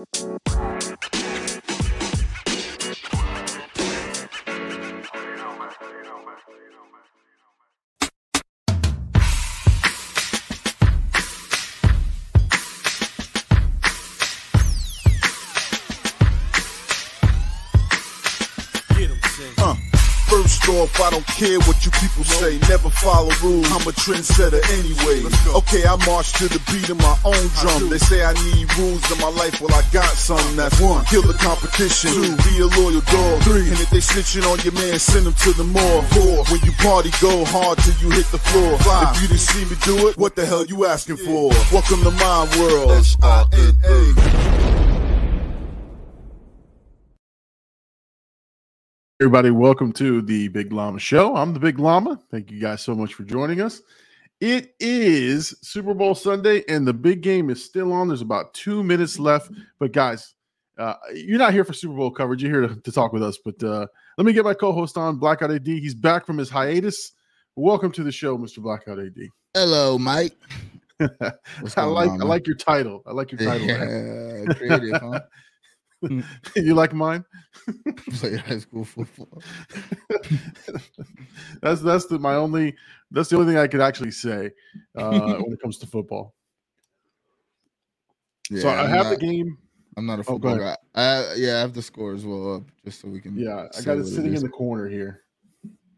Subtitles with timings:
[0.00, 0.79] Uh,
[20.80, 22.58] off, I don't care what you people say.
[22.68, 23.68] Never follow rules.
[23.68, 25.20] I'm a trendsetter anyway.
[25.52, 27.90] Okay, I march to the beat of my own drum.
[27.90, 29.60] They say I need rules in my life.
[29.60, 30.40] Well, I got some.
[30.56, 31.04] That's one.
[31.04, 32.10] Kill the competition.
[32.12, 32.36] Two.
[32.48, 33.42] Be a loyal dog.
[33.44, 33.68] Three.
[33.68, 36.02] And if they snitching on your man, send them to the mall.
[36.16, 36.44] Four.
[36.48, 38.78] When you party, go hard till you hit the floor.
[38.80, 39.14] Five.
[39.16, 41.52] If you didn't see me do it, what the hell you asking for?
[41.72, 42.92] Welcome to my world.
[42.92, 44.39] S-I-N-A.
[49.20, 51.36] Everybody, welcome to the Big Llama Show.
[51.36, 52.18] I'm the Big Llama.
[52.30, 53.82] Thank you guys so much for joining us.
[54.40, 58.08] It is Super Bowl Sunday, and the big game is still on.
[58.08, 59.52] There's about two minutes left.
[59.78, 60.34] But, guys,
[60.78, 62.42] uh, you're not here for Super Bowl coverage.
[62.42, 63.36] You're here to, to talk with us.
[63.44, 63.86] But uh,
[64.16, 65.66] let me get my co host on, Blackout AD.
[65.66, 67.12] He's back from his hiatus.
[67.56, 68.60] Welcome to the show, Mr.
[68.60, 69.18] Blackout AD.
[69.52, 70.32] Hello, Mike.
[70.98, 73.02] I like I like your title.
[73.06, 73.66] I like your title.
[73.66, 75.20] Yeah, creative, huh?
[76.56, 77.24] you like mine?
[78.14, 79.42] Play high school football.
[81.62, 82.74] that's that's the my only
[83.10, 84.50] that's the only thing I could actually say
[84.96, 86.34] uh, when it comes to football.
[88.50, 89.58] Yeah, so I I'm have not, the game.
[89.96, 90.76] I'm not a Oh, football guy.
[90.94, 93.38] I, yeah, I have the score as well up just so we can.
[93.38, 94.38] Yeah, I got it sitting is.
[94.42, 95.22] in the corner here.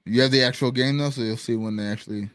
[0.05, 2.29] You have the actual game though, so you'll see when they actually.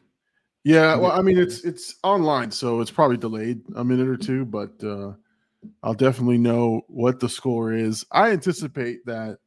[0.64, 4.45] Yeah, well, I mean it's it's online, so it's probably delayed a minute or two,
[4.45, 5.14] but uh,
[5.84, 8.06] I'll definitely know what the score is.
[8.12, 9.38] I anticipate that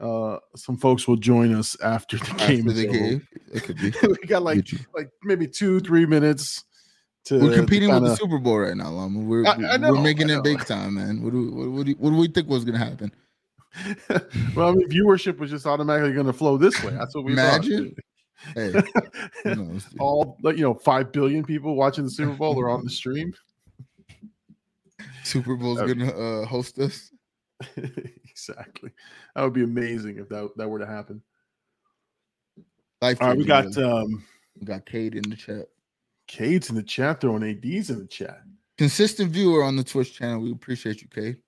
[0.00, 2.68] uh, some folks will join us after the game.
[2.68, 3.92] After the game, it could be.
[4.02, 6.64] we got like like maybe two three minutes
[7.24, 7.38] to.
[7.40, 9.20] We're to competing with the Super Bowl right now, Llama.
[9.20, 11.22] We're I- I know, we're making it big time, man.
[11.22, 13.12] What do we, what, what, do you- what do we think was gonna happen?
[14.56, 16.90] well, I mean, viewership was just automatically going to flow this way.
[16.90, 17.32] That's what we.
[17.32, 17.94] Imagine.
[18.54, 18.72] Hey,
[19.44, 20.00] who knows, dude?
[20.00, 23.32] all like you know five billion people watching the Super Bowl are on the stream.
[25.30, 27.12] Super Bowl's gonna uh, host us.
[27.76, 28.90] exactly,
[29.34, 31.22] that would be amazing if that that were to happen.
[33.00, 33.84] Life All right, we got really.
[33.84, 34.24] um
[34.58, 35.66] we got Cade in the chat.
[36.26, 38.42] Cade's in the chat, throwing ads in the chat.
[38.78, 40.40] Consistent viewer on the Twitch channel.
[40.40, 41.38] We appreciate you, Cade.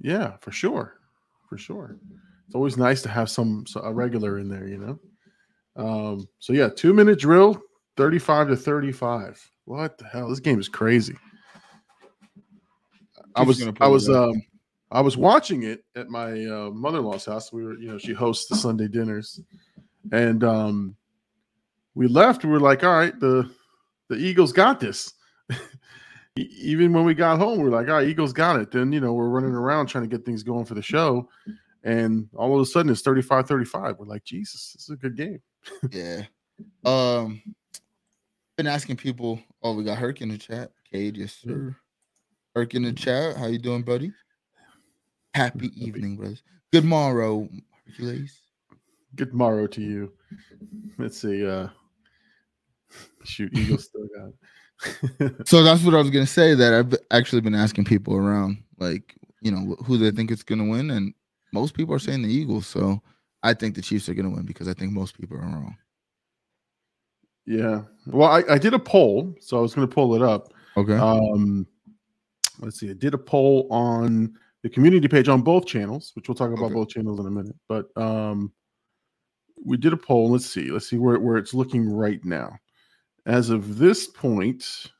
[0.00, 0.98] Yeah, for sure,
[1.48, 1.98] for sure.
[2.46, 4.98] It's always nice to have some so- a regular in there, you know.
[5.76, 7.60] Um, so yeah, two minute drill,
[7.96, 9.50] thirty-five to thirty-five.
[9.64, 10.28] What the hell?
[10.28, 11.16] This game is crazy.
[13.34, 14.42] I was I was um
[14.90, 17.52] I was watching it at my uh, mother-in-law's house.
[17.52, 19.40] We were, you know, she hosts the Sunday dinners,
[20.12, 20.96] and um
[21.94, 22.44] we left.
[22.44, 23.50] We were like, all right, the
[24.08, 25.12] the Eagles got this.
[26.36, 28.72] Even when we got home, we were like, all right, Eagles got it.
[28.72, 31.28] Then, you know, we're running around trying to get things going for the show.
[31.84, 33.98] And all of a sudden it's 35 35.
[33.98, 35.40] We're like, Jesus, this is a good game.
[35.90, 36.24] Yeah.
[36.84, 37.42] Um
[38.56, 39.40] been asking people.
[39.62, 40.70] Oh, we got Herc in the chat.
[40.92, 41.76] Cade, yes, sir.
[42.54, 43.36] Herc in the chat.
[43.36, 44.12] How you doing, buddy?
[45.34, 46.42] Happy evening, brothers.
[46.72, 47.48] Good morrow,
[47.86, 48.40] Hercules.
[49.16, 50.12] Good morrow to you.
[50.98, 51.44] Let's see.
[51.46, 51.68] Uh
[53.24, 54.34] shoot, Eagles still got it.
[55.46, 56.54] So that's what I was gonna say.
[56.54, 60.68] That I've actually been asking people around, like you know, who they think it's gonna
[60.68, 61.12] win, and
[61.52, 62.66] most people are saying the Eagles.
[62.66, 63.02] So
[63.42, 65.76] I think the Chiefs are gonna win because I think most people are wrong.
[67.46, 67.82] yeah.
[68.06, 70.52] Well, I, I did a poll, so I was gonna pull it up.
[70.76, 70.96] Okay.
[70.96, 71.66] Um,
[72.60, 72.90] let's see.
[72.90, 76.66] I did a poll on the community page on both channels, which we'll talk about
[76.66, 76.74] Okay.
[76.74, 77.56] both channels in a minute.
[77.68, 78.52] But um,
[79.62, 80.30] we did a poll.
[80.30, 80.70] Let's see.
[80.70, 82.56] Let's see where, where it's looking right now.
[83.26, 84.90] As of this point,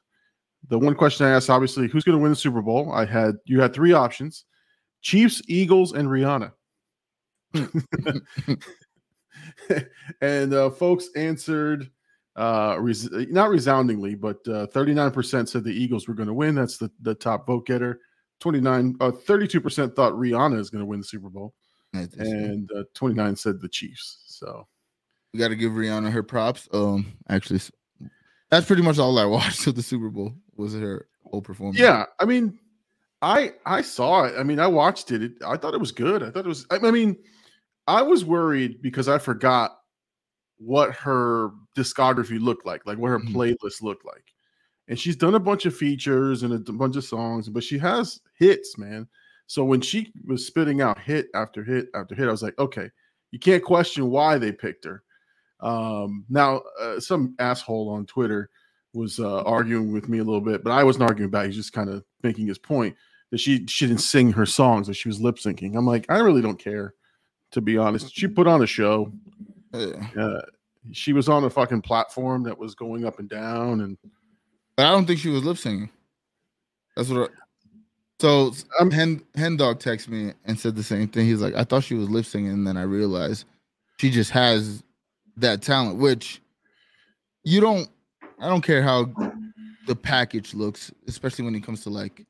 [0.68, 2.92] the one question I asked, obviously, who's going to win the Super Bowl?
[2.92, 4.44] I had you had three options:
[5.02, 6.52] Chiefs, Eagles, and Rihanna.
[10.20, 11.90] and uh, folks answered
[12.36, 16.54] uh res- not resoundingly but uh 39% said the eagles were going to win.
[16.54, 18.00] That's the, the top vote getter.
[18.40, 21.54] 29 uh 32% thought rihanna is going to win the super bowl.
[21.92, 24.66] And uh, 29 said the chiefs so.
[25.32, 26.68] We got to give Rihanna her props.
[26.72, 27.60] Um, actually,
[28.50, 31.78] that's pretty much all I watched of the Super Bowl was her whole performance.
[31.78, 32.56] yeah i mean
[33.22, 34.34] i i saw it.
[34.38, 36.22] I mean i watched it, it i thought it was good.
[36.22, 37.16] I thought it was I, I mean
[37.86, 39.78] i was worried because i forgot
[40.64, 43.32] what her discography looked like like what her Mhm.
[43.34, 44.24] playlist looked like
[44.88, 48.20] and she's done a bunch of features and a bunch of songs but she has
[48.38, 49.06] hits man
[49.46, 52.88] so when she was spitting out hit after hit after hit i was like okay
[53.30, 55.02] you can't question why they picked her
[55.60, 58.50] um now uh, some asshole on twitter
[58.92, 61.46] was uh, arguing with me a little bit, but I wasn't arguing back.
[61.46, 62.94] He's just kind of making his point.
[63.32, 65.76] that she she didn't sing her songs that she was lip syncing.
[65.76, 66.94] I'm like, I really don't care,
[67.50, 68.14] to be honest.
[68.14, 69.12] She put on a show.
[69.72, 70.06] Yeah.
[70.16, 70.42] Uh,
[70.92, 73.96] she was on a fucking platform that was going up and down, and
[74.76, 75.90] But I don't think she was lip singing.
[76.96, 77.30] That's what.
[77.30, 77.34] I,
[78.20, 81.26] so Um, Hen Hen Dog texted me and said the same thing.
[81.26, 83.44] He's like, I thought she was lip singing, and then I realized
[83.98, 84.82] she just has
[85.36, 86.40] that talent, which
[87.42, 87.88] you don't.
[88.40, 89.10] I don't care how
[89.86, 92.24] the package looks, especially when it comes to like,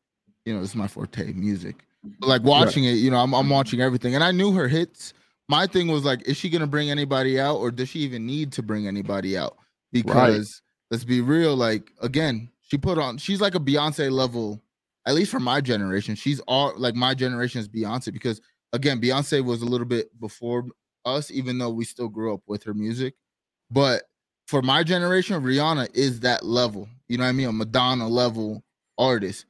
[0.45, 1.85] you know, this is my forte, music.
[2.21, 5.15] But like watching it, you know, I'm I'm watching everything, and I knew her hits.
[5.49, 8.53] My thing was like, is she gonna bring anybody out, or does she even need
[8.53, 9.57] to bring anybody out?
[9.93, 14.63] Because let's be real, like again, she put on she's like a Beyonce level,
[15.07, 16.15] at least for my generation.
[16.15, 18.41] She's all like my generation is Beyonce because
[18.73, 20.67] again, Beyonce was a little bit before
[21.05, 23.15] us, even though we still grew up with her music.
[23.71, 24.05] But
[24.47, 26.89] for my generation, Rihanna is that level.
[27.09, 27.49] You know what I mean?
[27.49, 28.63] A Madonna level
[28.99, 29.47] artist.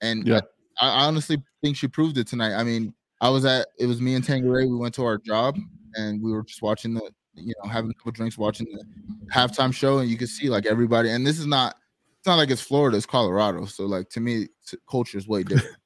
[0.00, 0.40] And Yeah.
[0.80, 2.54] I, I honestly think she proved it tonight.
[2.54, 2.94] I mean,
[3.24, 4.68] I was at it was me and Tangeray.
[4.68, 5.56] We went to our job
[5.94, 8.84] and we were just watching the, you know, having a couple drinks, watching the
[9.32, 11.08] halftime show, and you could see like everybody.
[11.08, 11.76] And this is not
[12.18, 13.64] it's not like it's Florida, it's Colorado.
[13.64, 14.48] So like to me,
[14.90, 15.76] culture is way different.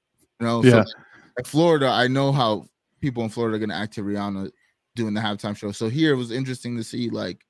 [0.41, 0.85] You know, Yeah.
[0.85, 0.91] so
[1.37, 2.67] like Florida, I know how
[3.01, 4.51] people in Florida are gonna act to Rihanna
[4.97, 5.71] doing the halftime show.
[5.71, 7.45] So here it was interesting to see like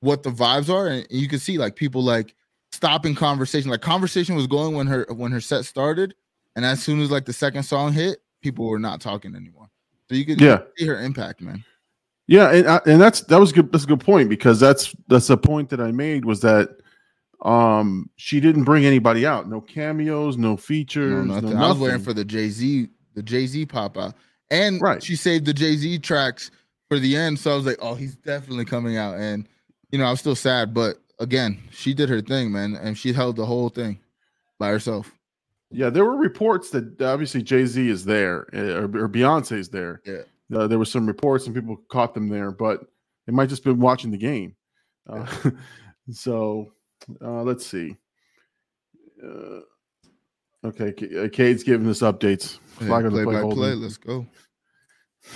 [0.00, 2.34] what the vibes are, and you could see like people like
[2.72, 3.70] stopping conversation.
[3.70, 6.14] Like conversation was going when her when her set started,
[6.56, 9.68] and as soon as like the second song hit, people were not talking anymore.
[10.08, 10.60] So you could Yeah.
[10.76, 11.64] see her impact, man.
[12.28, 13.72] Yeah, and I- and that's that was good.
[13.72, 16.68] That's a good point because that's that's a point that I made was that
[17.42, 21.56] um she didn't bring anybody out, no cameos, no No, features, no nothing.
[21.56, 24.14] I was waiting for the Jay Z, the Jay Z pop out,
[24.50, 25.02] and Right.
[25.02, 26.50] she saved the Jay Z tracks
[26.88, 27.38] for the end.
[27.38, 29.16] So I was like, oh, he's definitely coming out.
[29.18, 29.48] And
[29.90, 33.12] you know, I was still sad, but again, she did her thing, man, and she
[33.12, 33.98] held the whole thing
[34.58, 35.12] by herself.
[35.70, 39.68] Yeah, there were reports that obviously Jay Z is there uh, or, or Beyonce is
[39.68, 40.00] there.
[40.04, 40.22] Yeah.
[40.54, 42.82] Uh, there were some reports and people caught them there, but
[43.26, 44.54] they might just been watching the game.
[45.08, 45.26] Uh,
[46.12, 46.72] so
[47.20, 47.96] uh, let's see.
[49.22, 49.60] Uh,
[50.64, 52.58] okay, K- uh, Cade's giving us updates.
[52.80, 53.58] Yeah, the play play, by Holden.
[53.58, 53.74] play.
[53.74, 54.26] Let's go.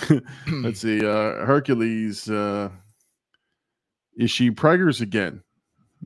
[0.47, 1.05] Let's see.
[1.05, 2.29] Uh, Hercules.
[2.29, 2.69] Uh,
[4.15, 5.43] is she preggers again?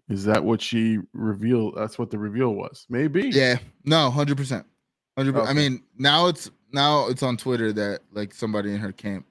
[0.09, 1.75] Is that what she revealed?
[1.77, 2.85] That's what the reveal was.
[2.89, 3.29] Maybe.
[3.29, 4.65] Yeah, no, hundred percent,
[5.17, 5.37] hundred.
[5.37, 9.25] I mean, now it's now it's on Twitter that like somebody in her camp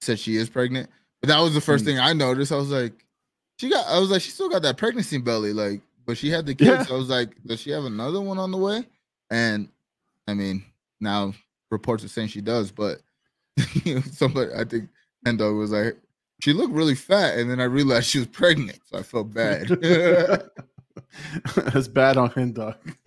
[0.00, 0.88] said she is pregnant,
[1.20, 1.90] but that was the first Hmm.
[1.90, 2.52] thing I noticed.
[2.52, 2.92] I was like,
[3.58, 3.86] she got.
[3.86, 6.70] I was like, she still got that pregnancy belly, like, but she had the kids.
[6.70, 6.82] Yeah.
[6.84, 8.86] So I was like, does she have another one on the way?
[9.30, 9.68] And
[10.28, 10.64] I mean,
[11.00, 11.34] now
[11.70, 13.00] reports are saying she does, but
[13.84, 14.88] you know, somebody, I think,
[15.26, 15.96] Endo was like,
[16.40, 19.68] she looked really fat, and then I realized she was pregnant, so I felt bad.
[21.56, 22.76] That's bad on him, dog.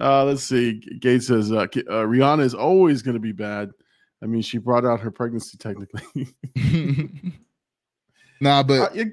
[0.00, 0.74] uh, let's see.
[1.00, 3.70] Gates says uh, uh, Rihanna is always going to be bad.
[4.22, 6.28] I mean, she brought out her pregnancy technically.
[8.40, 9.08] nah, but Uh, it,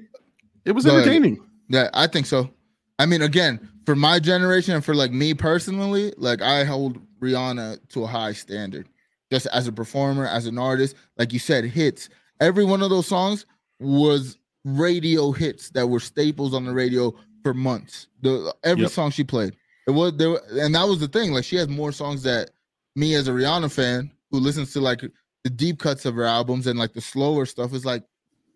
[0.64, 1.00] it was ahead.
[1.00, 1.44] entertaining.
[1.68, 2.50] Yeah, I think so.
[2.98, 7.88] I mean, again, for my generation and for like me personally, like I hold Rihanna
[7.90, 8.88] to a high standard.
[9.32, 12.08] Just as a performer, as an artist, like you said, hits.
[12.40, 13.46] Every one of those songs
[13.78, 18.08] was radio hits that were staples on the radio for months.
[18.22, 18.92] The every Yep.
[18.92, 19.56] song she played.
[19.86, 21.32] It was there, and that was the thing.
[21.32, 22.50] Like she has more songs that
[22.96, 25.00] me as a Rihanna fan who listens to like
[25.44, 28.04] the deep cuts of her albums and like the slower stuff is like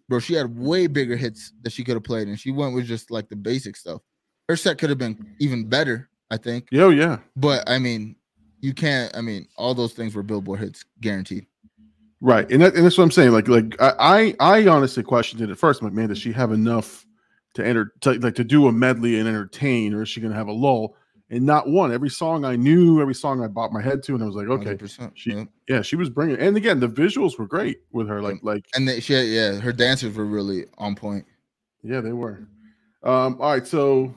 [0.09, 2.85] bro, she had way bigger hits that she could have played, and she went with
[2.85, 4.03] just like the basic stuff.
[4.49, 6.69] Her set could have been even better, I think.
[6.71, 7.21] Yo, yeah.
[7.37, 8.17] But I mean,
[8.61, 9.17] you can't.
[9.17, 11.47] I mean, all those things were Billboard hits, guaranteed.
[12.27, 13.33] Right, and that, and that's what I'm saying.
[13.33, 15.83] Like, like I, I honestly questioned it at first.
[15.83, 17.05] I'm like, man, does she have enough
[17.53, 20.37] to enter, to, like, to do a medley and entertain, or is she going to
[20.39, 20.97] have a lull?
[21.29, 21.93] And not one.
[21.93, 24.47] Every song I knew, every song I bought my head to, and I was like,
[24.49, 25.45] okay, 100%, she- yeah.
[25.69, 26.37] yeah, she was bringing.
[26.39, 28.23] And again, the visuals were great with her.
[28.23, 31.27] Like, like, And they, she, had, yeah, her dancers were really on point.
[31.83, 32.49] yeah, they were.
[33.03, 34.15] Um, all right, so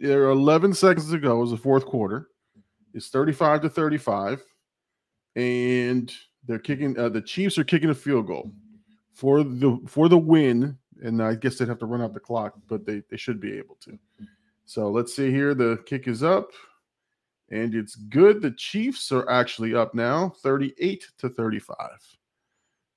[0.00, 1.36] there are 11 seconds to go.
[1.36, 2.30] It was the fourth quarter.
[2.94, 4.42] It's 35 to 35,
[5.36, 6.12] and
[6.46, 6.98] they're kicking.
[6.98, 8.50] Uh, the Chiefs are kicking a field goal
[9.12, 12.54] for the for the win, and I guess they'd have to run out the clock,
[12.68, 13.98] but they they should be able to.
[14.64, 15.54] So let's see here.
[15.54, 16.50] The kick is up,
[17.50, 18.40] and it's good.
[18.42, 21.76] The Chiefs are actually up now, 38 to 35.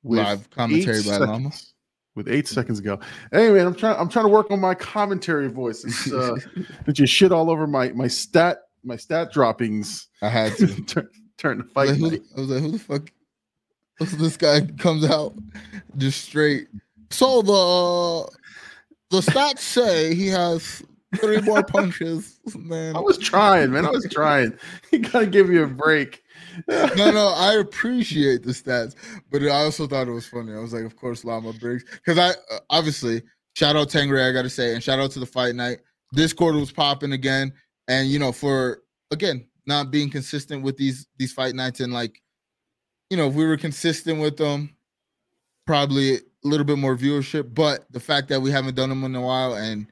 [0.03, 1.51] with Live commentary eight by Llama.
[1.51, 1.73] seconds-
[2.15, 2.99] With eight seconds ago.
[3.31, 3.97] Hey man, I'm trying.
[3.99, 5.83] I'm trying to work on my commentary voice.
[5.85, 6.35] It's, uh,
[6.85, 10.07] that you shit all over my my stat my stat droppings.
[10.21, 10.67] I had to.
[10.85, 11.89] turn, turn the fight.
[11.89, 13.09] like, who, I was like, who the fuck?
[13.97, 15.33] What's this guy comes out
[15.97, 16.67] just straight?
[17.09, 18.29] So the
[19.09, 20.83] the stats say he has
[21.15, 22.95] three more punches, man.
[22.95, 23.85] I was trying, man.
[23.85, 24.57] I was trying.
[24.91, 26.23] You gotta give you a break.
[26.67, 28.95] no, no, I appreciate the stats,
[29.31, 30.53] but I also thought it was funny.
[30.53, 33.21] I was like, of course, Llama Briggs, because I uh, obviously
[33.55, 35.79] shout out Tangeray, I gotta say, and shout out to the fight night.
[36.13, 37.51] Discord was popping again,
[37.87, 42.21] and you know, for again not being consistent with these these fight nights, and like,
[43.09, 44.75] you know, if we were consistent with them,
[45.65, 47.53] probably a little bit more viewership.
[47.53, 49.87] But the fact that we haven't done them in a while, and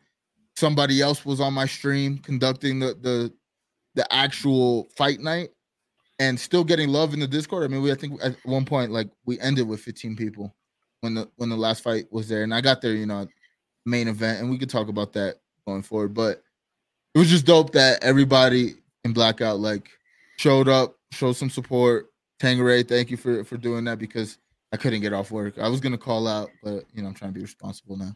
[0.55, 3.33] somebody else was on my stream conducting the the
[3.95, 5.49] the actual fight night
[6.19, 7.63] and still getting love in the Discord.
[7.63, 10.53] I mean, we I think at one point like we ended with 15 people
[11.01, 13.27] when the when the last fight was there, and I got there, you know,
[13.85, 15.35] main event, and we could talk about that
[15.67, 16.13] going forward.
[16.13, 16.41] But
[17.13, 19.89] it was just dope that everybody in Blackout like
[20.37, 22.07] showed up, showed some support.
[22.39, 24.37] Tangeray, thank you for for doing that because
[24.73, 25.57] I couldn't get off work.
[25.57, 28.15] I was gonna call out, but you know, I'm trying to be responsible now.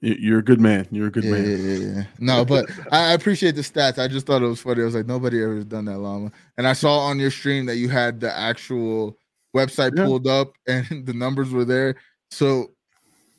[0.00, 0.88] You're a good man.
[0.90, 1.50] You're a good yeah, man.
[1.50, 2.04] Yeah, yeah, yeah.
[2.18, 3.98] No, but I appreciate the stats.
[3.98, 4.82] I just thought it was funny.
[4.82, 6.32] I was like, nobody ever done that, Llama.
[6.56, 9.16] And I saw on your stream that you had the actual
[9.54, 10.04] website yeah.
[10.04, 11.96] pulled up and the numbers were there.
[12.30, 12.72] So,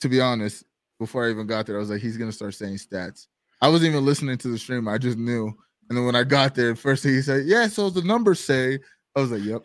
[0.01, 0.63] to be honest,
[0.99, 3.27] before I even got there, I was like, he's gonna start saying stats.
[3.61, 4.87] I wasn't even listening to the stream.
[4.87, 5.53] I just knew.
[5.89, 8.79] And then when I got there, first thing he said, "Yeah, so the numbers say."
[9.15, 9.63] I was like, "Yep,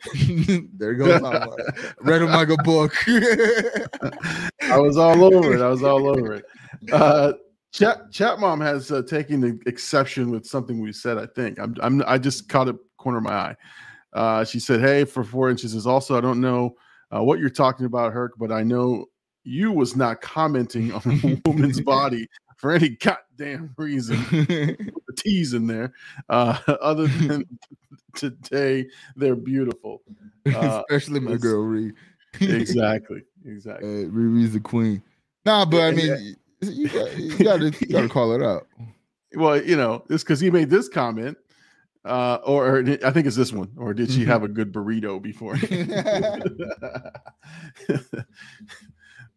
[0.75, 1.57] there goes." Llama.
[2.01, 2.95] Read him like a book.
[3.09, 5.63] I was all over it.
[5.63, 6.45] I was all over it.
[6.93, 7.33] Uh,
[7.73, 11.17] Chat Chat Mom has uh, taken the exception with something we said.
[11.17, 13.57] I think I'm, I'm I just caught it corner of my eye.
[14.13, 16.17] Uh, she said, "Hey, for four inches is also.
[16.17, 16.77] I don't know
[17.15, 19.07] uh, what you're talking about, Herc, but I know
[19.45, 22.29] you was not commenting on a woman's body
[22.59, 22.97] for any
[23.39, 24.17] goddamn reason.
[24.31, 25.93] the T's in there,
[26.29, 27.45] uh, other than
[28.15, 30.03] today, they're beautiful.
[30.47, 31.93] Uh, Especially my girl Ree.
[32.41, 33.89] exactly, exactly.
[33.89, 35.03] Uh, Riri's the queen.
[35.45, 38.67] Nah, but I mean, you, got, you gotta you gotta call it out.
[39.35, 41.37] Well, you know, it's because he made this comment.
[42.05, 43.71] Uh, or, or, I think it's this one.
[43.77, 45.57] Or did she have a good burrito before?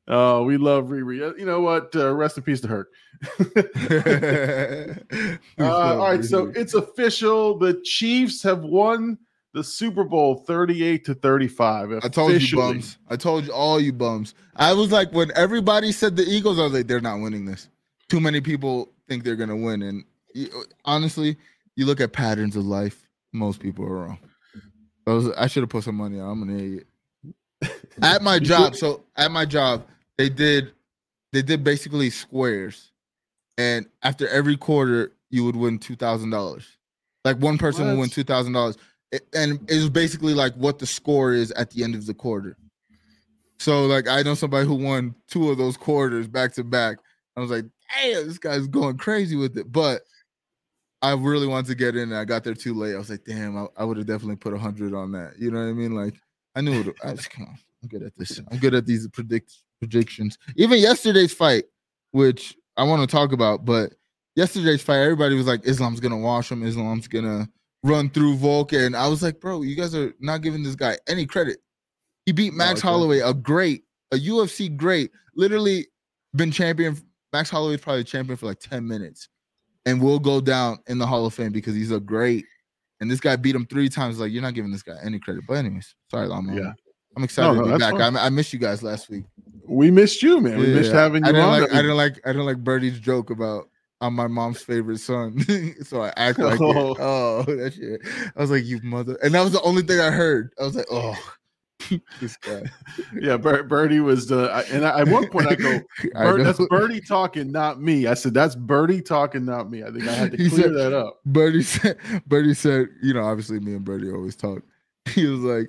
[0.08, 1.22] Oh, we love Riri.
[1.22, 1.96] Uh, you know what?
[1.96, 2.90] Uh, rest in peace to her.
[5.60, 7.58] uh, all right, so it's official.
[7.58, 9.18] The Chiefs have won
[9.54, 12.00] the Super Bowl 38 to 35.
[12.04, 12.98] I told you bums.
[13.10, 14.34] I told you all you bums.
[14.56, 17.68] I was like, when everybody said the Eagles, I was like, they're not winning this.
[18.10, 19.82] Too many people think they're gonna win.
[19.82, 20.04] And
[20.86, 21.38] honestly,
[21.76, 24.20] you look at patterns of life, most people are wrong.
[25.08, 26.30] I, was, I should have put some money on.
[26.30, 26.88] I'm an idiot.
[28.02, 29.86] at my job, so at my job,
[30.18, 30.72] they did
[31.34, 32.92] they did basically squares.
[33.58, 36.66] And after every quarter, you would win two thousand dollars.
[37.24, 37.92] Like one person what?
[37.92, 38.78] would win two thousand dollars
[39.34, 42.58] and it was basically like what the score is at the end of the quarter.
[43.60, 46.98] So like I know somebody who won two of those quarters back to back.
[47.36, 47.66] I was like,
[48.02, 49.72] damn, this guy's going crazy with it.
[49.72, 50.02] But
[51.02, 52.96] I really wanted to get in and I got there too late.
[52.96, 55.34] I was like, damn, I, I would have definitely put a hundred on that.
[55.38, 55.96] You know what I mean?
[55.96, 56.16] Like
[56.56, 56.96] I knew it.
[57.04, 57.58] I just come on.
[57.84, 58.40] I'm good at this.
[58.52, 60.38] I'm good at these predict predictions.
[60.56, 61.66] Even yesterday's fight,
[62.12, 63.94] which I want to talk about, but
[64.36, 66.64] yesterday's fight, everybody was like, Islam's gonna wash him.
[66.64, 67.50] Islam's gonna
[67.84, 70.98] run through Volk, and I was like, bro, you guys are not giving this guy
[71.08, 71.60] any credit.
[72.26, 72.88] He beat Max okay.
[72.88, 75.88] Holloway, a great, a UFC great, literally
[76.36, 76.98] been champion.
[77.34, 79.30] Max Holloway's probably champion for like 10 minutes
[79.86, 82.46] and will go down in the Hall of Fame because he's a great.
[83.02, 84.20] And this guy beat him three times.
[84.20, 85.44] Like, you're not giving this guy any credit.
[85.48, 86.56] But, anyways, sorry, Llama.
[86.56, 86.74] Yeah.
[87.18, 88.16] I'm excited no, no, to be back.
[88.16, 89.26] I, I, missed you guys last week.
[89.68, 90.58] We missed you, man.
[90.58, 91.62] We missed having you I didn't on.
[91.62, 92.22] Like, I didn't like.
[92.24, 93.68] I didn't like Birdie's joke about
[94.02, 95.40] I'm my mom's favorite son.
[95.84, 96.96] so I act like oh.
[97.00, 98.02] oh that shit.
[98.36, 99.18] I was like, you mother.
[99.24, 100.54] And that was the only thing I heard.
[100.60, 101.16] I was like, oh.
[103.20, 105.80] yeah, Bir- Birdie was the and I, at one point I go,
[106.16, 108.08] I that's Birdie talking, not me.
[108.08, 109.84] I said that's Birdie talking, not me.
[109.84, 111.20] I think I had to clear said, that up.
[111.26, 111.98] Birdie said,
[112.28, 114.62] Birdie said, you know, obviously me and Birdie always talk.
[115.16, 115.68] He was like,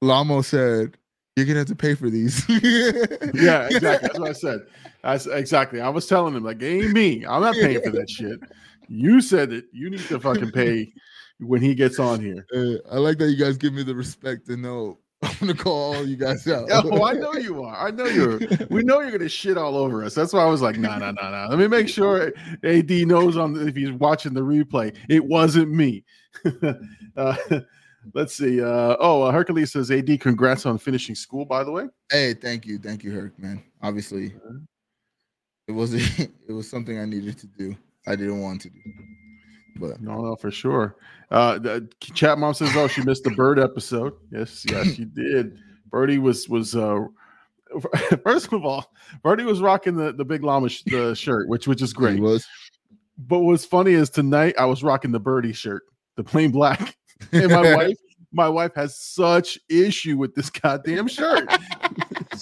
[0.00, 0.96] Lamo said,
[1.34, 2.48] you're gonna have to pay for these.
[2.48, 3.80] yeah, exactly.
[3.80, 4.60] That's what I said.
[5.02, 5.80] That's exactly.
[5.80, 7.26] I was telling him like, ain't me.
[7.26, 8.38] I'm not paying for that shit.
[8.88, 9.64] You said it.
[9.72, 10.92] You need to fucking pay
[11.40, 12.46] when he gets on here.
[12.54, 14.98] Uh, I like that you guys give me the respect to know.
[15.22, 16.68] I'm gonna call all you guys out.
[16.70, 17.76] oh, I know you are.
[17.76, 18.40] I know you're.
[18.70, 20.14] We know you're gonna shit all over us.
[20.14, 21.46] That's why I was like, nah, nah, nah, nah.
[21.48, 22.32] Let me make sure
[22.64, 24.96] AD knows on if he's watching the replay.
[25.08, 26.04] It wasn't me.
[27.16, 27.36] uh,
[28.14, 28.62] Let's see.
[28.62, 31.86] Uh, oh, uh, Hercules says, "AD, congrats on finishing school." By the way.
[32.10, 33.62] Hey, thank you, thank you, Herc, man.
[33.82, 34.34] Obviously,
[35.68, 37.76] it was it was something I needed to do.
[38.06, 38.80] I didn't want to do,
[39.76, 40.96] but no, no, for sure.
[41.30, 45.58] Uh, the chat mom says, "Oh, she missed the bird episode." Yes, yes, she did.
[45.90, 47.00] Birdie was was uh,
[48.24, 51.82] first of all, Birdie was rocking the, the big llama sh- the shirt, which which
[51.82, 52.16] is great.
[52.16, 52.46] He was.
[53.18, 55.82] but what's funny is tonight I was rocking the birdie shirt,
[56.16, 56.96] the plain black,
[57.32, 57.96] and my wife,
[58.32, 61.48] my wife has such issue with this goddamn shirt.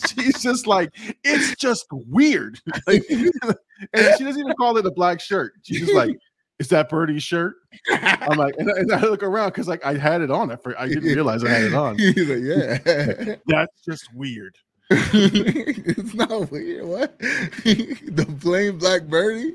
[0.06, 0.90] She's just like,
[1.24, 5.54] it's just weird, like, and she doesn't even call it a black shirt.
[5.62, 6.16] She's just like,
[6.58, 7.56] is that Birdie's shirt?
[7.90, 10.50] I'm like, and, and I look around because like I had it on.
[10.50, 11.98] I, for- I didn't realize I had it on.
[11.98, 13.36] He's like, yeah.
[13.46, 14.56] That's just weird.
[14.90, 16.84] it's not weird.
[16.86, 17.18] What?
[17.18, 19.54] the plain black birdie?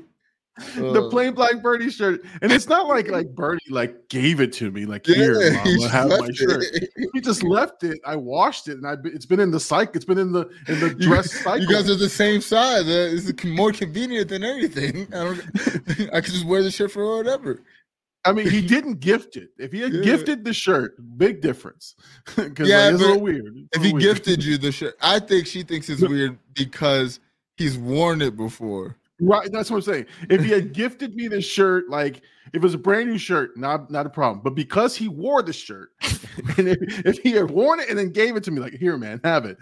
[0.76, 4.52] the Uh, plain black birdie shirt, and it's not like like Birdie like gave it
[4.54, 6.62] to me like yeah, here, he mama, have my shirt.
[6.72, 6.90] it.
[7.12, 7.98] He just left it.
[8.06, 9.96] I washed it, and I it's been in the cycle.
[9.96, 11.60] It's been in the in the dress cycle.
[11.60, 12.84] You guys are the same size.
[12.86, 15.08] Uh, it's more convenient than anything.
[15.12, 15.40] I don't.
[16.14, 17.62] I could just wear the shirt for whatever.
[18.26, 19.50] I mean, he didn't gift it.
[19.58, 20.02] If he had Yeah.
[20.02, 21.94] gifted the shirt, big difference.
[22.36, 23.54] Because Yeah, like, it's a little weird.
[23.56, 24.02] It's If he weird.
[24.02, 27.20] gifted you the shirt, I think she thinks it's weird because
[27.58, 28.96] he's worn it before.
[29.20, 30.06] Right, that's what I'm saying.
[30.28, 33.56] If he had gifted me the shirt, like if it was a brand new shirt,
[33.56, 34.40] not not a problem.
[34.42, 35.90] But because he wore the shirt,
[36.58, 38.96] and if, if he had worn it and then gave it to me, like here,
[38.96, 39.56] man, have it.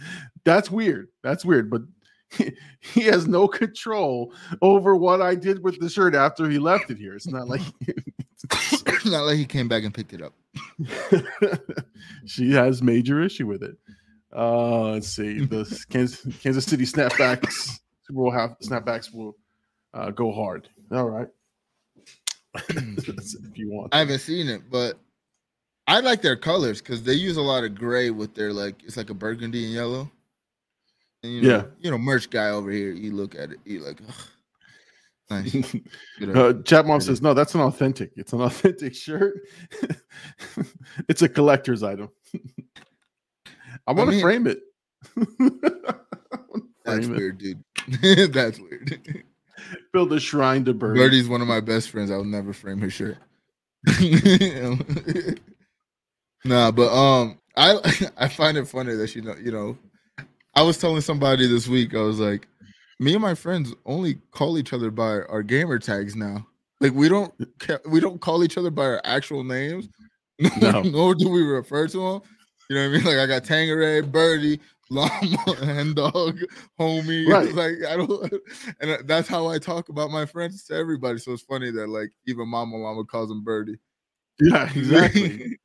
[0.45, 1.09] That's weird.
[1.23, 1.71] That's weird.
[1.71, 1.83] But
[2.31, 4.33] he, he has no control
[4.63, 7.15] over what I did with the shirt after he left it here.
[7.15, 7.63] It's not like
[8.51, 10.35] It's not like he came back and picked it up.
[12.27, 13.77] she has major issue with it.
[14.35, 15.45] Uh, let's see.
[15.45, 19.37] The Kansas, Kansas City snapbacks, Super Bowl half snapbacks will
[19.95, 20.69] uh, go hard.
[20.91, 21.29] All right.
[22.69, 23.95] if you want.
[23.95, 24.99] I haven't seen it, but
[25.87, 28.97] I like their colors because they use a lot of gray with their like it's
[28.97, 30.11] like a burgundy and yellow.
[31.23, 31.63] And, you know, Yeah.
[31.81, 32.93] you know, merch guy over here.
[32.93, 34.01] You look at it, you like,
[35.31, 35.75] nice.
[36.35, 36.53] Uh.
[36.65, 38.13] Chat mom says, no, that's an authentic.
[38.17, 39.35] It's an authentic shirt.
[41.09, 42.11] it's a collector's item.
[43.87, 44.61] I want to mean- frame it.
[45.17, 45.23] I
[46.85, 47.17] That's frame it.
[47.19, 48.33] weird, dude.
[48.33, 49.25] That's weird.
[49.93, 50.99] Build a shrine to Birdie.
[51.01, 52.11] Birdie's one of my best friends.
[52.11, 53.17] I will never frame his shirt.
[56.45, 57.79] nah, but um, I
[58.17, 59.79] I find it funny that you know, you know,
[60.55, 62.47] I was telling somebody this week, I was like,
[63.01, 66.47] me and my friends only call each other by our gamer tags now.
[66.81, 67.33] Like we don't
[67.87, 69.89] we don't call each other by our actual names,
[70.61, 70.83] No.
[70.83, 72.23] nor do we refer to them.
[72.69, 73.05] You know what I mean?
[73.05, 76.39] Like I got Tangeray, Birdie, Llama, and Dog,
[76.79, 77.27] homie.
[77.29, 77.53] Right.
[77.55, 78.33] Like I don't,
[78.81, 81.19] and that's how I talk about my friends to everybody.
[81.19, 83.79] So it's funny that like even Mama Llama calls him Birdie.
[84.41, 85.59] Yeah, exactly.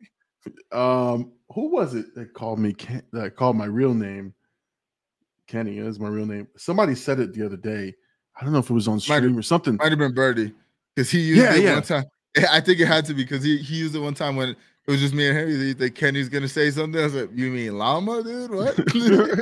[0.72, 2.74] um, who was it that called me?
[2.74, 4.34] Ken, that called my real name.
[5.48, 6.48] Kenny is my real name.
[6.58, 7.94] Somebody said it the other day.
[8.40, 9.78] I don't know if it was on Might stream or something.
[9.78, 10.54] Might have been Birdie
[10.96, 11.74] because he used Yeah, it yeah.
[11.76, 12.04] one time.
[12.52, 14.56] I think it had to be because he, he used it one time when
[14.88, 15.50] it was just me and him.
[15.50, 17.00] He think Kenny's gonna say something.
[17.00, 18.52] I was like, "You mean llama, dude?
[18.52, 18.80] What?"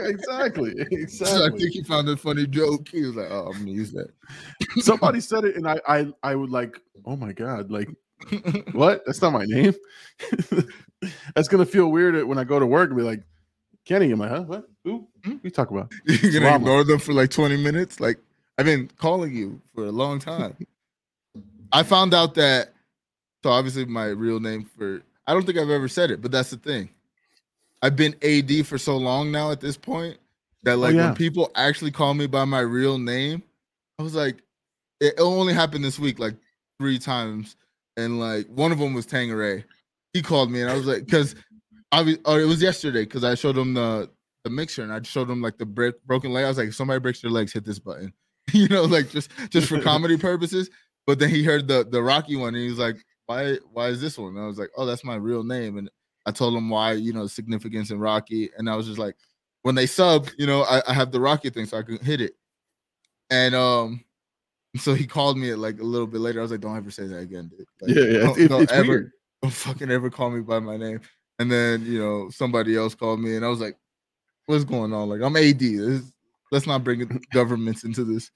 [0.08, 0.74] exactly.
[1.08, 2.88] So I think he found a funny joke.
[2.90, 4.10] He was like, "Oh, I'm gonna use that."
[4.78, 7.90] Somebody said it, and I, I, I would like, oh my god, like
[8.72, 9.04] what?
[9.06, 9.76] That's not my name.
[11.36, 13.22] That's gonna feel weird when I go to work and be like,
[13.86, 14.10] Kenny.
[14.10, 14.44] I'm like, huh?
[14.44, 14.68] What?
[14.84, 15.08] Who?
[15.24, 15.36] Hmm?
[15.44, 15.92] You talk about?
[16.06, 16.56] You're gonna Llama.
[16.56, 18.00] ignore them for like 20 minutes.
[18.00, 18.18] Like
[18.58, 20.58] I've been calling you for a long time.
[21.72, 22.74] I found out that
[23.44, 26.50] so obviously my real name for I don't think I've ever said it, but that's
[26.52, 26.90] the thing.
[27.82, 30.18] I've been AD for so long now at this point
[30.64, 31.06] that oh, like Oh, yeah.
[31.08, 33.44] when people actually call me by my real name,
[34.00, 34.42] I was like,
[35.00, 36.36] it only happened this week like
[36.80, 37.56] three times,
[37.98, 39.64] and like one of them was Tangeray.
[40.14, 41.36] He called me and I was like, because
[41.92, 44.10] I was, oh, it was yesterday because I showed him the
[44.44, 46.46] the mixer and I showed him like the brick broken leg.
[46.46, 48.14] I was like, if somebody breaks their legs, hit this button,
[48.54, 50.70] you know, like just just for comedy purposes.
[51.06, 54.02] But then he heard the the Rocky one and he was like, why why is
[54.02, 54.36] this one?
[54.36, 55.78] And I was like, oh, that's my real name.
[55.78, 55.90] And
[56.26, 58.50] I told him why, you know, significance in Rocky.
[58.58, 59.16] And I was just like,
[59.64, 62.22] when they sub, you know, I, I have the Rocky thing so I can hit
[62.22, 62.36] it.
[63.30, 64.04] And um,
[64.78, 66.40] so he called me like a little bit later.
[66.40, 67.66] I was like, don't ever say that again, dude.
[67.82, 68.20] Like, yeah, yeah.
[68.26, 69.12] don't- it- don't it's ever, weird.
[69.42, 71.02] don't fucking ever call me by my name.
[71.40, 73.76] And then you know somebody else called me, and I was like,
[74.46, 75.10] "What's going on?
[75.10, 75.60] Like I'm AD.
[75.60, 76.14] This,
[76.50, 78.32] let's not bring governments into this."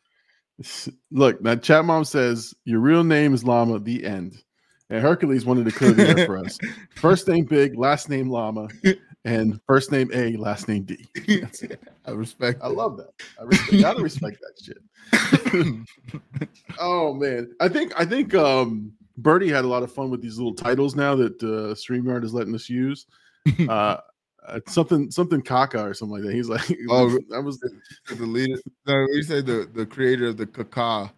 [1.10, 3.80] Look, that chat mom says your real name is Llama.
[3.80, 4.44] The end.
[4.90, 6.58] And Hercules wanted to clear the air for us.
[6.96, 8.70] First name Big, last name Llama,
[9.24, 11.08] and first name A, last name D.
[12.06, 12.60] I respect.
[12.64, 13.12] I love that.
[13.40, 14.78] I respect, gotta respect that shit.
[16.80, 20.38] Oh man, I think I think um Birdie had a lot of fun with these
[20.38, 23.06] little titles now that uh, Streamyard is letting us use.
[23.68, 23.98] Uh,
[24.48, 26.34] uh, something something Kaka or something like that.
[26.34, 28.58] He's like, Oh, that was the leader.
[28.88, 31.12] No, we say the the creator of the caca.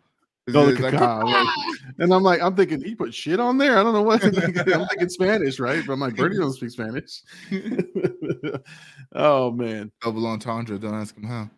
[0.48, 0.82] Like.
[2.00, 3.78] And I'm like, I'm thinking he put shit on there.
[3.78, 4.24] I don't know what.
[4.26, 4.32] I'm
[4.88, 5.84] thinking Spanish, right?
[5.86, 7.22] But I'm like, Birdie don't speak Spanish.
[9.14, 9.92] oh man.
[10.02, 10.80] double entendre.
[10.80, 11.50] Don't ask him how.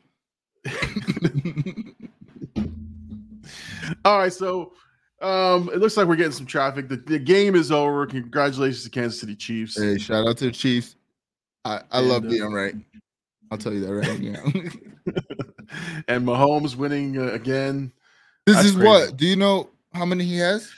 [4.06, 4.74] All right, so
[5.22, 6.90] Um, it looks like we're getting some traffic.
[6.90, 8.06] The, the game is over.
[8.06, 9.80] Congratulations to Kansas City Chiefs.
[9.82, 10.98] Hey, shout out to the Chiefs.
[11.64, 12.76] I, I And, love uh, being right.
[13.52, 14.44] I'll tell you that right now.
[16.10, 17.94] and Mahomes winning uh, again.
[18.46, 18.88] This That's is crazy.
[18.88, 19.18] what?
[19.18, 20.70] Do you know how many he has?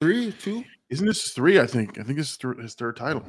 [0.00, 0.64] Three, two?
[0.90, 1.58] Isn't this three?
[1.58, 1.98] I think.
[1.98, 3.24] I think it's thir- his third title.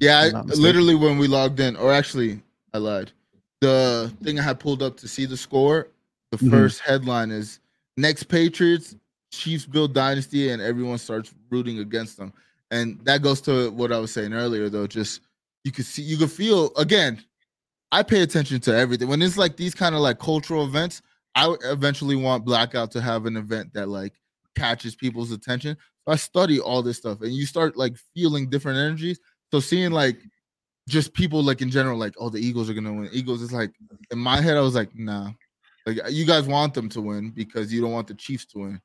[0.00, 2.42] Yeah, I, literally when we logged in, or actually,
[2.74, 3.12] I lied.
[3.60, 5.88] The thing I had pulled up to see the score,
[6.30, 6.50] the Mhm.
[6.50, 7.60] first headline is
[7.96, 8.94] next Patriots,
[9.32, 12.32] Chiefs build dynasty, and everyone starts rooting against them.
[12.70, 14.86] And that goes to what I was saying earlier, though.
[14.86, 15.20] Just
[15.64, 17.22] you could see, you could feel again.
[17.92, 21.00] I pay attention to everything when it's like these kind of like cultural events.
[21.36, 24.14] I eventually want Blackout to have an event that like
[24.56, 25.76] catches people's attention.
[26.06, 29.20] So I study all this stuff, and you start like feeling different energies.
[29.52, 29.94] So seeing mm-hmm.
[29.94, 30.18] like
[30.88, 33.10] just people like in general, like, oh, the Eagles are gonna win.
[33.12, 33.70] Eagles is like
[34.10, 35.30] in my head, I was like, nah.
[35.84, 38.80] Like you guys want them to win because you don't want the Chiefs to win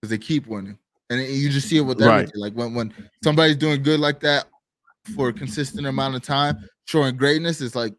[0.00, 0.78] because they keep winning.
[1.08, 2.30] And you just see it with Right.
[2.34, 4.46] Like when when somebody's doing good like that
[5.14, 7.94] for a consistent amount of time, showing greatness is like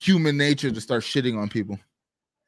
[0.00, 1.78] human nature to start shitting on people.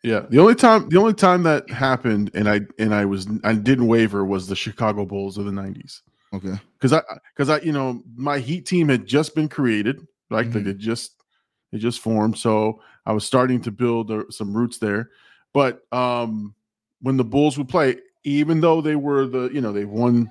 [0.02, 3.52] Yeah, the only time the only time that happened and I and I was I
[3.54, 6.00] didn't waver was the Chicago Bulls of the '90s
[6.32, 6.54] Okay.
[6.78, 7.02] because I
[7.34, 9.98] because I you know my Heat team had just been created
[10.30, 10.64] right like Mhm.
[10.64, 11.22] they just
[11.70, 15.10] they just formed so I was starting to build uh, some roots there,
[15.52, 16.54] but um
[17.02, 20.30] when the Bulls would play, even though they were the you know they won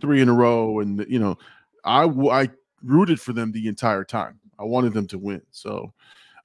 [0.00, 1.36] three in a row and you know
[1.84, 2.48] I I
[2.82, 4.40] rooted for them the entire time.
[4.58, 5.92] I wanted them to win so.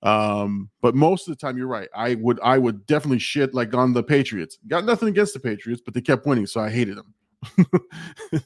[0.04, 1.90] Um, but most of the time, you're right.
[1.96, 4.58] I would, I would definitely shit like on the Patriots.
[4.68, 7.16] Got nothing against the Patriots, but they kept winning, so I hated them.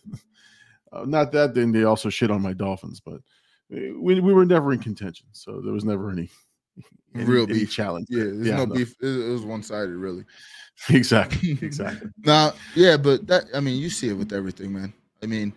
[0.92, 4.46] uh, not that, then they also shit on my Dolphins, but uh, we, we were
[4.46, 6.30] never in contention, so there was never any,
[7.16, 7.72] any Real any beef.
[7.72, 8.08] challenge.
[8.10, 8.76] Yeah, there's Yeah, no, no.
[8.76, 8.96] beef.
[9.02, 10.24] It, it was one sided, really.
[10.90, 12.10] exactly, exactly.
[12.20, 14.94] Now, yeah, but that I mean, you see it with everything, man.
[15.22, 15.54] I mean,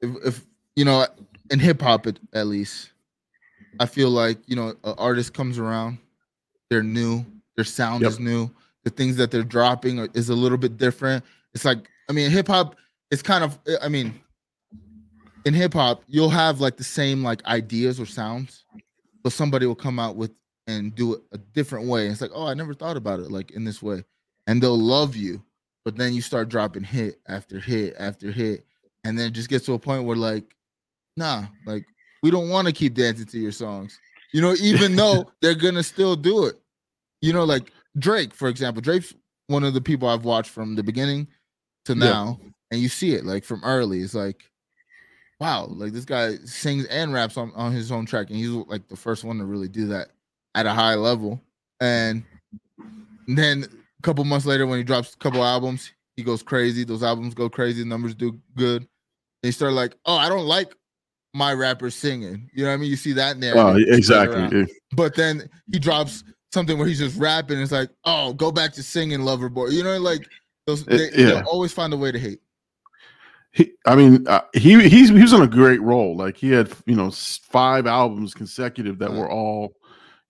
[0.00, 1.06] if, if you know,
[1.50, 2.90] in hip hop at, at least,
[3.80, 5.98] I feel like you know, an artist comes around,
[6.70, 7.24] they're new,
[7.56, 8.10] their sound Yep.
[8.10, 8.50] is new,
[8.84, 11.24] the things that they're dropping are, is a little bit different.
[11.54, 12.76] It's like, I mean, hip hop,
[13.10, 14.20] it's kind of, eh, I mean,
[15.44, 18.64] in hip hop, you'll have like the same like ideas or sounds,
[19.22, 20.32] but somebody will come out with
[20.66, 22.08] and do it a different way.
[22.08, 24.04] It's like, oh, I never thought about it like in this way,
[24.46, 25.42] and they'll love you
[25.86, 28.66] but then you start dropping hit after hit after hit
[29.04, 30.56] and then it just gets to a point where like
[31.16, 31.86] nah like
[32.26, 34.00] we don't want to keep dancing to your songs
[34.32, 36.56] you know even though they're gonna still do it
[37.22, 39.14] you know like drake for example drake's
[39.46, 41.28] one of the people i've watched from the beginning
[41.84, 42.04] to Yeah.
[42.10, 42.40] now
[42.72, 44.42] and you see it like from early it's like
[45.38, 48.88] wow like this guy sings and raps on, on his own track and he's like
[48.88, 50.08] the first one to really do that
[50.56, 51.40] at a high level
[51.80, 52.24] and
[53.28, 53.64] then
[53.98, 56.84] a couple months later, when he drops a couple albums, he goes crazy.
[56.84, 57.84] Those albums go crazy.
[57.84, 58.86] Numbers do good.
[59.42, 60.74] You start like, oh, I don't like
[61.36, 62.48] my rappers singing.
[62.54, 62.90] You know what I mean?
[62.90, 64.60] You see that Oh, exactly.
[64.60, 64.64] Yeah.
[64.92, 67.60] But then he drops something where he's just rapping.
[67.60, 69.68] It's like, oh, go back to singing Lover Boy.
[69.68, 70.26] You know, like
[70.66, 70.84] those.
[70.84, 71.42] They, yeah.
[71.46, 72.40] Always find a way to hate.
[73.52, 76.16] He, I mean, uh, he he's he was on a great roll.
[76.16, 79.18] Like he had, you know, five albums consecutive that Right.
[79.18, 79.74] were all,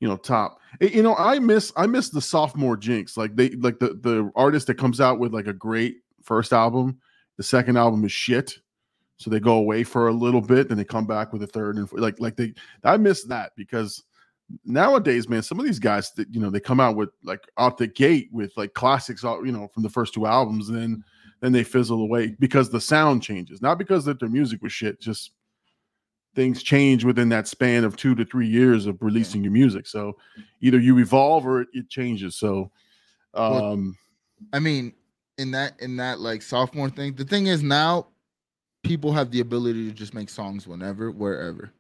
[0.01, 0.59] you know, top.
[0.81, 3.17] Eh, You know, I miss I miss the sophomore jinx.
[3.17, 6.99] Like they like the the artist that comes out with like a great first album,
[7.37, 8.59] the second album is shit.
[9.19, 11.77] So they go away for a little bit, then they come back with a third
[11.77, 12.03] and fourth.
[12.03, 12.53] like like they.
[12.85, 14.05] I miss that because
[14.65, 17.79] nowadays, man, some of these guys that you know they come out with like out
[17.79, 21.05] the gate with like classics, you know, from the first two albums, and then
[21.41, 25.01] then they fizzle away because the sound changes, not because that their music was shit,
[25.01, 25.33] just
[26.35, 29.87] things change within that span of two to three years of releasing your music.
[29.87, 30.17] So
[30.61, 32.37] either you evolve or it, changes.
[32.37, 32.71] So,
[33.35, 33.97] Well, um,
[34.53, 34.93] I mean,
[35.39, 38.09] in that in that like sophomore thing, the thing is now
[38.87, 41.73] people have the ability to just make songs whenever, wherever.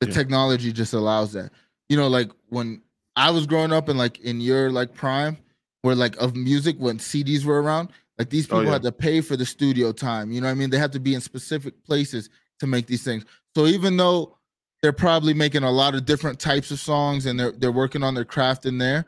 [0.00, 0.12] The Yeah.
[0.14, 1.50] technology just allows that.
[1.88, 2.82] You know, like when
[3.16, 5.38] I was growing up and like in your like prime,
[5.82, 8.72] where like of music when CDs were around, like these Oh, people yeah.
[8.72, 10.30] had to pay for the studio time.
[10.30, 10.70] You know what I mean?
[10.70, 13.24] They have to be in specific places to make these things.
[13.54, 14.36] So even though
[14.82, 18.14] they're probably making a lot of different types of songs and they're they're working on
[18.14, 19.06] their craft in there,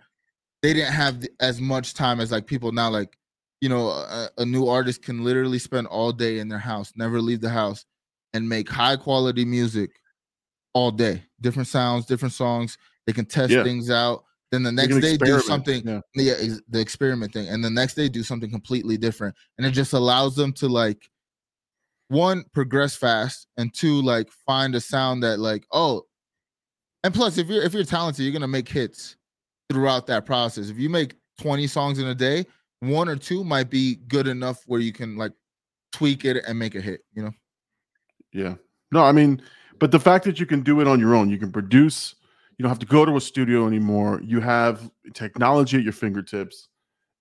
[0.62, 3.16] they didn't have as much time as like people now like
[3.61, 7.20] you know a, a new artist can literally spend all day in their house never
[7.20, 7.85] leave the house
[8.33, 9.90] and make high quality music
[10.75, 13.62] all day different sounds different songs they can test Yeah.
[13.64, 16.01] things out then the next day do something Yeah.
[16.14, 19.73] yeah ex- the experiment thing and the next day do something completely different and it
[19.73, 21.09] just allows them to like
[22.09, 26.03] one progress fast and two like find a sound that like oh
[27.05, 29.16] and plus if you're if you're talented you're gonna make hits
[29.70, 32.44] throughout that process if you make 20 songs in a day
[32.80, 35.32] one or two might be good enough where you can like
[35.92, 37.04] tweak it and make a hit.
[37.14, 37.32] You know.
[38.32, 38.54] Yeah.
[38.92, 39.40] No, I mean,
[39.78, 42.14] but the fact that you can do it on your own, you can produce.
[42.58, 44.20] You don't have to go to a studio anymore.
[44.22, 46.68] You have technology at your fingertips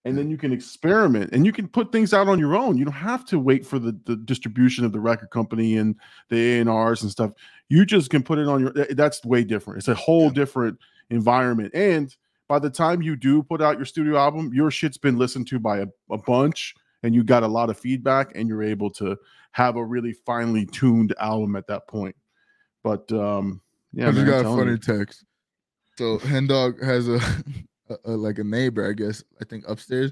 [0.06, 2.78] and then you can experiment and you can put things out on your own.
[2.78, 5.96] You don't have to wait for the, the distribution of the record company and
[6.30, 7.32] the A&Rs and stuff.
[7.70, 9.80] You just can put it on your eh, that's way different.
[9.80, 10.34] It's a whole yeah.
[10.34, 11.74] different environment.
[11.74, 12.16] And
[12.50, 15.60] by the time you do put out your studio album, your shit's been listened to
[15.60, 19.16] by a, a bunch and you got a lot of feedback and you're able to
[19.52, 22.16] have a really finely tuned album at that point.
[22.84, 23.62] But um
[23.94, 24.78] yeah, I just got a funny you.
[24.78, 25.24] text.
[25.98, 27.20] So Hendog has a
[27.90, 29.24] a, a, like a neighbor, I guess.
[29.42, 30.12] I think upstairs,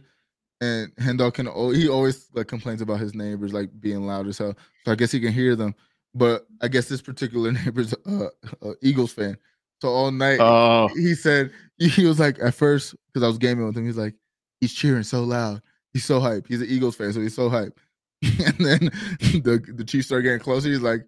[0.61, 4.55] and Hendog can he always like complains about his neighbors like being loud as hell.
[4.85, 5.75] So I guess he can hear them.
[6.15, 8.29] But I guess this particular neighbor's uh,
[8.61, 9.37] a Eagles fan.
[9.81, 10.89] So all night oh.
[10.95, 13.85] he said he was like at first because I was gaming with him.
[13.85, 14.15] He's like
[14.61, 15.61] he's cheering so loud.
[15.93, 16.47] He's so hype.
[16.47, 17.79] He's an Eagles fan, so he's so hype.
[18.23, 18.79] and then
[19.43, 20.69] the the Chiefs start getting closer.
[20.69, 21.01] He's like,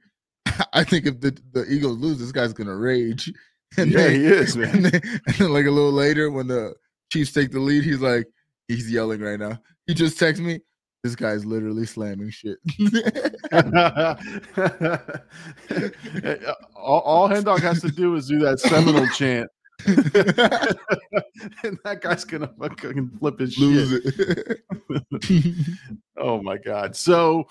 [0.73, 3.31] I think if the, the Eagles lose, this guy's gonna rage.
[3.77, 4.75] And yeah, then, he is, man.
[4.75, 6.73] And then, and then, like a little later, when the
[7.11, 8.27] Chiefs take the lead, he's like,
[8.67, 9.59] he's yelling right now.
[9.85, 10.59] He just texted me.
[11.03, 12.57] This guy's literally slamming shit.
[16.75, 19.49] all, all Hen Dog has to do is do that seminal chant.
[19.85, 19.95] and
[21.85, 24.61] that guy's gonna fucking flip his Lose shit.
[24.89, 25.77] it.
[26.17, 26.97] oh my god.
[26.97, 27.47] So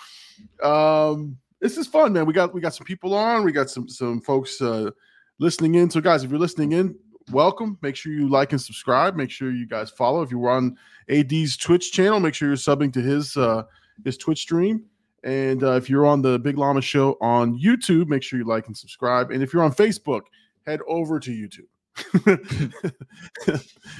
[0.63, 2.27] um this is fun, man.
[2.27, 4.91] We got we got some people on, we got some some folks uh
[5.39, 5.91] listening in.
[5.91, 6.95] So, guys, if you're listening in,
[7.31, 7.79] welcome.
[7.83, 9.17] Make sure you like and subscribe.
[9.17, 10.23] Make sure you guys follow.
[10.23, 10.77] If you're on
[11.09, 13.64] AD's Twitch channel, make sure you're subbing to his uh,
[14.05, 14.85] his Twitch stream.
[15.25, 18.67] And uh, if you're on the Big Llama Show on YouTube, make sure you like
[18.67, 19.31] and subscribe.
[19.31, 20.23] And if you're on Facebook,
[20.67, 21.67] head over to YouTube.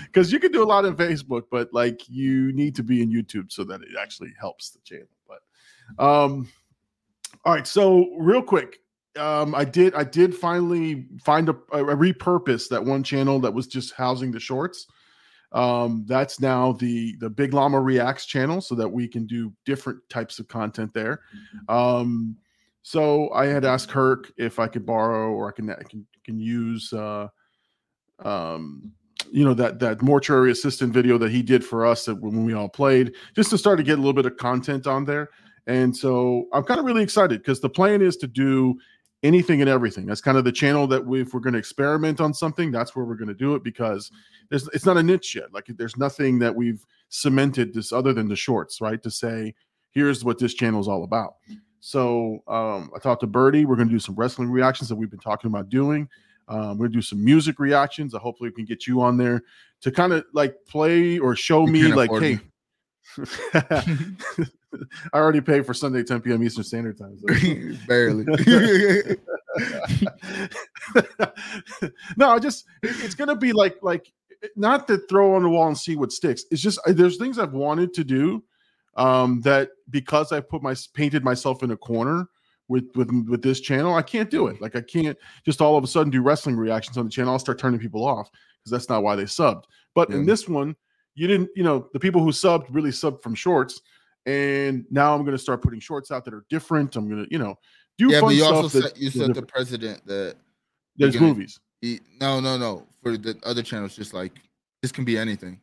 [0.07, 3.11] Because you can do a lot in Facebook, but like you need to be in
[3.11, 5.09] YouTube so that it actually helps the channel.
[5.27, 6.49] But um,
[7.45, 8.81] all right, so real quick,
[9.19, 13.67] um, I did I did finally find a, a, repurpose that one channel that was
[13.67, 14.87] just housing the shorts.
[15.53, 20.01] Um, that's now the the Big Llama Reacts channel, so that we can do different
[20.09, 21.21] types of content there.
[21.35, 21.75] Mm-hmm.
[21.75, 22.37] Um,
[22.83, 26.39] so I had asked Kirk if I could borrow or I can I can, can
[26.39, 27.29] use uh,
[28.25, 28.93] um,
[29.31, 32.55] you know that that mortuary assistant video that he did for us that when we
[32.55, 35.31] all played, just to start to get a little bit of content on there.
[35.67, 38.79] And so I'm kind of really excited because the plan is to do
[39.23, 40.07] anything and everything.
[40.07, 42.95] That's kind of the channel that we, if we're going to experiment on something, that's
[42.95, 44.11] where we're going to do it because
[44.49, 45.53] there's it's not a niche yet.
[45.53, 49.03] Like there's nothing that we've cemented this other than the shorts, right?
[49.03, 49.55] To say
[49.91, 51.35] here's what this channel is all about.
[51.81, 53.65] So um, I talked to Birdie.
[53.65, 56.09] We're going to do some wrestling reactions that we've been talking about doing.
[56.49, 58.15] Um, we're gonna do some music reactions.
[58.15, 59.43] I hopefully we can get you on there
[59.83, 62.41] to kind of like play or show you me like, hey.
[65.13, 66.43] I already paid for Sunday 10 p.m.
[66.43, 67.19] Eastern Standard Time.
[67.19, 67.27] So.
[67.87, 68.25] Barely.
[72.17, 74.13] no, I just it's gonna be like like
[74.57, 76.45] not to throw on the wall and see what sticks.
[76.51, 78.45] It's just there's things I've wanted to do
[78.97, 82.29] um, that because I put my painted myself in a corner
[82.69, 84.61] with with with this channel, I can't do it.
[84.61, 87.33] Like I can't just all of a sudden do wrestling reactions on the channel.
[87.33, 89.65] I'll start turning people off because that's not why they subbed.
[89.95, 90.17] But yeah.
[90.17, 90.77] in this one,
[91.15, 93.81] you didn't, you know, the people who subbed really subbed from shorts.
[94.27, 96.97] And now I'm going to start putting shorts out that are different.
[96.97, 97.57] I'm going to, you know,
[97.97, 98.55] do yeah, fun but you stuff.
[98.55, 100.37] Also said you said the president that
[100.97, 101.61] there's gonna, movies.
[101.81, 102.87] He, no, no, no.
[103.03, 104.33] For the other channels, just like
[104.83, 105.61] this can be anything.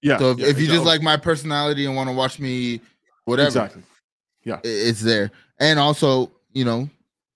[0.00, 0.18] Yeah.
[0.18, 2.80] So if, yeah, if you just like my personality and want to watch me,
[3.24, 3.82] whatever, exactly.
[4.44, 5.30] Yeah, it's there.
[5.60, 6.88] And also, you know,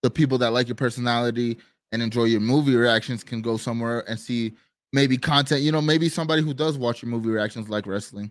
[0.02, 1.58] the people that like your personality
[1.90, 4.54] and enjoy your movie reactions can go somewhere and see
[4.92, 5.62] maybe content.
[5.62, 8.30] You know, maybe somebody who does watch your movie reactions like wrestling.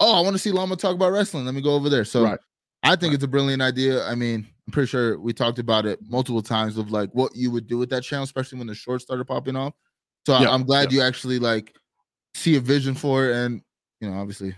[0.00, 1.44] Oh, I want to see Llama talk about wrestling.
[1.44, 2.04] Let me go over there.
[2.04, 2.38] So right.
[2.82, 3.14] I think right.
[3.14, 4.04] it's a brilliant idea.
[4.04, 7.50] I mean, I'm pretty sure we talked about it multiple times of like what you
[7.50, 9.74] would do with that channel, especially when the shorts started popping off.
[10.26, 10.50] So yeah.
[10.50, 10.96] I'm glad yeah.
[10.96, 11.74] you actually like
[12.34, 13.62] see a vision for it, and
[14.00, 14.54] you know, obviously,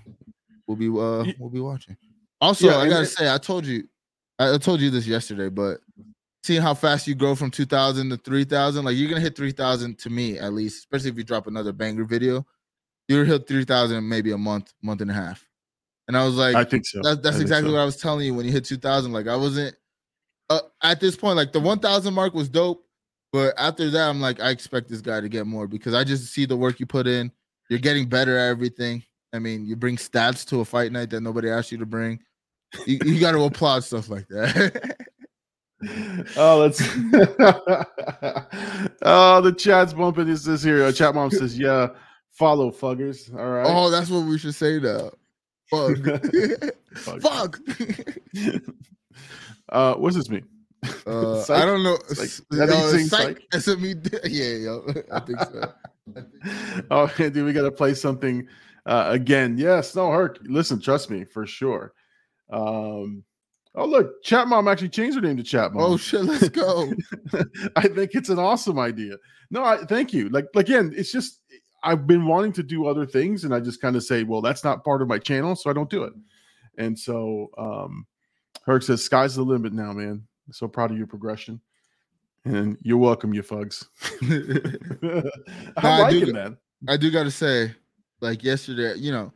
[0.67, 1.97] we'll be uh we'll be watching.
[2.41, 3.85] Also, yeah, I gotta say, I told you,
[4.39, 5.81] I told you this yesterday, but
[6.45, 10.11] seeing how fast you grow from 2000 to 3000 like you're gonna hit 3000 to
[10.11, 12.45] me at least especially if you drop another banger video
[13.13, 15.47] you're hit 3000 maybe a month month and a half
[16.09, 17.75] and i was like i think so that, that's exactly so.
[17.75, 19.75] what i was telling you when you hit 2000 like i wasn't
[20.51, 22.85] uh, at this point like the 1000 mark was dope
[23.33, 26.33] but after that i'm like i expect this guy to get more because i just
[26.33, 27.31] see the work you put in
[27.71, 31.21] you're getting better at everything i mean you bring stats to a fight night that
[31.21, 32.19] nobody asked you to bring
[32.87, 34.97] you, you got to applaud stuff like that
[36.37, 36.81] oh, let's.
[39.03, 40.29] oh, the chat's bumping.
[40.29, 40.85] Is this here?
[40.85, 41.89] Uh, chat mom says, "Yeah,
[42.33, 43.67] follow fuggers." All right.
[43.69, 45.11] Oh, that's what we should say now.
[45.73, 45.97] Fuck.
[47.23, 47.59] Fuck.
[49.71, 50.47] uh, what's this mean?
[51.07, 51.97] Uh, I don't know.
[52.09, 52.25] Psych.
[52.25, 53.43] S- Is that how you uh, psych.
[53.53, 54.21] SME.
[54.25, 54.85] Yeah, yo.
[55.11, 55.73] I think so.
[56.17, 56.83] I think so.
[56.91, 58.47] oh, dude, we got to play something
[58.87, 59.57] uh, again.
[59.57, 60.39] Yes, no, Herc.
[60.43, 61.95] Listen, trust me for sure.
[62.51, 63.25] Um,
[63.75, 65.83] oh, look, Chat Mom actually changed her name to Chat Mom.
[65.83, 66.93] Oh shit, let's go.
[67.77, 69.17] I think it's an awesome idea.
[69.51, 70.29] No, I thank you.
[70.29, 71.41] Like again, it's just
[71.83, 74.65] I've been wanting to do other things, and I just kind of say, well, that's
[74.65, 76.13] not part of my channel, so I don't do it.
[76.79, 78.07] And so, um,
[78.65, 81.61] Herc says, "Sky's the limit now, man." So proud of your progression,
[82.45, 83.89] and you're welcome, you fugs.
[84.23, 85.25] I'm
[85.77, 86.57] I do- that.
[86.89, 87.75] I do got to say,
[88.21, 89.33] like yesterday, you know,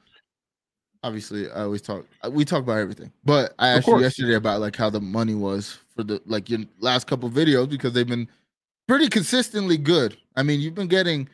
[1.03, 2.07] obviously I always talk.
[2.25, 5.35] uh, We talk about everything, but I asked you yesterday about like how the money
[5.35, 8.29] was for the like your last couple videos because they've been
[8.89, 10.17] pretty consistently good.
[10.37, 11.29] I mean, you've been getting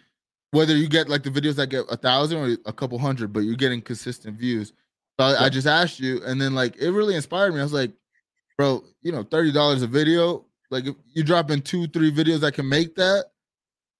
[0.53, 3.41] whether you get like the videos that get a thousand or a couple hundred, but
[3.41, 4.73] you're getting consistent views.
[5.19, 7.61] So I, I just asked you, and then like it really inspired me.
[7.61, 7.91] I was like,
[8.57, 10.47] bro, you know, thirty dollars a video.
[10.71, 13.27] Like if you drop in two, three videos that can make that,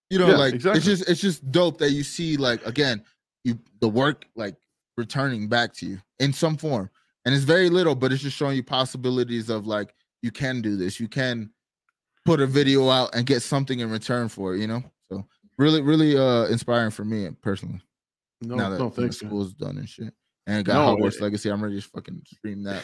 [0.09, 0.79] you know, Yeah, like exactly.
[0.79, 3.03] it's just it's just dope that you see like again,
[3.45, 4.57] you the work like
[4.97, 6.89] returning back to you in some form.
[7.25, 10.77] And it's very little, but it's just showing you possibilities of like you can do
[10.77, 10.99] this.
[10.99, 11.51] You can
[12.25, 14.83] put a video out and get something in return for it, you know?
[15.59, 17.81] Really, really uh inspiring for me personally.
[18.41, 19.19] No, now that no, thanks.
[19.19, 20.13] school's done and shit.
[20.49, 21.51] And got No, Hogwarts it- Legacy.
[21.51, 22.83] I'm ready to fucking stream that.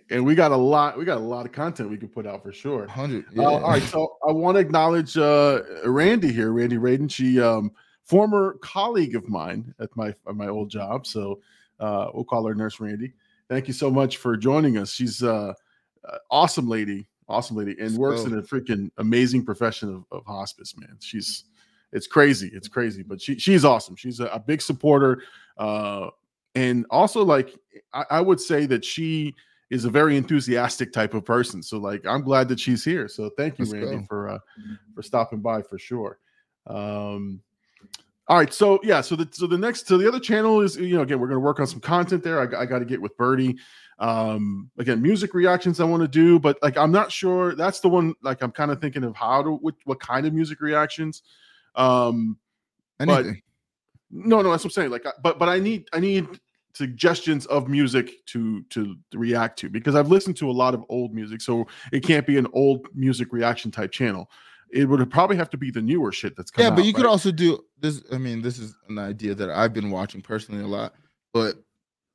[0.10, 0.98] and we- got a lot.
[0.98, 2.80] We got a lot of content we can put out for sure.
[2.80, 3.26] 100.
[3.38, 7.10] Uh, all right, so I want to acknowledge uh, Randy here, Randy Raden.
[7.10, 7.70] She, um,
[8.04, 11.06] former colleague of mine at my at my old job.
[11.06, 11.40] So
[11.78, 13.12] uh, we'll call her Nurse Randy.
[13.48, 14.92] Thank you so much for joining us.
[14.92, 15.52] She's uh,
[16.08, 20.76] uh, awesome lady, awesome lady, and works in a freaking amazing profession of, of hospice.
[20.76, 21.44] Man, she's
[21.92, 23.96] it's crazy, it's crazy, but she she's awesome.
[23.96, 25.22] She's a, a big supporter,
[25.58, 26.08] uh,
[26.54, 27.54] and also like
[27.92, 29.34] I, I would say that she
[29.70, 31.62] is a very enthusiastic type of person.
[31.62, 33.08] So like I'm glad that she's here.
[33.08, 34.04] So thank you, Let's Randy, go.
[34.08, 34.38] for uh
[34.94, 36.18] for stopping by for sure.
[36.66, 37.40] Um
[38.28, 40.94] all right, so yeah, so the so the next so the other channel is you
[40.94, 42.40] know again we're gonna work on some content there.
[42.40, 43.56] I, I got to get with Birdie.
[44.00, 47.88] Um again, music reactions I want to do, but like I'm not sure that's the
[47.88, 51.22] one like I'm kind of thinking of how to what, what kind of music reactions.
[51.74, 52.38] Um
[52.98, 53.42] but- Anything.
[54.10, 54.90] no, no, that's what I'm saying.
[54.90, 56.26] Like, but but I need I need
[56.74, 61.12] suggestions of music to to react to because I've listened to a lot of old
[61.14, 64.30] music, so it can't be an old music reaction type channel.
[64.72, 66.66] It would probably have to be the newer shit that's coming.
[66.70, 68.02] yeah, but out, you could also do this.
[68.12, 70.94] I mean, this is an idea that I've been watching personally a lot.
[71.32, 71.56] But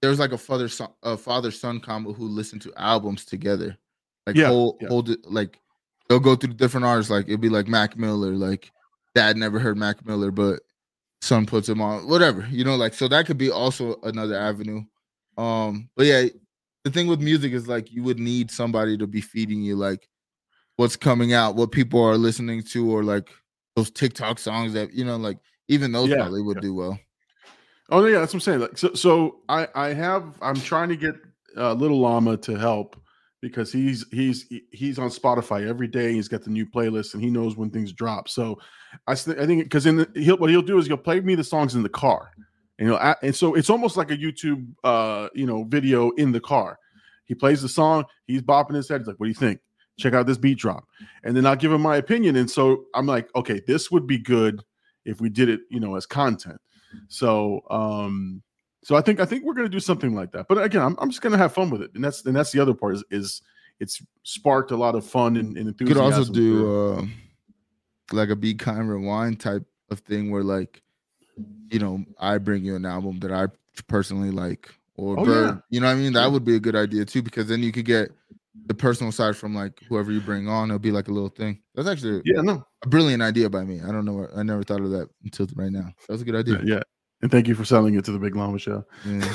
[0.05, 3.75] there's like a father son, a father son combo who listen to albums together,
[4.27, 4.89] like Yeah, hold yeah.
[5.23, 5.59] like
[6.07, 7.09] they'll go through different artists.
[7.09, 8.71] Like it'd be like Mac Miller, like
[9.15, 10.59] dad never heard Mac Miller, but
[11.21, 12.75] son puts him on whatever you know.
[12.75, 14.81] Like so that could be also another avenue.
[15.37, 16.25] Um, but yeah,
[16.83, 20.07] the thing with music is like you would need somebody to be feeding you like
[20.75, 23.29] what's coming out, what people are listening to, or like
[23.75, 26.61] those TikTok songs that you know, like even those Yeah, probably would yeah.
[26.61, 26.99] do well.
[27.89, 28.59] Oh no, yeah, that's what I'm saying.
[28.61, 31.15] Like, so, so I I have I'm trying to get
[31.55, 32.95] uh, Little Llama to help
[33.41, 36.13] because he's he's he- he's on Spotify every day.
[36.13, 38.27] He's got the new playlist and he knows when things drop.
[38.27, 38.57] So
[39.07, 41.43] I I think because in the, he'll what he'll do is he'll play me the
[41.43, 42.31] songs in the car,
[42.79, 46.41] and know, and so it's almost like a YouTube uh you know video in the
[46.41, 46.79] car.
[47.25, 49.01] He plays the song, he's bopping his head.
[49.01, 49.59] He's like, "What do you think?
[49.99, 50.85] Check out this beat drop,"
[51.23, 52.35] and then I'll give him my opinion.
[52.35, 54.63] And so I'm like, "Okay, this would be good
[55.05, 56.59] if we did it, you know, as content."
[57.07, 58.41] So um
[58.83, 60.47] so I think I think we're gonna do something like that.
[60.47, 61.91] But again, I'm, I'm just gonna have fun with it.
[61.95, 63.41] And that's and that's the other part is, is
[63.79, 67.05] it's sparked a lot of fun and, and You could also do uh,
[68.11, 70.81] like a be kind rewind type of thing where like
[71.69, 73.47] you know I bring you an album that I
[73.87, 75.57] personally like or Oh, Bird, yeah.
[75.69, 76.13] you know what I mean?
[76.13, 78.11] That would be a good idea too because then you could get
[78.67, 80.69] the personal side from like whoever you bring on.
[80.69, 81.61] It'll be like a little thing.
[81.75, 82.65] That's actually yeah, no.
[82.83, 83.81] a brilliant idea by me.
[83.81, 84.27] I don't know.
[84.35, 85.89] I never thought of that until right now.
[86.07, 86.61] That was a good idea.
[86.63, 86.81] Yeah.
[87.21, 88.83] And thank you for selling it to the Big Llama Show.
[89.05, 89.25] Yeah.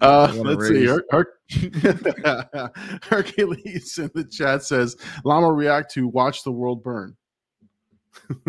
[0.00, 0.86] uh, let's see.
[0.86, 1.34] Her- Her-
[3.02, 7.16] Hercules in the chat says, Llama react to Watch the World Burn.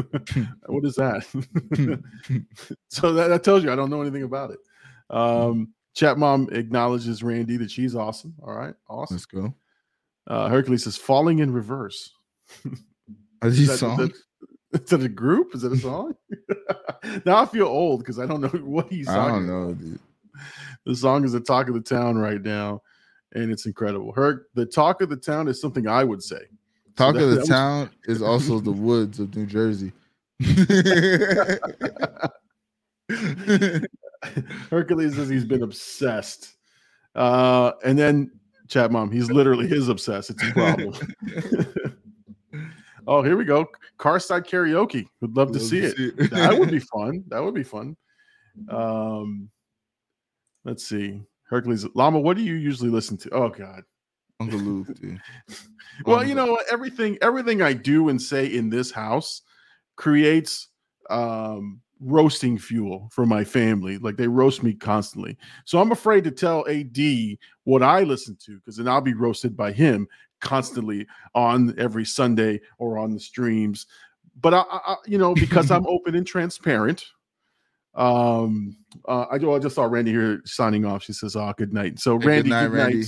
[0.68, 1.26] what is that?
[2.88, 4.60] so that, that tells you I don't know anything about it.
[5.10, 8.36] Um, chat mom acknowledges Randy that she's awesome.
[8.44, 8.76] All right.
[8.88, 9.16] Awesome.
[9.16, 9.54] Let's go.
[10.28, 12.12] Uh, Hercules says, Falling in Reverse.
[13.44, 14.24] Is these that- songs?
[14.74, 15.56] Is it a group?
[15.56, 16.14] Is it a song?
[17.26, 19.80] now I feel old because I don't know what he's I don't know, about.
[19.80, 20.00] dude.
[20.86, 22.82] The song is the talk of the town right now,
[23.34, 24.12] and it's incredible.
[24.12, 26.42] Her the talk of the town is something I would say.
[26.98, 29.94] Talk that- of the that was- town is also the woods of New Jersey.
[34.70, 36.56] Hercules says he's been obsessed.
[37.16, 38.32] Uh, and then
[38.68, 40.30] chat mom, he's literally his obsessed.
[40.30, 40.94] It's a problem.
[43.08, 43.66] oh, here we go.
[43.98, 45.08] Carside karaoke.
[45.22, 45.98] Would love to see to it.
[45.98, 46.32] see it.
[46.32, 47.24] that would be fun.
[47.28, 47.96] That would be fun.
[48.70, 49.50] Um,
[50.66, 51.22] let's see.
[51.50, 53.30] Hercules Llama, what do you usually listen to?
[53.32, 53.84] Oh God.
[54.40, 55.20] Uncle Luke, dude.
[56.06, 56.60] Well, you know?
[56.72, 59.42] Everything everything I do and say in this house
[59.96, 60.68] creates
[61.10, 63.98] um roasting fuel for my family.
[63.98, 65.38] Like they roast me constantly.
[65.66, 66.98] So I'm afraid to tell AD
[67.64, 70.08] what I listen to because then I'll be roasted by him
[70.40, 73.88] constantly on every Sunday or on the streams.
[74.40, 77.06] But I, I you know, because I'm open and transparent.
[77.96, 78.78] Um,
[79.08, 81.04] uh, I, I just saw Randy here signing off.
[81.04, 82.84] She says, "Oh, good night." So, Hey, good Randy, night, good night.
[82.94, 83.08] Randy.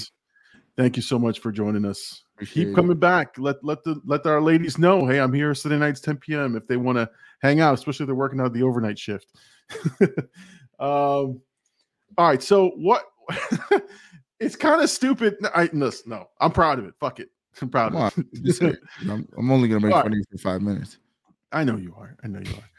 [0.77, 2.75] Thank you so much for joining us Appreciate keep it.
[2.75, 3.37] coming back.
[3.37, 5.05] Let let the let our ladies know.
[5.05, 6.55] Hey, I'm here Sunday nights 10 p.m.
[6.55, 7.09] if they want to
[7.41, 9.27] hang out, especially if they're working out the overnight shift.
[10.79, 11.41] um,
[12.17, 12.41] all right.
[12.41, 13.03] So what?
[14.39, 15.35] it's kind of stupid.
[15.41, 16.93] No, I no, no, I'm proud of it.
[16.97, 17.29] Fuck it.
[17.61, 18.61] I'm proud Come of on, it.
[18.61, 18.79] it.
[19.01, 20.97] I'm, I'm only gonna make All fun of you for five minutes.
[21.51, 22.15] I know you are.
[22.23, 22.69] I know you are.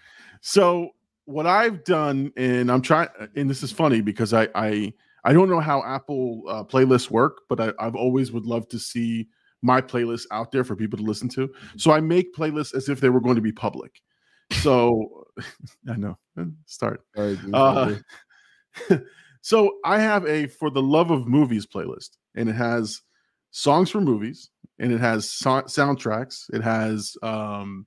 [0.41, 0.93] So
[1.27, 5.51] what I've done, and I'm trying, and this is funny because I I I don't
[5.51, 9.29] know how Apple uh, playlists work, but I, I've always would love to see
[9.63, 11.53] my playlist out there for people to listen to.
[11.77, 14.01] So I make playlists as if they were going to be public.
[14.53, 15.27] So
[15.89, 16.19] I know.
[16.67, 17.03] Start.
[17.17, 17.39] Right.
[17.53, 17.95] Uh,
[19.41, 23.03] so I have a for the love of movies playlist, and it has
[23.51, 26.53] songs from movies, and it has so- soundtracks.
[26.53, 27.87] It has um,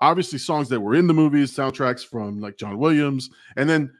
[0.00, 3.92] obviously songs that were in the movies, soundtracks from like John Williams, and then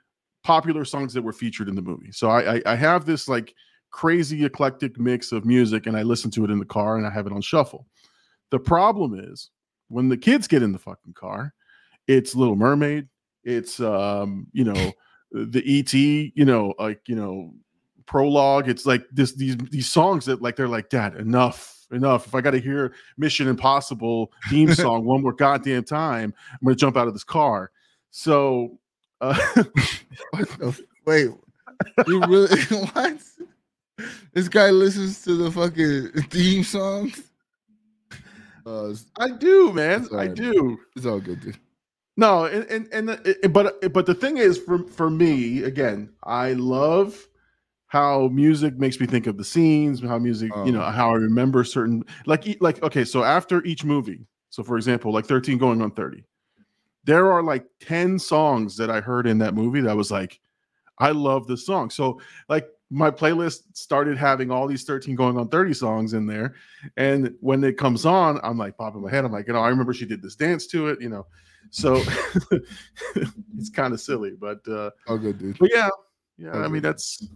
[0.45, 2.13] popular songs that were featured in the movie.
[2.13, 3.55] So I, I, I have this like
[3.91, 7.11] crazy eclectic mix of music, and I listen to it in the car, and I
[7.11, 7.87] have it on shuffle.
[8.51, 9.51] The problem is
[9.89, 11.55] when the kids get in the fucking car,
[12.07, 13.09] it's Little Mermaid,
[13.45, 14.93] it's um, you know,
[15.33, 17.53] the ET, you know, like you know,
[18.07, 18.69] prologue.
[18.69, 22.27] It's like this these these songs that like they're like, Dad, enough, enough.
[22.27, 26.77] If I got to hear Mission Impossible theme song one more goddamn time, I'm gonna
[26.77, 27.71] jump out of this car.
[28.11, 28.79] So,
[29.21, 29.39] uh,
[30.31, 31.31] What the f- Wait,
[32.07, 33.19] you really what?
[34.33, 37.23] This guy listens to the fucking theme songs.
[38.67, 40.79] Uh, I do, man, I do.
[40.95, 41.59] it's all good, dude.
[42.17, 46.11] No, and and and the- it- but but the thing is, for for me, again,
[46.25, 47.27] I love
[47.87, 50.91] how music makes me think of the scenes, how music, you know, Oh.
[50.91, 55.25] how I remember certain like like okay, so after each movie, so for example, like
[55.27, 56.23] 13 going on 30,
[57.05, 60.39] there are like 10 songs that I heard in that movie that was like,
[60.99, 61.89] I love this song.
[61.89, 62.21] So
[62.51, 66.55] like my playlist started having all these 13 going on 30 songs in there.
[66.97, 69.25] And when it comes on, I'm like popping my head.
[69.25, 71.27] I'm like, you know, I remember she did this dance to it, you know.
[71.71, 71.97] So
[73.59, 75.59] it's kind of silly, but uh All good, dude.
[75.59, 75.89] but yeah,
[76.39, 77.27] yeah, I mean that's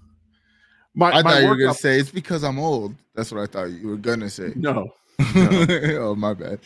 [0.95, 2.95] my I my thought you were gonna say it's because I'm old.
[3.15, 4.53] That's what I thought you were gonna say.
[4.57, 4.89] no.
[5.19, 6.61] oh my bad.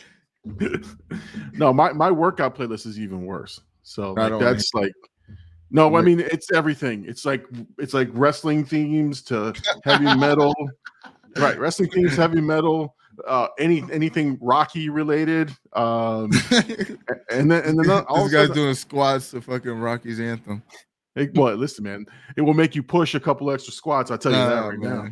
[1.53, 3.59] no, my my workout playlist is even worse.
[3.83, 4.93] So like, that's like
[5.71, 7.05] no, I mean it's everything.
[7.07, 7.45] It's like
[7.77, 9.53] it's like wrestling themes to
[9.83, 10.53] heavy metal.
[11.37, 12.95] right, wrestling themes, heavy metal,
[13.27, 15.51] uh any anything Rocky related.
[15.73, 16.31] Um
[17.31, 20.63] and then and then all this guy's doing squats to fucking Rocky's anthem.
[21.15, 22.05] it, what listen, man,
[22.35, 25.07] it will make you push a couple extra squats, I'll tell you that right now.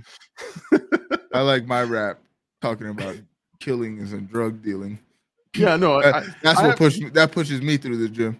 [1.33, 2.19] I like my rap
[2.61, 3.15] talking about
[3.59, 4.99] killings and drug dealing.
[5.55, 8.39] Yeah, no, I, That- That's I what pushes me, that pushes me through the gym.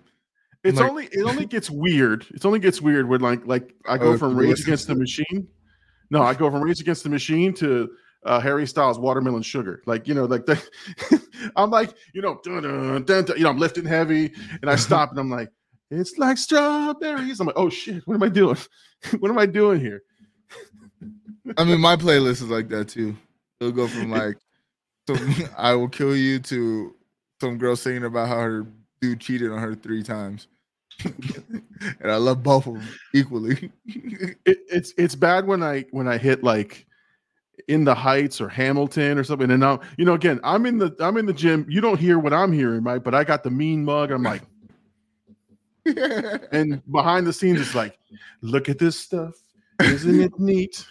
[0.66, 2.26] It's Like- only it only gets weird.
[2.34, 4.96] It only gets weird when like like I go Oh, from Rage Against the.
[4.96, 5.48] Machine.
[6.10, 7.90] No, I go from Rage Against the Machine to
[8.26, 9.84] uh, Harry Styles Watermelon Sugar.
[9.86, 10.60] Like you know, like the,
[11.56, 14.76] I'm like you know, dun, dun, dun, dun, you know, I'm lifting heavy, and I
[14.76, 15.50] stop and I'm like,
[15.92, 17.40] it's like strawberries.
[17.40, 18.58] I'm like, oh shit, what am I doing?
[19.20, 20.02] what am I doing here?
[21.58, 23.16] I mean, my playlist is like that too.
[23.60, 24.38] It'll go from like
[25.08, 26.96] some I will kill you to
[27.40, 28.66] some girl singing about how her
[29.00, 30.48] dude cheated on her three times.
[31.06, 33.72] and I love both of them equally.
[34.46, 36.86] It, it's it's bad when I when I hit like
[37.68, 39.50] in the heights or Hamilton or something.
[39.50, 41.66] And now, you know, again, I'm in the I'm in the gym.
[41.70, 43.04] You don't hear what I'm hearing, right?
[43.04, 44.12] But I got the mean mug.
[44.12, 44.42] I'm like.
[46.52, 48.00] and behind the scenes it's like
[48.42, 49.36] look at this stuff
[49.84, 50.84] isn't it neat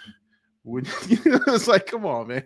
[0.63, 2.45] Would- it's like come on man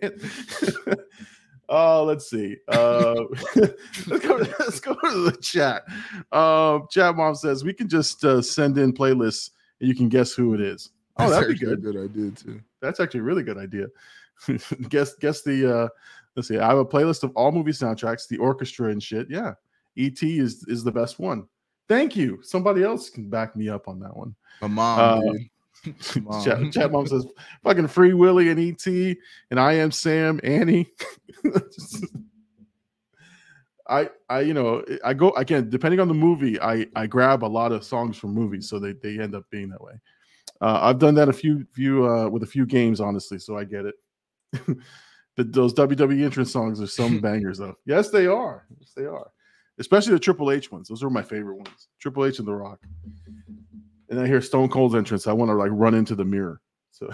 [1.69, 2.57] oh let's see.
[2.67, 3.15] Uh
[3.55, 5.83] let's go let's go to the chat.
[6.31, 10.33] Um chat mom says we can just uh, send in playlists and you can guess
[10.33, 10.89] who it is.
[11.17, 11.93] Oh That's that'd be actually a good.
[11.93, 12.61] good idea too.
[12.81, 13.87] that's actually a really good idea.
[14.89, 15.87] Guess guess the uh
[16.35, 16.57] let's see.
[16.57, 19.27] I have a playlist of all movie soundtracks the orchestra and shit.
[19.29, 19.53] Yeah.
[19.97, 21.45] Et is is the best one.
[21.89, 22.39] Thank you.
[22.43, 24.35] Somebody else can back me up on that one.
[24.61, 25.33] My mom, Uh.
[26.21, 26.43] Mom.
[26.43, 27.25] Chat, chat mom says,
[27.63, 28.85] "Fucking free Willy and ET
[29.49, 30.87] and I am Sam Annie."
[33.87, 37.47] I I you know I go again depending on the movie I I grab a
[37.47, 39.93] lot of songs from movies so they they end up being that way.
[40.61, 43.63] Uh, I've done that a few few uh, with a few games honestly, so I
[43.63, 43.95] get it.
[45.35, 47.75] but those WWE entrance songs are some bangers though.
[47.85, 48.65] Yes, they are.
[48.79, 49.31] Yes, they are.
[49.79, 50.89] Especially the Triple H ones.
[50.89, 51.87] Those are my favorite ones.
[51.99, 52.79] Triple H and The Rock.
[54.09, 55.27] And I hear Stone Cold's entrance.
[55.27, 56.61] I want to like run into the mirror.
[56.91, 57.09] So,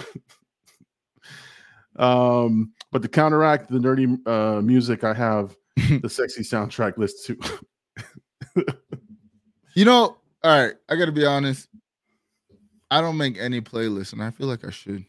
[1.98, 7.38] um, but to counteract the nerdy uh, music, I have the sexy soundtrack list too.
[9.76, 11.68] You know, all right, I gotta be honest.
[12.90, 15.06] I don't make any playlists, and I feel like I should.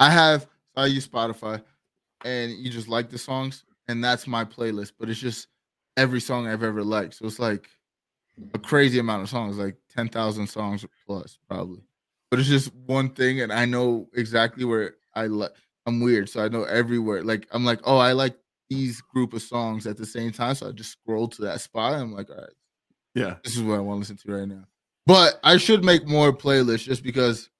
[0.00, 1.62] I have I use Spotify,
[2.24, 4.94] and you just like the songs, and that's my playlist.
[4.98, 5.46] But it's just
[5.96, 7.14] every song I've ever liked.
[7.14, 7.68] So it's like
[8.54, 11.82] a crazy amount of songs, like ten thousand songs plus, probably.
[12.30, 15.52] But it's just one thing, and I know exactly where I like.
[15.86, 17.22] I'm weird, so I know everywhere.
[17.22, 18.36] Like I'm like, oh, I like
[18.70, 21.94] these group of songs at the same time, so I just scroll to that spot.
[21.94, 22.52] And I'm like, all right,
[23.14, 23.34] yeah.
[23.44, 24.64] this is what I want to listen to right now.
[25.06, 27.50] But I should make more playlists just because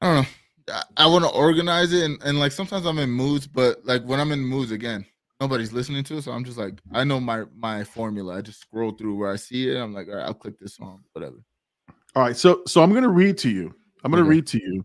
[0.00, 0.28] I don't know.
[0.74, 4.02] I, I want to organize it and, and like sometimes I'm in moods, but like
[4.04, 5.06] when I'm in moods again,
[5.40, 6.22] nobody's listening to it.
[6.22, 8.36] So I'm just like, I know my my formula.
[8.38, 9.76] I just scroll through where I see it.
[9.76, 11.36] I'm like, all right, I'll click this song, whatever.
[12.16, 12.36] All right.
[12.36, 13.74] So so I'm gonna read to you.
[14.04, 14.30] I'm gonna Okay.
[14.30, 14.84] read to you.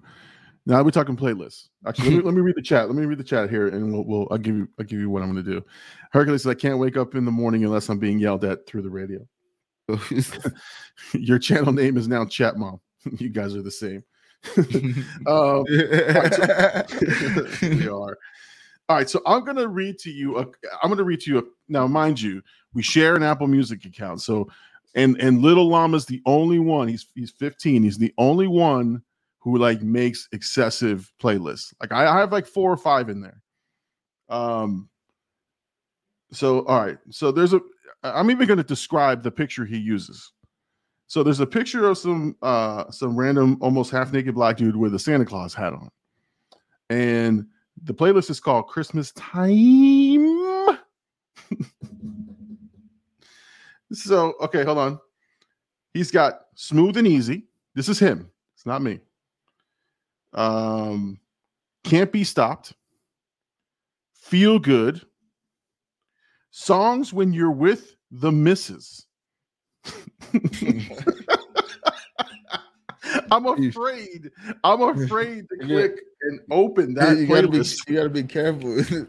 [0.66, 1.68] Now we're talking playlists.
[1.86, 2.88] Actually, let me, let me read the chat.
[2.88, 5.10] Let me read the chat here, and we'll, we'll I'll give you I'll give you
[5.10, 5.64] what I'm gonna do.
[6.12, 8.84] Hercules says I can't wake up in the morning unless I'm being yelled at through
[8.84, 9.20] the radio.
[11.14, 12.80] Your channel name is now Chat Mom.
[13.18, 14.04] you guys are the same.
[15.28, 15.64] um,
[17.78, 18.18] we are.
[18.90, 20.40] All right, so I'm gonna read to you.
[20.40, 20.46] A,
[20.82, 21.40] I'm gonna read to you.
[21.40, 22.42] A, now, mind you,
[22.74, 24.22] we share an Apple Music account.
[24.22, 24.50] So,
[24.96, 26.90] and and Little Llama's the only one.
[26.90, 27.84] He's he's 15.
[27.84, 29.02] He's the only one
[29.40, 31.74] who like makes excessive playlists.
[31.80, 33.42] Like I, I have like four or five in there.
[34.30, 34.90] Um.
[36.34, 36.98] So all right.
[37.10, 37.62] So there's a.
[38.04, 40.34] I'm even to describe the picture he uses.
[41.08, 44.94] So there's a picture of some uh some random almost half naked black dude with
[44.94, 45.90] a Santa Claus hat on.
[46.90, 47.46] And
[47.82, 50.78] the playlist is called Christmas Time.
[53.92, 55.00] so, okay, hold on.
[55.94, 57.48] He's got Smooth and Easy.
[57.76, 58.30] This is him.
[58.56, 59.00] It's not me.
[60.34, 61.20] Um
[61.84, 62.74] Can't Be Stopped.
[64.14, 65.02] Feel Good.
[66.52, 69.06] Songs when you're with the missus.
[73.34, 74.30] I'm afraid.
[74.64, 77.58] I'm afraid to click and open that you gotta be
[77.88, 78.80] you gotta be careful.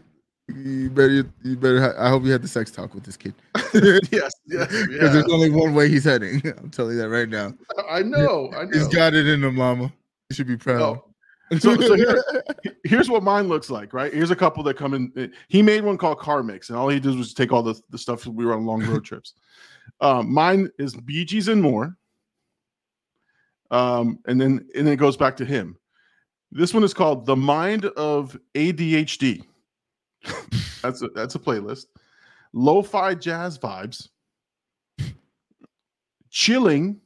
[0.49, 3.35] you better you better ha- I hope you had the sex talk with this kid.
[3.75, 5.09] yes, yes, Because yeah.
[5.09, 6.43] there's only one way he's heading.
[6.59, 7.53] I'm telling you that right now.
[7.91, 8.51] I know.
[8.57, 8.89] I He's know.
[8.91, 9.93] got it in him, mama.
[10.31, 10.79] You should be proud.
[10.79, 11.05] No.
[11.59, 12.23] So, so here,
[12.85, 14.13] here's what mine looks like, right?
[14.13, 15.33] Here's a couple that come in.
[15.49, 17.99] He made one called Car Mix, and all he did was take all the, the
[17.99, 19.35] stuff we were on long road trips.
[20.01, 21.97] Um, mine is Bee Gees and more.
[23.75, 25.77] Um, and then and then it goes back to him.
[26.53, 29.43] This one is called The Mind of ADHD.
[30.83, 31.87] that's a that's a playlist.
[32.53, 34.11] Lo-fi jazz vibes.
[36.31, 37.01] Chilling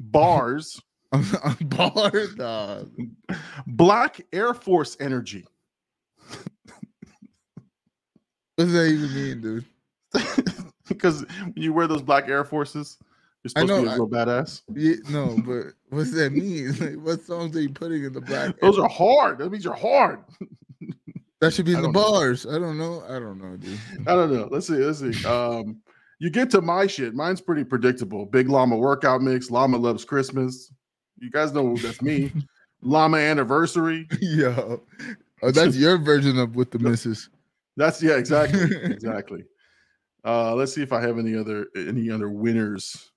[0.00, 0.80] bars.
[1.60, 2.90] Bar dog.
[3.66, 5.44] Black Air Force energy.
[8.56, 9.64] What does that even mean, dude?
[10.88, 12.98] because when you wear those black Air Forces,
[13.44, 14.62] you're I supposed to know, be a I- real badass.
[14.74, 16.74] Yeah, no, but what's that mean?
[16.80, 18.58] Like, what songs are you putting in the black?
[18.60, 19.38] Those are hard.
[19.38, 20.20] That means you're hard.
[21.40, 22.10] that should be I in the don't know.
[22.12, 22.46] bars.
[22.46, 23.02] I don't know.
[23.08, 23.78] I don't know, dude.
[24.06, 24.48] I don't know.
[24.50, 24.74] Let's see.
[24.74, 25.24] Let's see.
[25.26, 25.80] Um,
[26.20, 27.14] you get to my shit.
[27.14, 28.26] Mine's pretty predictable.
[28.26, 29.50] Big Llama workout mix.
[29.50, 30.72] Llama loves Christmas.
[31.18, 32.32] You guys know that's me.
[32.82, 34.08] Llama anniversary.
[34.20, 34.82] Yo,
[35.42, 37.28] oh, that's your version of with the missus.
[37.76, 39.44] That's yeah, exactly, exactly.
[40.24, 43.11] Uh, let's see if I have any other any other winners.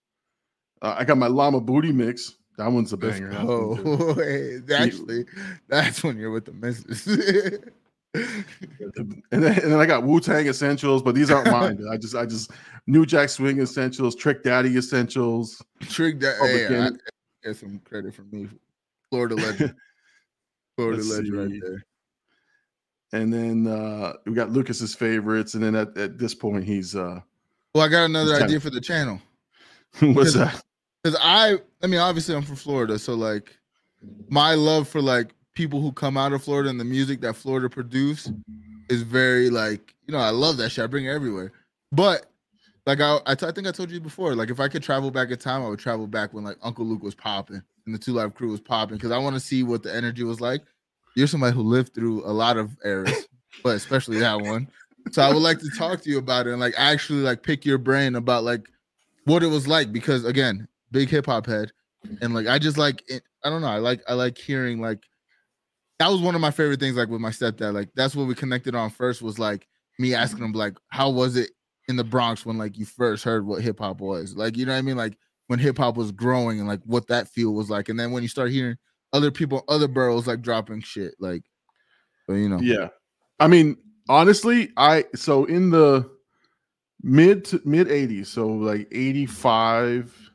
[0.81, 2.35] Uh, I got my llama booty mix.
[2.57, 3.31] That one's a banger.
[3.31, 3.99] That one's good.
[3.99, 5.25] Oh, hey, actually,
[5.67, 7.07] that's when you're with the missus.
[8.15, 11.85] and then, and then I got Wu Tang Essentials, but these aren't mine.
[11.91, 12.51] I just I just
[12.87, 15.61] New Jack Swing Essentials, Trick Daddy Essentials.
[15.81, 16.37] Trick Daddy.
[16.47, 16.91] Hey, I,
[17.43, 18.47] get some credit from me.
[19.09, 19.75] Florida legend.
[20.77, 21.85] Florida Let's legend right there.
[23.11, 27.19] And then uh we got Lucas's favorites, and then at, at this point he's uh
[27.73, 29.21] Well, I got another idea for the channel.
[30.13, 30.61] what's that?
[31.03, 33.55] Because I, I mean, obviously I'm from Florida, so like
[34.29, 37.69] my love for like people who come out of Florida and the music that Florida
[37.69, 38.31] produce
[38.89, 40.83] is very like, you know, I love that shit.
[40.83, 41.51] I bring it everywhere.
[41.91, 42.25] But
[42.85, 44.35] Like I, I, t- I think I told you before.
[44.35, 46.85] Like if I could travel back in time, I would travel back when like Uncle
[46.85, 49.63] Luke was popping and the Two Live Crew was popping because I want to see
[49.63, 50.61] what the energy was like.
[51.15, 53.27] You're somebody who lived through a lot of eras,
[53.63, 54.67] but especially that one.
[55.11, 57.65] So I would like to talk to you about it and like actually like pick
[57.65, 58.69] your brain about like
[59.25, 61.71] what it was like because again, big hip hop head,
[62.21, 63.67] and like I just like it, I don't know.
[63.67, 65.03] I like I like hearing like
[65.99, 66.95] that was one of my favorite things.
[66.95, 69.21] Like with my stepdad, like that's what we connected on first.
[69.21, 69.67] Was like
[69.99, 71.51] me asking him like, how was it
[71.87, 74.35] in the Bronx when like you first heard what hip hop was?
[74.35, 74.97] Like you know what I mean?
[74.97, 75.17] Like
[75.47, 78.23] when hip hop was growing and like what that feel was like, and then when
[78.23, 78.77] you start hearing
[79.13, 81.43] other people, other boroughs like dropping shit, like,
[82.27, 82.89] but you know, yeah.
[83.39, 83.77] I mean,
[84.09, 86.09] honestly, I so in the
[87.05, 90.31] mid to mid 80s, so like 85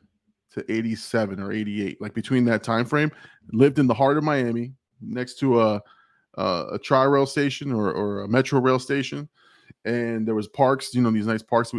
[0.53, 3.11] to 87 or 88, like between that time frame,
[3.51, 5.81] lived in the heart of Miami, next to a
[6.35, 9.27] a, a tri rail station or, or a metro rail station,
[9.83, 11.73] and there was parks, you know, these nice parks.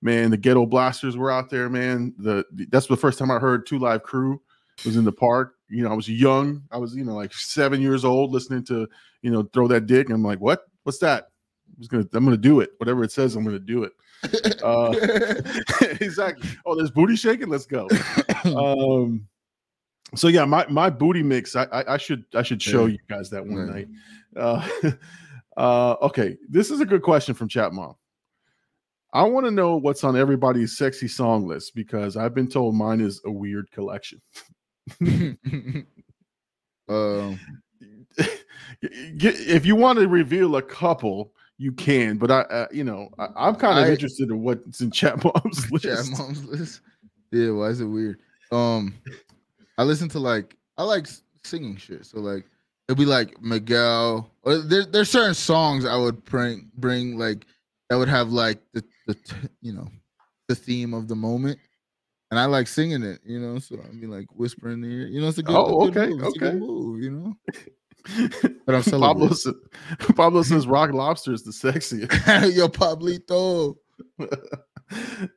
[0.00, 2.14] Man, the ghetto blasters were out there, man.
[2.18, 4.40] The, that's the first time I heard Two Live Crew
[4.84, 5.54] was in the park.
[5.68, 6.62] You know, I was young.
[6.70, 8.86] I was, you know, like seven years old, listening to,
[9.22, 10.06] you know, throw that dick.
[10.06, 10.66] And I'm like, what?
[10.84, 11.28] What's that?
[11.80, 12.70] I'm gonna, I'm gonna do it.
[12.76, 13.92] Whatever it says, I'm gonna do it.
[14.62, 14.94] Uh,
[16.00, 16.48] exactly.
[16.64, 17.48] Oh, there's booty shaking.
[17.48, 17.88] Let's go.
[18.46, 19.26] Um,
[20.14, 21.56] so yeah, my my booty mix.
[21.56, 23.88] I I, I should I should show you guys that one night.
[24.36, 24.68] Uh,
[25.56, 27.96] uh, okay, this is a good question from Chat Mom.
[29.12, 33.00] I want to know what's on everybody's sexy song list because I've been told mine
[33.00, 34.20] is a weird collection.
[36.88, 37.40] um,
[38.82, 43.48] if you want to reveal a couple, you can, but I, uh, you know, I,
[43.48, 45.84] am kind of interested in what's in Chat Mom's list.
[45.84, 46.80] Chat Mom's list.
[47.32, 48.20] Yeah, why is it weird?
[48.52, 48.94] Um,
[49.78, 51.06] I listen to like I like
[51.44, 52.44] singing shit, so like
[52.88, 54.30] it'll be like Miguel.
[54.42, 57.46] Or there, there's certain songs I would bring bring like
[57.88, 59.16] that would have like the the
[59.62, 59.88] you know
[60.48, 61.58] the theme of the moment,
[62.30, 63.20] and I like singing it.
[63.24, 65.06] You know, so I mean like whispering in ear.
[65.06, 65.56] You know, it's a good.
[65.56, 66.22] Oh, a good okay, move.
[66.22, 66.46] It's okay.
[66.46, 67.02] a good move.
[67.02, 67.36] You know.
[68.66, 69.54] But I'm Pablo, says,
[70.16, 72.10] Pablo says Rock Lobster is the sexiest.
[72.56, 73.76] Yo, Pablito.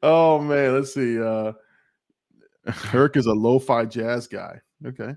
[0.04, 1.20] oh man, let's see.
[1.20, 1.54] Uh
[2.68, 4.62] Herc is a lo-fi jazz guy.
[4.86, 5.16] Okay.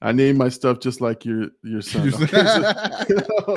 [0.00, 2.12] I name my stuff just like your your son.
[2.14, 3.54] Oh,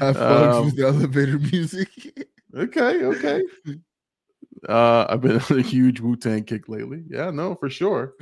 [0.00, 1.88] I fucked um, with the elevator music.
[2.56, 3.42] okay, okay.
[4.68, 7.02] Uh, I've been on a huge Wu Tang kick lately.
[7.08, 8.14] Yeah, no, for sure.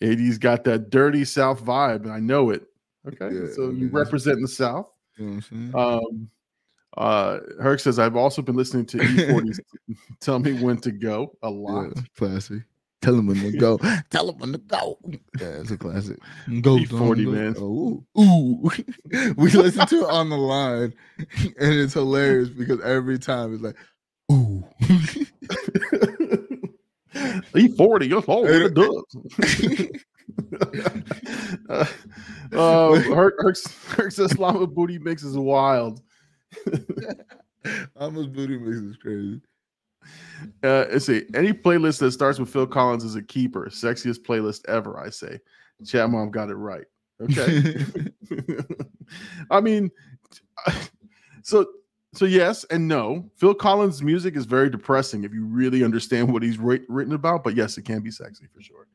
[0.00, 2.66] 80s got that dirty South vibe, and I know it.
[3.06, 4.88] Okay, yeah, so you represent the South.
[5.16, 6.30] You know um,
[6.96, 9.60] uh, Herc says I've also been listening to E40s.
[10.20, 11.92] tell me when to go a lot.
[11.94, 12.62] Yeah, classic.
[13.00, 13.78] Tell him when to go.
[14.10, 14.98] Tell him when to go.
[15.40, 16.18] Yeah, it's a classic.
[16.62, 17.30] Go E40 go.
[17.30, 17.54] man.
[17.56, 18.70] Oh, ooh.
[19.36, 20.92] we listen to it on the line,
[21.38, 23.76] and it's hilarious because every time it's like,
[24.32, 24.64] ooh.
[27.54, 29.04] E40, you're all what it does.
[31.70, 31.86] uh,
[32.52, 33.56] uh, Herc, Herc,
[33.88, 36.02] Herc says Llama Booty Mix is wild.
[37.96, 39.40] Llama's Booty Mix is crazy.
[40.62, 41.24] Uh, let's see.
[41.34, 43.66] Any playlist that starts with Phil Collins is a keeper.
[43.66, 45.38] Sexiest playlist ever, I say.
[45.86, 46.84] Chat mom got it right.
[47.20, 47.84] Okay.
[49.50, 49.90] I mean,
[51.42, 51.66] so
[52.14, 53.30] so yes and no.
[53.36, 57.44] Phil Collins' music is very depressing if you really understand what he's written about.
[57.44, 58.86] But yes, it can be sexy for sure.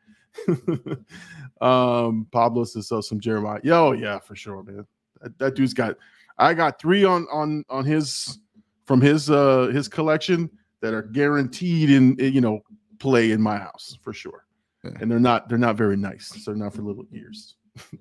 [1.61, 3.01] um, Pablo says so.
[3.01, 3.63] Some Jeremih.
[3.63, 4.85] Yo, yeah, for sure, man.
[5.21, 5.95] That, that dude's got.
[6.39, 8.39] I got three on on on his
[8.85, 10.49] from his uh his collection
[10.81, 12.61] that are guaranteed in you know
[12.97, 14.45] play in my house for sure.
[14.83, 14.91] Yeah.
[14.99, 16.29] And they're not they're not very nice.
[16.29, 17.55] So they're not for little ears.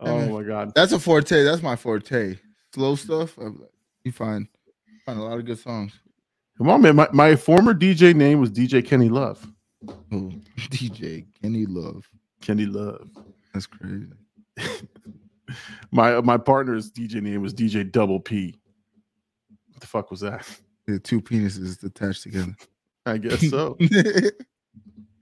[0.00, 0.72] oh my god.
[0.74, 1.42] That's a forte.
[1.42, 2.36] That's my forte
[2.74, 3.38] slow stuff,
[4.04, 4.48] you find
[5.04, 5.92] find a lot of good songs.
[6.58, 6.96] Come on, man.
[6.96, 9.46] My, my former DJ name was DJ Kenny Love.
[9.88, 12.08] Oh, DJ Kenny Love.
[12.40, 13.08] Kenny Love.
[13.52, 14.06] That's crazy.
[15.90, 18.58] my my partner's DJ name was DJ Double P.
[19.72, 20.46] What the fuck was that?
[20.86, 22.54] The two penises attached together.
[23.06, 23.76] I guess so.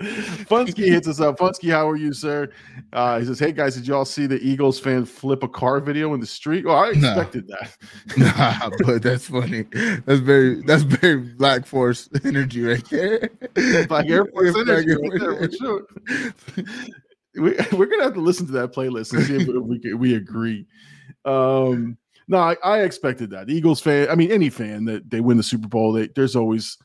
[0.00, 1.38] Funsky hits us up.
[1.38, 2.48] Funsky, how are you, sir?
[2.92, 6.14] Uh, he says, "Hey guys, did y'all see the Eagles fan flip a car video
[6.14, 6.64] in the street?
[6.66, 7.56] Oh, I expected nah.
[8.16, 8.16] that.
[8.38, 9.66] nah, but that's funny.
[10.06, 13.28] That's very that's very Black Force energy right there.
[13.88, 15.86] Black Air Force energy right there for sure.
[17.34, 20.66] we, we're gonna have to listen to that playlist and see if we we agree.
[21.26, 23.48] Um, no, I, I expected that.
[23.48, 26.36] The Eagles fan, I mean, any fan that they win the Super Bowl, they, there's
[26.36, 26.78] always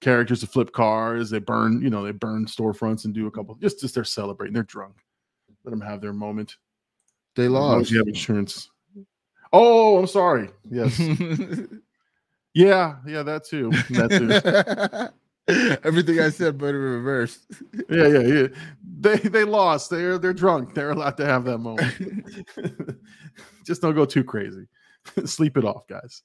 [0.00, 1.30] characters to flip cars.
[1.30, 3.54] They burn, you know, they burn storefronts and do a couple.
[3.56, 4.54] Just, just they're celebrating.
[4.54, 4.96] They're drunk.
[5.64, 6.56] Let them have their moment.
[7.34, 7.90] They lost.
[7.90, 8.70] You have insurance.
[9.52, 10.50] Oh, I'm sorry.
[10.70, 10.98] Yes.
[12.54, 13.70] yeah, yeah, that too.
[13.90, 15.12] That too.
[15.84, 17.46] Everything I said, but in reverse.
[17.88, 18.46] yeah, yeah, yeah.
[18.98, 19.90] They they lost.
[19.90, 20.74] They're they're drunk.
[20.74, 21.94] They're allowed to have that moment.
[23.64, 24.66] Just don't go too crazy.
[25.24, 26.22] Sleep it off, guys.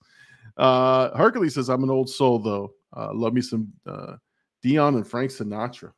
[0.58, 2.74] Uh Hercules says, I'm an old soul though.
[2.96, 4.16] Uh, love me some uh,
[4.62, 5.92] Dion and Frank Sinatra.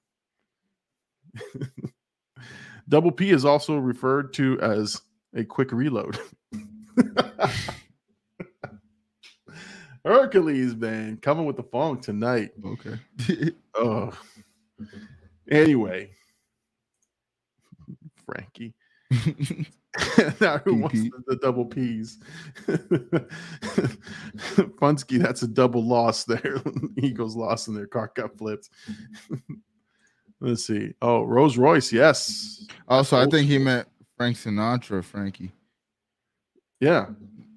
[2.90, 5.02] Double P is also referred to as
[5.36, 6.20] a quick reload.
[10.06, 12.52] Hercules, man, coming with the funk tonight.
[12.66, 13.00] Okay.
[13.76, 14.12] oh.
[15.50, 16.12] Anyway,
[18.26, 18.74] Frankie.
[20.42, 22.18] now who wants the, the, double P's?
[24.80, 26.62] Funsky, that's a double loss there.
[26.98, 28.70] Eagles lost and their car got flipped.
[30.40, 30.94] Let's see.
[31.02, 32.66] Oh, Rose Royce, yes.
[32.88, 33.88] Also, I think he meant
[34.18, 35.52] Frank Sinatra, Frankie.
[36.80, 37.08] Yeah,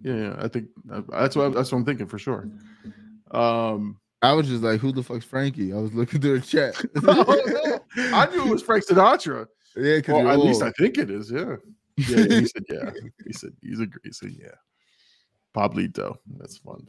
[0.03, 0.37] yeah, yeah.
[0.39, 2.49] I think uh, that's what that's what I'm thinking for sure.
[3.33, 6.81] Um, I was just like, "Who the fuck's Frankie?" I was looking through the chat.
[7.07, 8.15] oh, no.
[8.17, 9.47] I knew it was Frank Sinatra.
[9.77, 11.31] Yeah, well, at least I think it is.
[11.31, 11.57] Yeah.
[11.97, 12.91] Yeah, yeah, he said, yeah.
[13.27, 14.55] He said, he's a he said, yeah.
[15.57, 16.19] Pablito.
[16.39, 16.87] That's fun.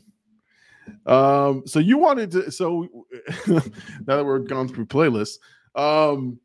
[1.06, 2.88] Um, so you wanted to so
[3.48, 3.62] now
[4.06, 5.38] that we're gone through playlists,
[5.76, 6.40] um,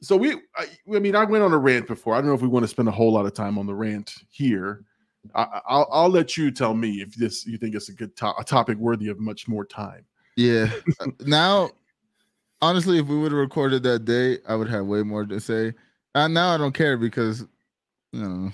[0.00, 2.14] so we I, I, mean I went on a rant before.
[2.14, 3.74] I don't know if we want to spend a whole lot of time on the
[3.74, 4.84] rant here.
[5.34, 8.36] I, will I'll let you tell me if this you think it's a good to-
[8.36, 10.04] a topic worthy of much more time.
[10.36, 10.70] Yeah.
[11.00, 11.70] Uh, now,
[12.62, 15.74] honestly, if we would have recorded that day, I would have way more to say.
[16.14, 17.44] And now I don't care because
[18.12, 18.52] you know.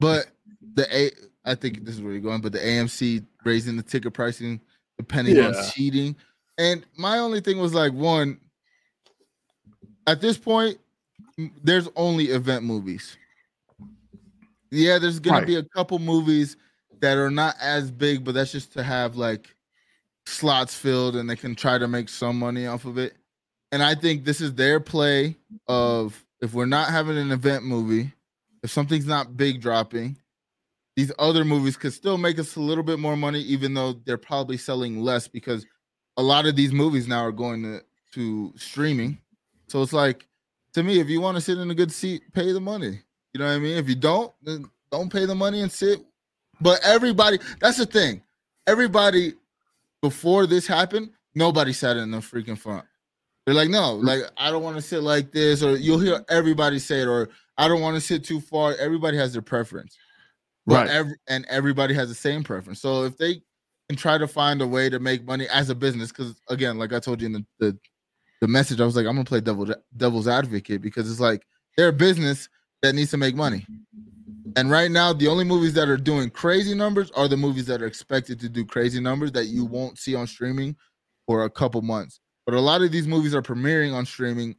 [0.00, 0.26] But
[0.74, 1.10] the A,
[1.44, 2.40] I think this is where you're going.
[2.40, 4.60] But the AMC raising the ticket pricing
[4.98, 5.48] depending yeah.
[5.48, 6.16] on seating,
[6.58, 8.38] and my only thing was like one.
[10.06, 10.78] At this point,
[11.62, 13.16] there's only event movies.
[14.70, 15.46] Yeah, there's gonna right.
[15.46, 16.56] be a couple movies
[17.00, 19.54] that are not as big, but that's just to have like
[20.26, 23.14] slots filled and they can try to make some money off of it.
[23.72, 25.36] And I think this is their play
[25.68, 28.12] of if we're not having an event movie,
[28.64, 30.16] if something's not big dropping,
[30.96, 34.16] these other movies could still make us a little bit more money, even though they're
[34.16, 35.66] probably selling less because
[36.16, 37.82] a lot of these movies now are going to,
[38.14, 39.18] to streaming.
[39.68, 40.26] So it's like,
[40.72, 43.00] to me, if you want to sit in a good seat, pay the money.
[43.34, 43.76] You know what I mean?
[43.76, 46.00] If you don't, then don't pay the money and sit.
[46.60, 48.22] But everybody, that's the thing.
[48.66, 49.34] Everybody
[50.00, 52.86] before this happened, nobody sat in the freaking front.
[53.44, 56.78] They're like, no, like I don't want to sit like this, or you'll hear everybody
[56.78, 58.74] say it, or I don't want to sit too far.
[58.76, 59.96] Everybody has their preference,
[60.66, 60.90] but right?
[60.90, 62.80] Every, and everybody has the same preference.
[62.80, 63.42] So if they
[63.88, 66.92] can try to find a way to make money as a business, because again, like
[66.92, 67.78] I told you in the, the
[68.40, 71.46] the message, I was like, I'm gonna play devil devil's advocate because it's like
[71.76, 72.48] they're a business
[72.82, 73.66] that needs to make money.
[74.56, 77.82] And right now, the only movies that are doing crazy numbers are the movies that
[77.82, 80.76] are expected to do crazy numbers that you won't see on streaming
[81.26, 82.20] for a couple months.
[82.46, 84.56] But a lot of these movies are premiering on streaming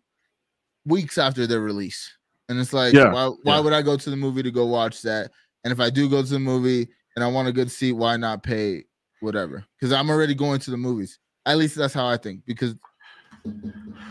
[0.85, 2.11] weeks after their release.
[2.49, 3.59] And it's like, yeah, why, why yeah.
[3.59, 5.31] would I go to the movie to go watch that?
[5.63, 8.17] And if I do go to the movie and I want a good seat, why
[8.17, 8.83] not pay
[9.19, 9.65] whatever?
[9.79, 11.19] Because I'm already going to the movies.
[11.45, 12.45] At least that's how I think.
[12.45, 12.75] Because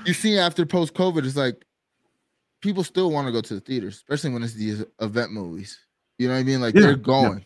[0.04, 1.64] you see, after post COVID, it's like
[2.60, 5.78] people still want to go to the theaters, especially when it's these event movies.
[6.18, 6.60] You know what I mean?
[6.60, 7.44] Like yeah, they're going.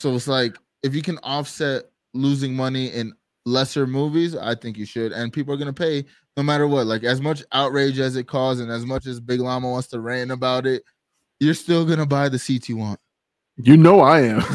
[0.00, 3.12] So it's like if you can offset losing money in
[3.46, 5.12] lesser movies, I think you should.
[5.12, 6.04] And people are gonna pay
[6.36, 6.86] no matter what.
[6.86, 10.00] Like as much outrage as it causes, and as much as Big Llama wants to
[10.00, 10.84] rant about it,
[11.40, 12.98] you're still gonna buy the seats you want.
[13.56, 14.38] You know I am.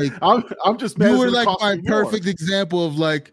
[0.00, 2.30] like, I'm, I'm just you were like my perfect more.
[2.30, 3.32] example of like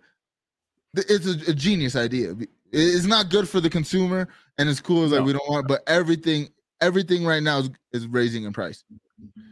[0.93, 2.35] it's a, a, genius idea.
[2.71, 5.03] It's not good for the consumer, and it's cool.
[5.03, 5.25] It's like no.
[5.25, 6.49] we don't want, but everything,
[6.79, 8.83] everything right now is, is raising in price.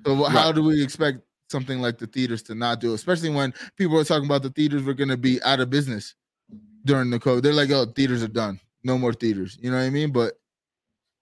[0.05, 0.31] So right.
[0.31, 1.19] how do we expect
[1.49, 4.83] something like the theaters to not do, especially when people are talking about the theaters
[4.83, 6.15] were going to be out of business
[6.85, 7.41] during the COVID.
[7.41, 8.59] They're like, oh, theaters are done.
[8.83, 9.57] No more theaters.
[9.61, 10.11] You know what I mean?
[10.11, 10.33] But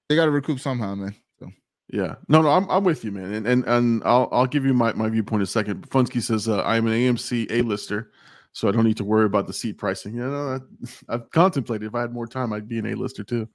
[0.09, 1.15] they got to recoup somehow, man.
[1.39, 1.51] So.
[1.89, 4.73] Yeah, no, no, I'm, I'm with you, man, and and and I'll I'll give you
[4.73, 5.89] my, my viewpoint in a second.
[5.89, 8.11] Funsky says uh, I'm an AMC A lister,
[8.53, 10.15] so I don't need to worry about the seat pricing.
[10.15, 10.59] You know,
[11.09, 13.47] I, have contemplated if I had more time, I'd be an A lister too.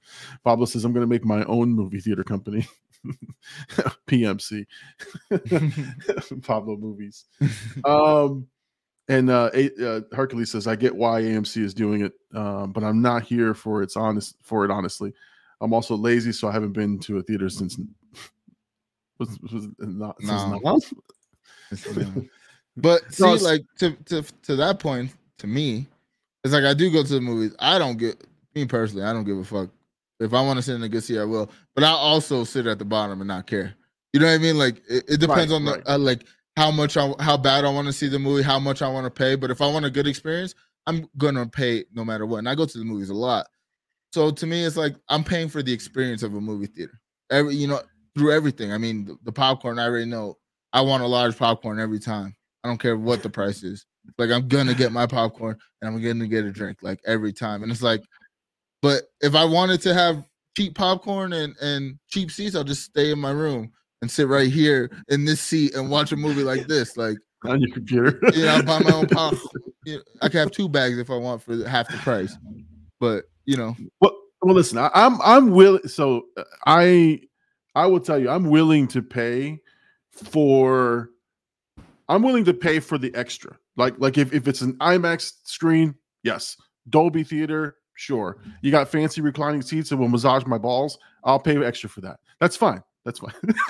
[0.43, 2.67] Pablo says I'm going to make my own movie theater company.
[4.07, 4.65] PMC,
[6.43, 7.25] Pablo movies.
[7.83, 8.47] Um,
[9.09, 9.51] and uh,
[9.81, 13.53] uh, Hercules says, "I get why AMC is doing it, um, but I'm not here
[13.53, 14.71] for its honest for it.
[14.71, 15.13] Honestly,
[15.59, 17.77] I'm also lazy, so I haven't been to a theater since
[19.19, 20.79] was, was not, no.
[20.79, 21.09] since
[22.77, 25.87] But see, like to to to that point, to me,
[26.43, 27.55] it's like I do go to the movies.
[27.59, 28.25] I don't get
[28.55, 29.05] me personally.
[29.05, 29.69] I don't give a fuck
[30.23, 31.51] if I want to sit in a good seat, I will.
[31.75, 33.75] But I'll also sit at the bottom and not care.
[34.13, 34.57] You know what I mean?
[34.57, 35.83] Like it, it depends Right, on the right.
[35.87, 38.81] uh, like how much I how bad I want to see the movie, how much
[38.81, 39.35] I want to pay.
[39.35, 40.55] But if I want a good experience,
[40.87, 42.39] I'm gonna pay no matter what.
[42.39, 43.47] And I go to the movies a lot.
[44.13, 46.99] So to me, it's like I'm paying for the experience of a movie theater.
[47.31, 47.81] Every you know,
[48.15, 48.71] through everything.
[48.71, 50.37] I mean, the, the popcorn, I already know
[50.71, 52.35] I want a large popcorn every time.
[52.63, 53.85] I don't care what the price is.
[54.17, 57.63] Like I'm gonna get my popcorn and I'm gonna get a drink like every time.
[57.63, 58.03] And it's like,
[58.83, 60.25] but if I wanted to have
[60.57, 63.71] cheap popcorn and and cheap seats, I'll just stay in my room
[64.01, 66.97] and sit right here in this seat and watch a movie like this.
[66.97, 68.19] Like, on your computer.
[68.33, 69.63] you know, I buy my own popcorn.
[69.85, 72.37] You know, I can have two bags if I want for half the price.
[72.99, 75.87] But you know, Well, well, listen, I, I'm I'm willing.
[75.87, 77.21] So uh, I
[77.75, 79.59] I will tell you, I'm willing to pay
[80.11, 81.09] for.
[82.09, 83.57] I'm willing to pay for the extra.
[83.77, 86.57] Like like if if it's an IMAX screen, yes.
[86.89, 88.37] Dolby theater, sure.
[88.61, 90.97] You got fancy reclining seats that will massage my balls.
[91.23, 92.19] I'll pay extra for that.
[92.39, 92.83] That's fine.
[93.05, 93.33] That's fine.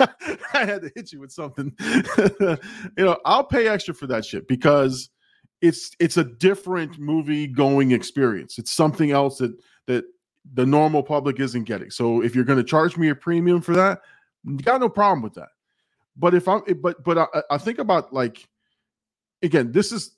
[0.54, 1.74] I had to hit you with something.
[1.80, 2.58] you
[3.04, 5.10] know, I'll pay extra for that shit because
[5.60, 8.58] it's it's a different movie going experience.
[8.58, 9.56] It's something else that
[9.86, 10.04] that
[10.52, 11.90] the normal public isn't getting.
[11.90, 14.00] So if you're going to charge me a premium for that,
[14.44, 15.48] you got no problem with that.
[16.16, 18.46] But if I'm, but but I, I think about like,
[19.42, 20.12] again, this is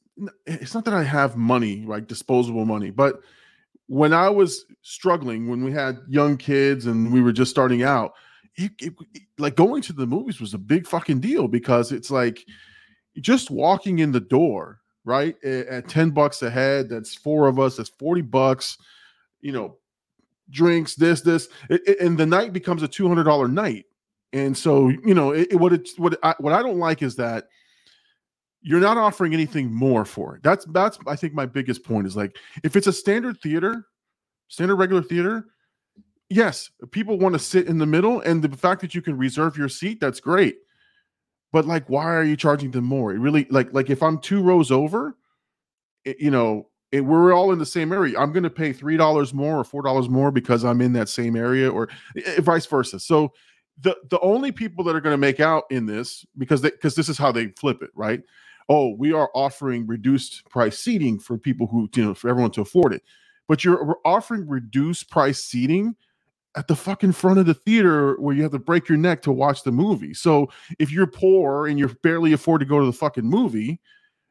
[0.47, 3.21] it's not that I have money, like disposable money, but
[3.89, 8.13] when I was struggling, when we had young kids and we were just starting out,
[8.57, 8.95] it, it,
[9.39, 12.45] like going to the movies was a big fucking deal because it's like
[13.21, 15.37] just walking in the door, right?
[15.45, 18.79] At, at 10 bucks a head, that's four of us, that's 40 bucks,
[19.41, 19.77] you know,
[20.51, 23.85] drinks, this, this, it, and the night becomes a $200 night.
[24.33, 27.47] And so, you know, what it's what I, what I don't like is that
[28.67, 30.43] you're not offering anything more for it.
[30.43, 33.87] That's that's I think my biggest point is like if it's a standard theater,
[34.49, 35.47] standard regular theater,
[36.29, 39.57] yes, people want to sit in the middle, and the fact that you can reserve
[39.57, 40.57] your seat, that's great.
[41.53, 43.15] But like, why are you charging them more?
[43.15, 45.17] It really like like if I'm two rows over,
[46.05, 48.19] it- you know, it, we're all in the same area.
[48.19, 51.09] I'm going to pay three dollars more or four dollars more because I'm in that
[51.09, 52.99] same area, or eh, vice versa.
[52.99, 53.33] So
[53.81, 57.09] the the only people that are going to make out in this because because this
[57.09, 58.23] is how they flip it, right?
[58.69, 62.63] Oh, we are offering reduced price seating for people who you know for everyone to
[62.63, 63.03] afford it,
[63.49, 65.95] but you're offering reduced price seating
[66.57, 69.31] at the fucking front of the theater where you have to break your neck to
[69.31, 70.15] watch the movie.
[70.15, 70.49] So
[70.79, 73.79] if you're poor and you barely afford to go to the fucking movie,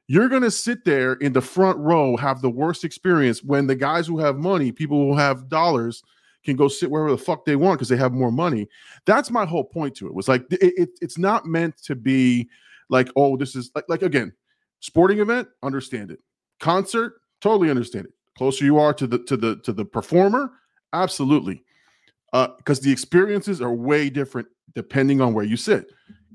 [0.08, 3.76] you're going to sit there in the front row, have the worst experience when the
[3.76, 6.04] guys who have money, people who have dollars,
[6.44, 8.68] can go sit wherever the fuck they want because they have more money.
[9.06, 10.14] That's my whole point to it.
[10.14, 12.50] Was like it, it, it's not meant to be
[12.90, 14.34] like, oh, this is like like again,
[14.80, 16.20] sporting event, understand it.
[16.60, 18.14] Concert, totally understand it.
[18.38, 20.52] Closer you are to the to the to the performer,
[20.94, 21.64] absolutely.
[22.34, 25.92] Uh, because the experiences are way different depending on where you sit.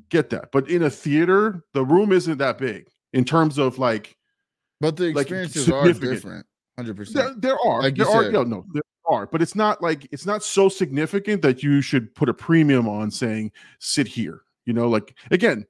[0.09, 0.51] Get that.
[0.51, 4.17] But in a theater, the room isn't that big in terms of like
[4.81, 6.47] but the Like, experiences are different.
[6.77, 7.43] Hundred there, percent.
[7.43, 10.25] there are Like you there are no, no there are but it's not like it's
[10.25, 14.89] not so significant that you should put a premium on saying sit here you know
[14.89, 15.67] like again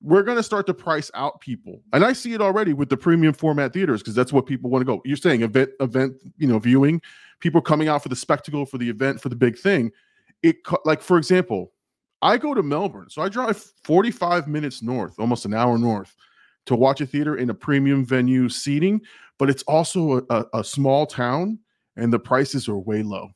[0.00, 2.96] we're going to start to price out people and i see it already with the
[2.96, 6.46] premium format theaters because that's what people want to go you're saying event event you
[6.46, 7.00] know viewing
[7.40, 9.90] people coming out for the spectacle for the event for the big thing
[10.42, 11.72] it like for example
[12.22, 16.14] i go to melbourne so i drive 45 minutes north almost an hour north
[16.66, 19.00] to watch a theater in a premium venue seating
[19.38, 21.58] but it's also a, a, a small town
[21.98, 23.28] and the prices are way low.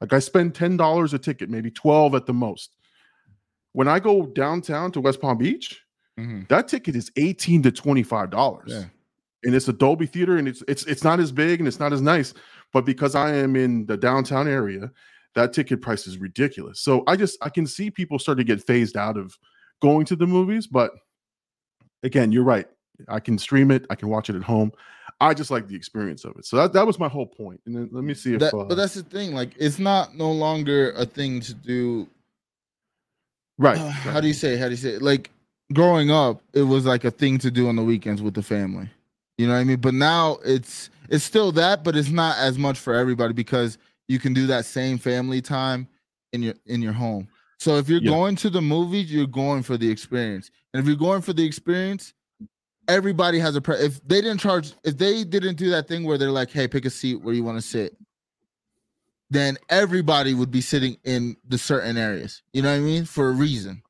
[0.00, 2.70] Like I spend $10 a ticket, maybe 12 at the most.
[3.72, 5.80] When I go downtown to West Palm Beach,
[6.18, 6.48] Mhm.
[6.48, 8.70] that ticket is 18 to 25 dollars.
[8.70, 8.84] Yeah.
[9.44, 11.92] And it's a Dolby theater and it's it's it's not as big and it's not
[11.92, 12.34] as nice,
[12.72, 14.90] but because I am in the downtown area,
[15.34, 16.80] that ticket price is ridiculous.
[16.80, 19.38] So I just I can see people start to get phased out of
[19.80, 20.90] going to the movies, but
[22.02, 22.66] again, you're right.
[23.06, 24.72] I can stream it, I can watch it at home.
[25.20, 26.44] I just like the experience of it.
[26.44, 27.60] So that, that was my whole point.
[27.66, 29.34] And then let me see if That, uh, but that's the thing.
[29.34, 32.08] Like, it's not no longer a thing to do.
[33.56, 33.78] right.
[33.78, 34.56] Uh, how do you say?
[34.56, 34.90] How do you say?
[34.90, 35.02] it?
[35.02, 35.30] Like,
[35.72, 38.88] growing up, it was like a thing to do on the weekends with the family.
[39.36, 39.80] You know what I mean?
[39.80, 44.18] But now it's it's still that, but it's not as much for everybody because you
[44.18, 45.88] can do that same family time
[46.32, 47.28] in your in your home.
[47.58, 48.10] So if you're Yeah.
[48.10, 50.50] going to the movies, you're going for the experience.
[50.72, 52.14] And if you're going for the experience,
[52.88, 56.18] everybody has a pre- if they didn't charge if they didn't do that thing where
[56.18, 57.96] they're like, "Hey, pick a seat where you want to sit."
[59.30, 62.42] Then everybody would be sitting in the certain areas.
[62.52, 63.04] You know what I mean?
[63.04, 63.82] For a reason.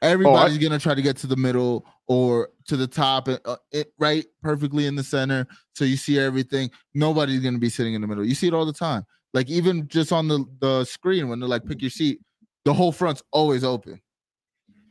[0.00, 4.24] Everybody's gonna try to get to the middle or to the top, uh, it, right,
[4.42, 6.70] perfectly in the center, so you see everything.
[6.94, 8.24] Nobody's gonna be sitting in the middle.
[8.24, 9.04] You see it all the time.
[9.34, 12.20] Like even just on the the screen when they're like, "Pick your seat,"
[12.64, 14.00] the whole front's always open.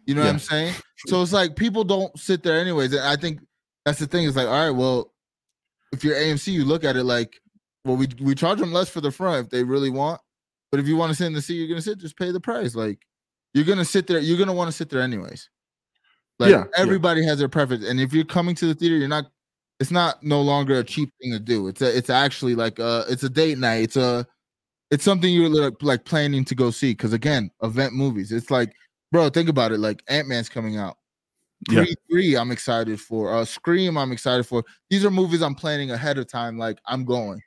[0.06, 0.74] You know what I'm saying?
[1.08, 2.94] So it's like people don't sit there anyways.
[2.94, 3.40] And I think
[3.86, 4.24] that's the thing.
[4.26, 5.14] Is like, all right, well,
[5.92, 7.40] if you're AMC, you look at it like,
[7.84, 10.22] well, we we charge them less for the front if they really want.
[10.72, 11.98] But if you want to sit in the seat, you're gonna sit.
[11.98, 12.76] Just pay the price.
[12.76, 13.00] Like
[13.58, 14.20] you're gonna sit there.
[14.20, 15.50] You're gonna want to sit there anyways.
[16.40, 16.82] Like Yeah, yeah.
[16.82, 19.26] everybody has their preference, and if you're coming to the theater, you're not.
[19.80, 21.68] It's not no longer a cheap thing to do.
[21.68, 23.84] It's a, it's actually like a it's a date night.
[23.84, 24.26] It's a
[24.90, 26.92] it's something you're like, like planning to go see.
[26.92, 28.32] Because again, event movies.
[28.32, 28.74] It's like,
[29.12, 29.80] bro, think about it.
[29.80, 30.98] Like Ant Man's coming out.
[31.70, 31.84] Yeah.
[31.84, 33.34] Creed 3 I'm excited for.
[33.34, 34.64] Uh Scream I'm excited for.
[34.90, 37.42] These are movies I'm planning ahead of time like I'm going.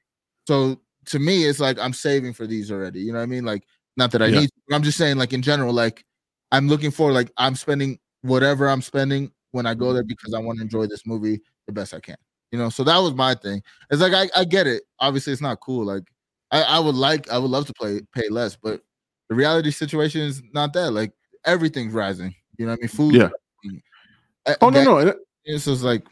[0.47, 3.01] So to me it's like I'm saving for these already.
[3.01, 3.45] You know what I mean?
[3.45, 3.65] Like
[4.01, 4.41] not that I Yeah.
[4.41, 6.05] need to, but I'm just saying like in general like
[6.51, 10.39] I'm looking for like I'm spending whatever I'm spending when I go there because I
[10.41, 12.17] want to enjoy this movie the best I can.
[12.51, 13.63] You know, so that was my thing.
[13.91, 14.83] It's like I, I get it.
[14.99, 15.85] Obviously it's not cool.
[15.85, 16.03] Like
[16.51, 18.83] I, I would like I would love to play pay less, but
[19.29, 20.91] the reality situation is not that.
[20.93, 21.13] Like
[21.45, 22.35] everything's rising.
[22.59, 22.89] You know what I mean?
[22.89, 23.15] Food.
[23.15, 23.29] Yeah.
[24.47, 24.99] Uh, Oh no, that- no.
[24.99, 26.03] and- It's just like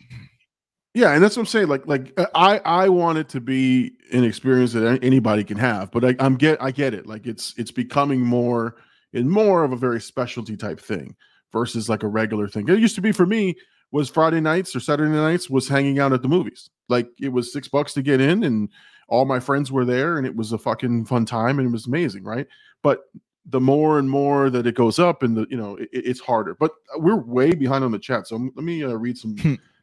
[0.99, 1.69] Yeah, and that's what I'm saying.
[1.69, 5.93] Like, like uh, I, I want it to be an experience that anybody can have,
[5.93, 7.07] but I, I'm get, I get it.
[7.07, 8.75] Like, it's, it's becoming more
[9.15, 11.15] and more of a very specialty type thing
[11.53, 12.69] versus like a regular thing.
[12.69, 13.55] It used to be for me
[13.93, 16.69] was Friday nights or Saturday nights was hanging out at the movies.
[16.89, 18.69] Like, it was six bucks to get in, and
[19.09, 21.87] all my friends were there, and it was a fucking fun time, and it was
[21.87, 22.49] amazing, right?
[22.83, 23.03] But
[23.47, 26.57] the more and more that it goes up, and the you know, it, it's harder.
[26.57, 29.37] But we're way behind on the chat, so let me uh, read some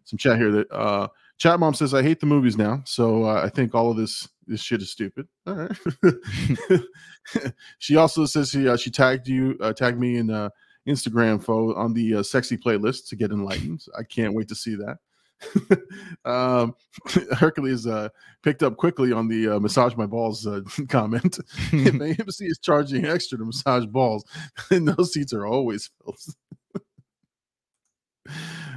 [0.06, 3.42] some chat here that uh chat mom says i hate the movies now so uh,
[3.44, 5.28] i think all of this this shit is stupid.
[5.48, 6.82] All right.
[7.80, 10.50] She also says she uh, she tagged you uh, tagged me in uh
[10.88, 13.84] instagram photo on the uh, sexy playlist to get enlightened.
[13.98, 14.98] I can't wait to see that.
[16.26, 16.76] Um
[17.38, 18.10] hercules uh
[18.44, 21.40] picked up quickly on the uh, massage my balls uh, comment.
[21.72, 24.24] If amc is charging extra to massage balls
[24.70, 26.20] and those seats are always filled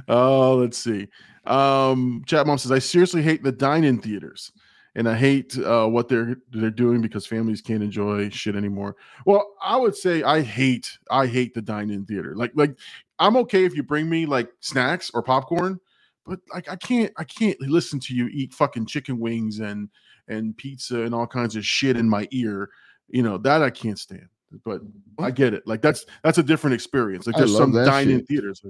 [0.09, 1.07] Oh, let's see.
[1.45, 4.51] Um, Chat mom says, I seriously hate the dine-in theaters,
[4.95, 8.95] and I hate uh, what they're they're doing because families can't enjoy shit anymore.
[9.25, 12.33] Well, I would say I hate I hate the dine-in theater.
[12.35, 12.75] Like like
[13.19, 15.79] I'm okay if you bring me like snacks or popcorn,
[16.25, 19.89] but like I can't I can't listen to you eat fucking chicken wings and
[20.27, 22.69] and pizza and all kinds of shit in my ear.
[23.09, 24.27] You know that I can't stand.
[24.65, 24.81] But
[25.19, 25.67] I get it.
[25.67, 27.27] Like that's that's a different experience.
[27.27, 28.27] Like I there's some dining shit.
[28.27, 28.63] theaters.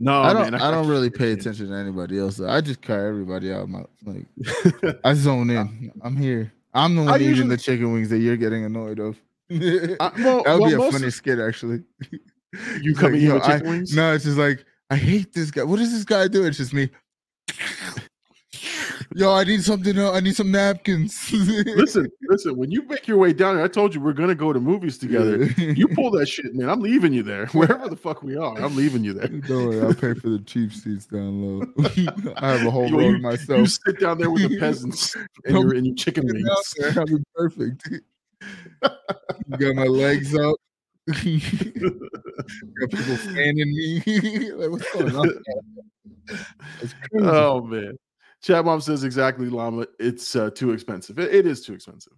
[0.00, 2.36] No, I don't man, I, don't really pay attention to anybody else.
[2.36, 2.48] though.
[2.48, 3.68] I just cut everybody out.
[3.68, 4.26] My like
[5.04, 5.92] I zone in.
[6.02, 6.52] I'm here.
[6.72, 9.20] I'm the I one eating usually- the chicken wings that you're getting annoyed of.
[9.50, 11.82] I- that well, would well, be a most funny skit, actually.
[12.80, 13.94] You come like, in yo, with I- chicken wings?
[13.94, 15.62] No, it's just like I hate this guy.
[15.62, 16.44] What does this guy do?
[16.44, 16.90] It's just me.
[19.16, 19.96] Yo, I need something.
[19.96, 21.30] uh, I need some napkins.
[21.32, 22.56] listen, listen.
[22.56, 24.98] When you make your way down here, I told you we're gonna go to movies
[24.98, 25.44] together.
[25.56, 26.68] You pull that shit, man.
[26.68, 27.46] I'm leaving you there.
[27.52, 29.28] Wherever the fuck we are, I'm leaving you there.
[29.48, 31.62] Don't worry, I'll pay for the cheap seats down low.
[32.38, 33.60] I have a whole You- row you- myself.
[33.60, 36.74] You sit down there with the peasants and your and your chicken wings.
[36.96, 37.88] I'll be perfect.
[37.90, 38.00] you
[39.56, 40.56] got my legs up.
[41.06, 41.16] got
[42.90, 44.02] people fanning me.
[44.52, 45.30] like, what's going on?
[47.22, 47.96] Oh man,
[48.44, 49.86] Chat Mom says exactly, Llama.
[49.98, 51.18] It's uh, too expensive.
[51.18, 52.12] It- it is too expensive.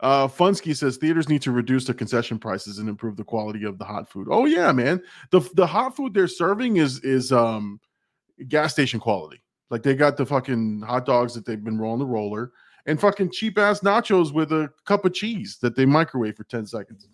[0.00, 3.78] Uh, Funsky says theaters need to reduce their concession prices and improve the quality of
[3.78, 4.26] the hot food.
[4.30, 5.00] Oh yeah, man.
[5.30, 7.80] The the hot food they're serving is is um
[8.48, 9.40] gas station quality.
[9.70, 12.52] Like they got the fucking hot dogs that they've been rolling the roller
[12.86, 16.66] and fucking cheap ass nachos with a cup of cheese that they microwave for 10
[16.66, 17.08] seconds.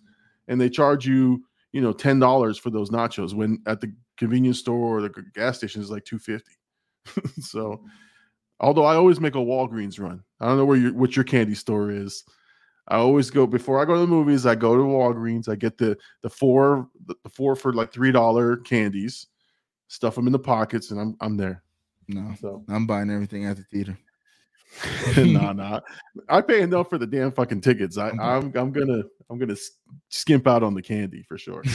[0.47, 4.97] And they charge you, you know, $10 for those nachos when at the convenience store
[4.97, 6.51] or the gas station is like 250.
[7.41, 7.81] so
[8.59, 10.23] although I always make a Walgreens run.
[10.39, 12.23] I don't know where your what your candy store is.
[12.87, 15.77] I always go before I go to the movies, I go to Walgreens, I get
[15.77, 19.27] the the four the, the four for like three dollar candies,
[19.87, 21.63] stuff them in the pockets, and I'm I'm there.
[22.07, 23.97] No, So I'm buying everything at the theater.
[25.17, 25.79] nah, nah.
[26.29, 27.97] I pay enough for the damn fucking tickets.
[27.97, 29.55] I, I'm I'm gonna I'm gonna
[30.09, 31.63] skimp out on the candy for sure.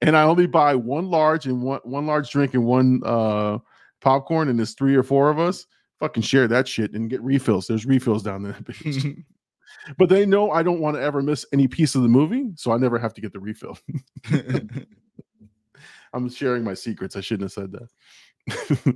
[0.00, 3.58] And I only buy one large and one one large drink and one uh
[4.00, 5.66] popcorn, and there's three or four of us.
[6.00, 7.66] Fucking share that shit and get refills.
[7.66, 8.56] There's refills down there.
[9.98, 12.70] but they know I don't want to ever miss any piece of the movie, so
[12.72, 13.76] I never have to get the refill.
[16.12, 17.16] I'm sharing my secrets.
[17.16, 18.94] I shouldn't have said that.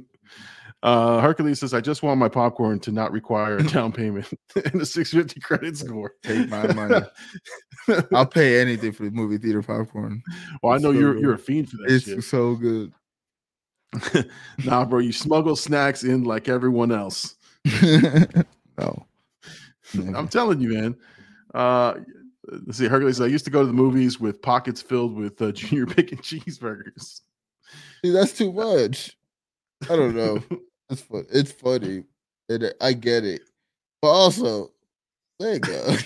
[0.82, 4.80] uh, Hercules says, I just want my popcorn to not require a down payment and
[4.80, 6.12] a 650 credit score.
[6.22, 7.04] Take my money.
[8.14, 10.22] I'll pay anything for the movie theater popcorn.
[10.62, 11.22] well, I know So you're good.
[11.22, 12.24] you're a fiend for that It's shit.
[12.24, 12.92] so good.
[14.64, 17.36] nah, bro, you smuggle snacks in like everyone else.
[17.82, 19.06] no.
[20.14, 20.96] I'm telling you, man.
[21.54, 21.94] Uh,
[22.66, 23.20] Let's see, Hercules.
[23.20, 27.20] I used to go to the movies with pockets filled with uh, junior bacon cheeseburgers.
[28.04, 29.16] See, that's too much.
[29.84, 30.42] I don't know.
[30.90, 31.24] It's fun.
[31.32, 32.04] It's funny.
[32.48, 33.42] And I get it.
[34.02, 34.72] But also,
[35.38, 35.96] there you go.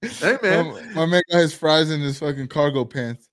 [0.00, 3.28] Hey man, my, my man got his fries in his fucking cargo pants.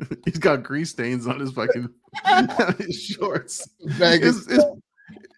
[0.24, 1.88] he's got grease stains on his fucking
[2.78, 3.68] his shorts.
[3.98, 4.64] His, his,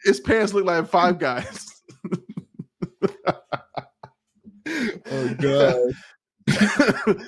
[0.05, 1.83] his pants look like five guys.
[5.11, 5.93] oh god.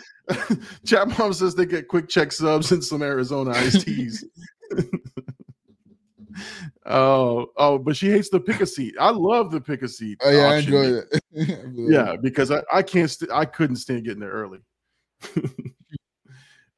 [0.86, 4.24] Chat mom says they get QuickChek subs and some Arizona iced teas.
[6.86, 8.94] oh, oh, but she hates the pick a seat.
[9.00, 10.18] I love the pick a seat.
[10.22, 11.22] Oh yeah, I enjoy it.
[11.74, 14.60] Yeah, because I, I can't st- I couldn't stand getting there early.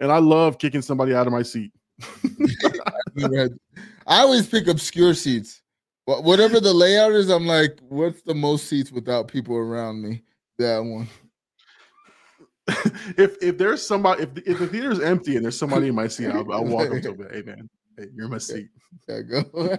[0.01, 1.73] And I love kicking somebody out of my seat.
[3.19, 3.49] I
[4.07, 5.63] always pick obscure seats.
[6.07, 10.23] Whatever the layout is, I'm like, what's the most seats without people around me?
[10.59, 11.09] That one.
[13.19, 15.95] if if there's somebody if the, if the theater is empty and there's somebody in
[15.95, 17.29] my seat, I'll, I'll walk up to them.
[17.31, 17.69] Hey man,
[17.99, 18.69] hey, you're in my seat.
[19.09, 19.79] You go.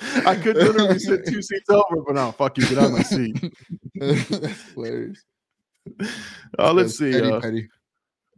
[0.26, 3.02] I could literally sit two seats over, but no, fuck you, get out of my
[3.02, 3.54] seat.
[3.94, 5.22] That's hilarious.
[6.58, 7.12] Uh, let's That's see.
[7.12, 7.68] petty, uh, petty.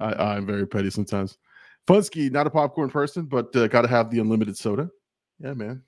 [0.02, 1.38] I, I'm very petty sometimes.
[1.86, 4.90] Funsky, not a popcorn person, but uh, got to have the unlimited soda.
[5.40, 5.82] Yeah, man.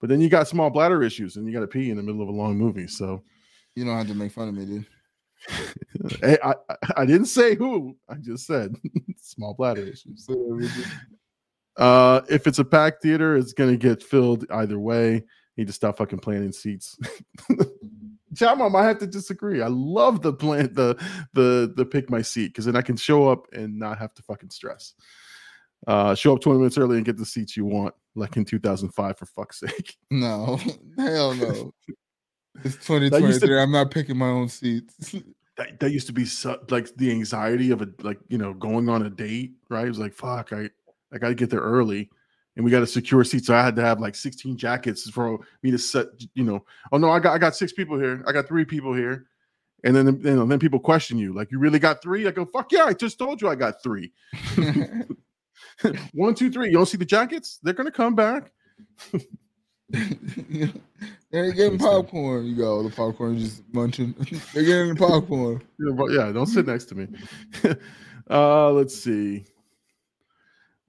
[0.00, 2.22] But then you got small bladder issues, and you got to pee in the middle
[2.22, 2.86] of a long movie.
[2.86, 3.22] So
[3.74, 4.86] You don't have to make fun of me, dude.
[6.22, 7.96] hey, I, I I didn't say who.
[8.08, 8.74] I just said
[9.16, 10.28] small bladder issues.
[11.76, 15.24] Uh, if it's a packed theater, it's gonna get filled either way.
[15.56, 16.98] Need to stop fucking planning seats.
[18.36, 19.62] Chat mom, I have to disagree.
[19.62, 20.96] I love the plan, the
[21.32, 24.22] the the pick my seat because then I can show up and not have to
[24.22, 24.94] fucking stress.
[25.86, 29.18] Uh, show up 20 minutes early and get the seats you want, like in 2005,
[29.18, 29.96] for fuck's sake.
[30.10, 30.58] No,
[30.96, 31.72] hell no.
[32.64, 33.48] It's 2023.
[33.48, 35.14] to- I'm not picking my own seats.
[35.56, 38.88] That, that used to be so, like the anxiety of a like you know going
[38.88, 39.84] on a date, right?
[39.86, 40.68] It was like fuck, I
[41.12, 42.10] I got to get there early,
[42.56, 43.44] and we got a secure seat.
[43.44, 46.06] So I had to have like 16 jackets for me to set.
[46.34, 48.22] You know, oh no, I got I got six people here.
[48.26, 49.26] I got three people here,
[49.84, 52.26] and then you know, then people question you like, you really got three?
[52.26, 54.12] I go, fuck yeah, I just told you I got three.
[56.12, 56.68] One, two, three.
[56.68, 57.58] You don't see the jackets?
[57.62, 58.52] They're gonna come back.
[59.90, 62.46] They're getting popcorn.
[62.46, 64.14] You go, the popcorn just munching.
[64.52, 65.62] They're getting the popcorn.
[65.78, 67.08] Yeah, but yeah, don't sit next to me.
[68.30, 69.44] uh, let's see.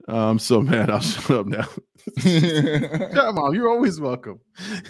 [0.08, 0.90] I'm so mad.
[0.90, 1.66] I'll shut up now.
[2.24, 4.38] Yeah, mom, you're always welcome.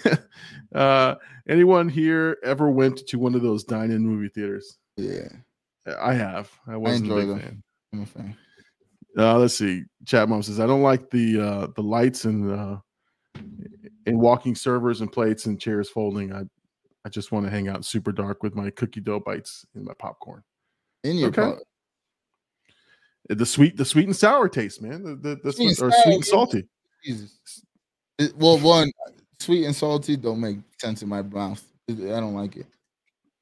[0.75, 1.15] uh,
[1.49, 4.77] anyone here ever went to one of those dine-in movie theaters?
[4.97, 5.29] yeah,
[5.99, 6.51] I have.
[6.69, 7.41] I wasn't a big them.
[7.41, 7.63] fan.
[7.95, 8.37] I'm a fan.
[9.19, 9.85] Uh, let's see.
[10.05, 12.77] Chat mom says I don't like the uh, the lights and uh,
[14.05, 16.35] and walking servers and plates and chairs folding.
[16.35, 16.43] I
[17.07, 19.95] I just want to hang out super dark with my cookie dough bites and my
[19.99, 20.43] popcorn.
[21.03, 21.43] In your Okay.
[21.43, 21.59] pop-
[23.29, 25.03] The sweet the sweet and sour taste, man.
[25.03, 26.69] The, the, the Sweet and or sour, sweet and salty.
[27.05, 27.39] Jesus.
[28.19, 28.91] It- well, one,
[29.41, 31.63] sweet and salty don't make sense in my mouth.
[31.89, 32.67] I don't like it.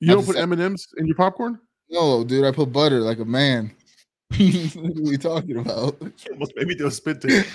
[0.00, 1.58] You I don't put M and M's in your popcorn?
[1.88, 3.72] No, dude, I put butter like a man.
[4.36, 5.96] what are we talking about?
[6.30, 7.46] Almost made me do a spit take.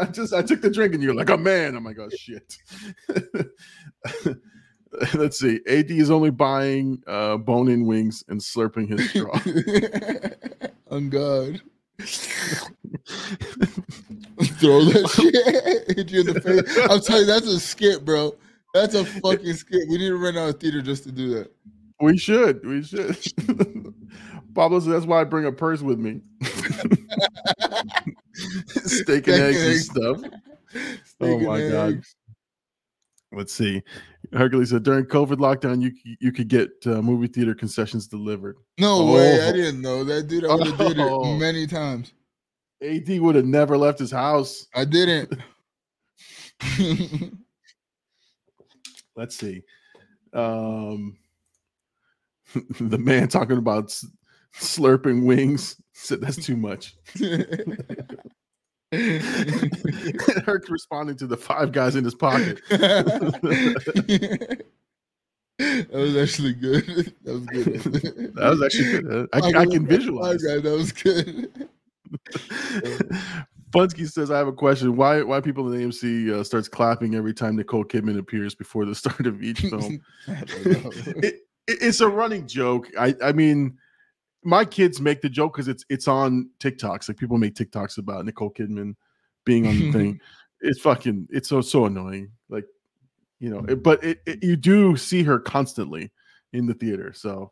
[0.00, 1.74] I just I took the drink and you're like a man.
[1.76, 2.56] I'm like, oh shit.
[5.14, 5.60] Let's see.
[5.66, 9.38] AD is only buying uh, bone-in wings and slurping his straw.
[10.90, 11.60] On God.
[14.58, 16.78] Throw that shit hit you in the face.
[16.90, 18.34] I'm telling you, that's a skit, bro.
[18.72, 19.88] That's a fucking skit.
[19.88, 21.52] We need to rent out a theater just to do that.
[22.00, 22.66] we should.
[22.66, 23.16] We should.
[24.54, 26.20] Pablo says that's why I bring a purse with me.
[28.34, 30.18] Steak and Steak eggs and stuff.
[31.04, 32.02] Steak Oh my God.
[33.32, 33.82] Let's see.
[34.34, 38.56] Hercules said during COVID lockdown, you you could get uh, movie theater concessions delivered.
[38.78, 39.40] No way.
[39.40, 39.52] I Oh.
[39.52, 40.44] didn't know that, dude.
[40.44, 41.34] I would have did Oh.
[41.34, 42.12] it many times.
[42.82, 44.66] AD would have never left his house.
[44.74, 45.32] I didn't.
[49.16, 49.62] Let's see.
[50.32, 51.16] Um,
[52.80, 53.94] the man talking about
[54.58, 56.96] slurping wings said that's too much.
[60.44, 62.60] Herc responding to the five guys in his pocket.
[62.68, 64.64] that
[65.92, 67.14] was actually good.
[67.24, 68.34] That was good.
[68.34, 69.28] That was actually good.
[69.32, 70.42] I, Five I can visualize.
[70.42, 71.68] guys, That was good.
[73.72, 74.96] Funsky says, "I have a question.
[74.96, 78.94] Why why people in AMC uh, starts clapping every time Nicole Kidman appears before the
[78.94, 80.00] start of each film?
[80.28, 82.88] I it, it- it's a running joke.
[82.98, 83.78] I I mean,
[84.44, 87.08] my kids make the joke because it's it's on TikToks.
[87.08, 88.94] Like people make TikToks about Nicole Kidman
[89.44, 90.20] being on the thing.
[90.66, 91.28] It's fucking.
[91.30, 92.30] It's so so annoying.
[92.48, 92.64] Like
[93.38, 96.10] you know, it- but it, it, you do see her constantly
[96.54, 97.12] in the theater.
[97.14, 97.50] So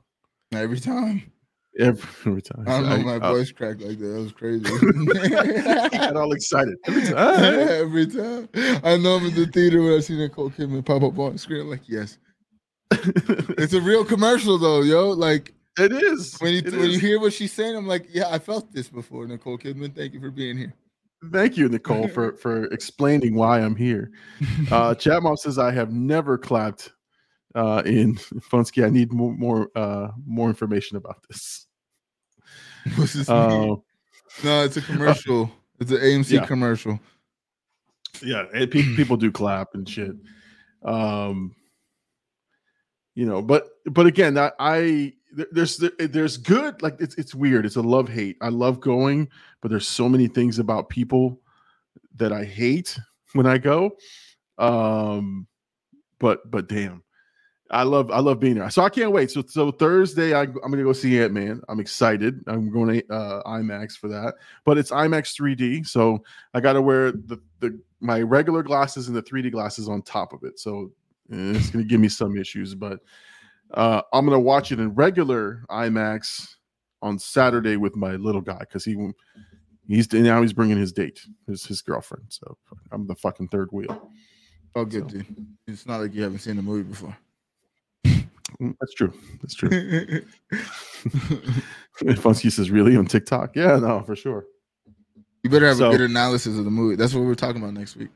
[0.53, 1.31] Every time.
[1.79, 2.99] every, every time, I don't know.
[3.05, 4.07] My I- uh, voice cracked like that.
[4.07, 4.65] That was crazy.
[5.85, 7.45] I got all excited every time.
[7.45, 8.49] Every time.
[8.83, 11.39] I know I'm in the theater when I see Nicole Kidman pop up on the
[11.39, 11.63] screen.
[11.63, 12.17] I'm like, yes.
[12.93, 15.11] It's a real commercial though, yo.
[15.11, 18.29] Like it is when you It when you hear what she's saying, I'm like, yeah,
[18.29, 19.95] I felt this before, Nicole Kidman.
[19.95, 20.75] Thank you for being here.
[21.33, 24.11] Thank you, Nicole, for for explaining why I'm here.
[24.71, 26.93] Uh, Chat Mom says I have never clapped
[27.55, 28.85] uh, in Funsky.
[28.85, 31.67] I need more more uh, more information about this.
[32.97, 33.83] What's this Uh, mean?
[34.43, 35.51] No, it's a commercial.
[35.79, 36.47] It's an AMC Yeah.
[36.47, 36.99] commercial.
[38.23, 40.13] yeah, and pe- people do clap and shit.
[40.85, 41.55] Um,
[43.15, 47.67] you know, but but again, I, I there- there's there's good like it's it's weird.
[47.67, 48.37] It's a love hate.
[48.41, 49.29] I love going,
[49.61, 51.41] but there's so many things about people
[52.17, 52.99] that I hate
[53.33, 53.97] when I go.
[54.59, 55.47] Um,
[56.19, 57.03] but but damn,
[57.71, 58.69] I love I love being there.
[58.71, 59.31] So I can't wait.
[59.31, 61.63] So so Thursday I, I'm gonna go see Ant Man.
[61.69, 62.45] I'm excited.
[62.47, 64.35] I'm going to uh, IMAX for that.
[64.65, 66.23] But it's IMAX 3D, so
[66.53, 70.33] I got to wear the the my regular glasses and the 3D glasses on top
[70.35, 70.61] of it.
[70.61, 70.93] So
[71.33, 73.01] eh, it's gonna give me some issues, but
[73.75, 76.55] uh, I'm gonna watch it in regular IMAX
[77.01, 78.97] on Saturday with my little guy because he
[79.89, 82.27] he's now he's bringing his date, his his girlfriend.
[82.29, 82.57] So
[82.93, 84.11] I'm the fucking third wheel.
[84.75, 85.47] Oh, good, So- dude.
[85.67, 87.17] It's not like you haven't seen the movie before.
[88.61, 89.13] Mm, That's true.
[89.41, 89.71] That's true.
[92.03, 93.57] Funsky says, "Really on TikTok?
[93.57, 94.45] Yeah, no, for sure.
[95.43, 96.97] You better have So- a good analysis of the movie.
[96.97, 98.11] That's what we're talking about next week.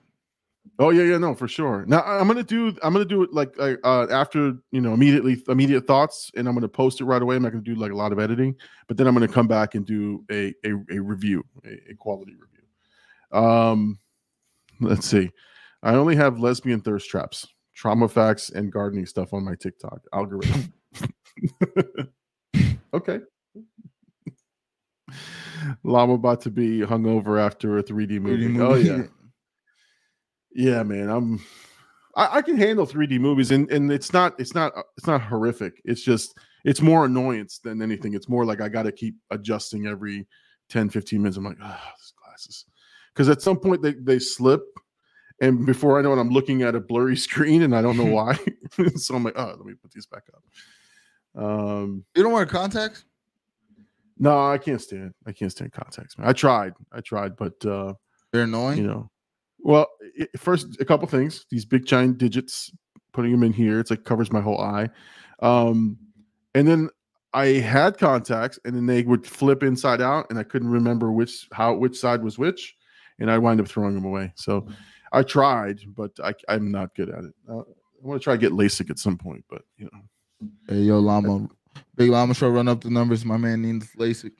[0.78, 1.84] Oh yeah, yeah, no, for sure.
[1.86, 2.68] Now I'm gonna do.
[2.82, 6.68] I'm gonna do it like uh, after you know immediately immediate thoughts, and I'm gonna
[6.68, 7.36] post it right away.
[7.36, 8.54] I'm not gonna do like a lot of editing,
[8.86, 12.34] but then I'm gonna come back and do a a, a review, a, a quality
[12.34, 13.40] review.
[13.40, 13.98] Um,
[14.80, 15.30] let's see.
[15.82, 20.72] I only have lesbian thirst traps, trauma facts, and gardening stuff on my TikTok algorithm.
[22.94, 23.20] okay.
[25.82, 28.60] Llama about to be hungover after a 3D movie.
[28.60, 29.04] Oh yeah.
[30.56, 31.10] Yeah, man.
[31.10, 31.44] I'm
[32.16, 35.20] I, I can handle 3D movies and and it's not it's not uh, it's not
[35.20, 35.82] horrific.
[35.84, 38.14] It's just it's more annoyance than anything.
[38.14, 40.26] It's more like I got to keep adjusting every
[40.70, 41.36] 10 15 minutes.
[41.36, 42.64] I'm like, ah, these glasses.
[43.14, 44.62] Cuz at some point they they slip
[45.42, 48.06] and before I know it I'm looking at a blurry screen and I don't know
[48.18, 48.38] why.
[48.96, 53.04] so I'm like, "Oh, let me put these back up." Um You don't wear contacts?
[54.18, 56.16] no, I can't stand I can't stand contacts.
[56.16, 56.26] Man.
[56.26, 56.72] I tried.
[56.90, 57.92] I tried, but uh
[58.32, 58.78] They're annoying.
[58.78, 59.10] you know
[59.66, 59.86] well
[60.20, 62.70] i first a couple things these big giant digits
[63.12, 64.88] putting them in here it's like covers my whole eye
[65.40, 65.96] um
[66.54, 66.88] and then
[67.32, 71.48] i had contacts and then they would flip inside out and i couldn't remember which
[71.52, 72.76] how which side was which
[73.18, 74.66] and i wind up throwing them away so
[75.12, 78.40] i tried but I, i'm not good at it uh, i want to try to
[78.40, 80.00] get lasik at some point but you know
[80.68, 81.48] Hey, yo, Llama.
[81.94, 83.24] Big Llama Show, run up the numbers.
[83.24, 84.32] My man needs LASIK.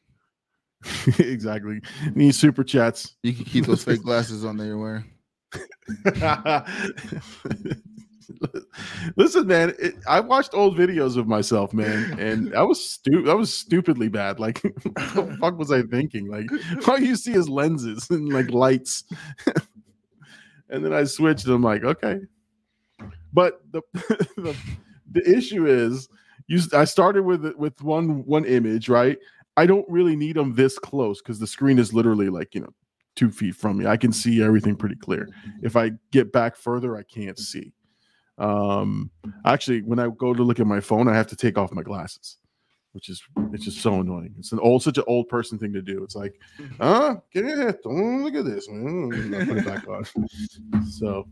[1.19, 1.81] exactly
[2.15, 5.05] need super chats You can keep those fake glasses on that you're wearing.
[9.17, 13.29] Listen, man, it, I watched old videos of myself, man, and I was stupid.
[13.29, 14.41] I was stupidly bad.
[14.41, 16.29] Like, what the fuck was I thinking?
[16.29, 16.47] Like,
[16.89, 19.05] all you see is lenses and like lights.
[20.71, 22.21] and then I switched, and I'm like, okay.
[23.33, 23.83] But the
[24.37, 24.57] the,
[25.11, 26.09] the issue is,
[26.49, 26.61] you.
[26.73, 29.19] I started with with one one image, right?
[29.57, 32.75] I don't really need them this close because the screen is literally like you know
[33.17, 33.87] two feet from me.
[33.87, 35.29] I can see everything pretty clear.
[35.63, 37.73] If I get back further, I can't see.
[38.39, 39.11] Um,
[39.45, 41.83] actually, when I go to look at my phone, I have to take off my
[41.83, 42.37] glasses,
[42.93, 43.23] which is
[43.53, 44.35] it's just so annoying.
[44.39, 46.05] It's an old, such an old person thing to do.
[46.05, 46.39] It's like,
[46.79, 47.17] huh?
[47.33, 47.83] Get it?
[47.83, 48.67] Don't look at this.
[48.67, 50.05] Put it back on.
[50.89, 51.27] So,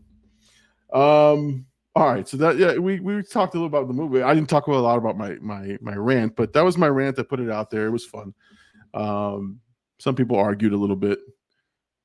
[0.91, 2.27] um, all right.
[2.27, 4.21] So that yeah, we we talked a little about the movie.
[4.21, 7.19] I didn't talk a lot about my my my rant, but that was my rant.
[7.19, 7.85] I put it out there.
[7.87, 8.33] It was fun.
[8.93, 9.59] Um,
[9.97, 11.19] some people argued a little bit,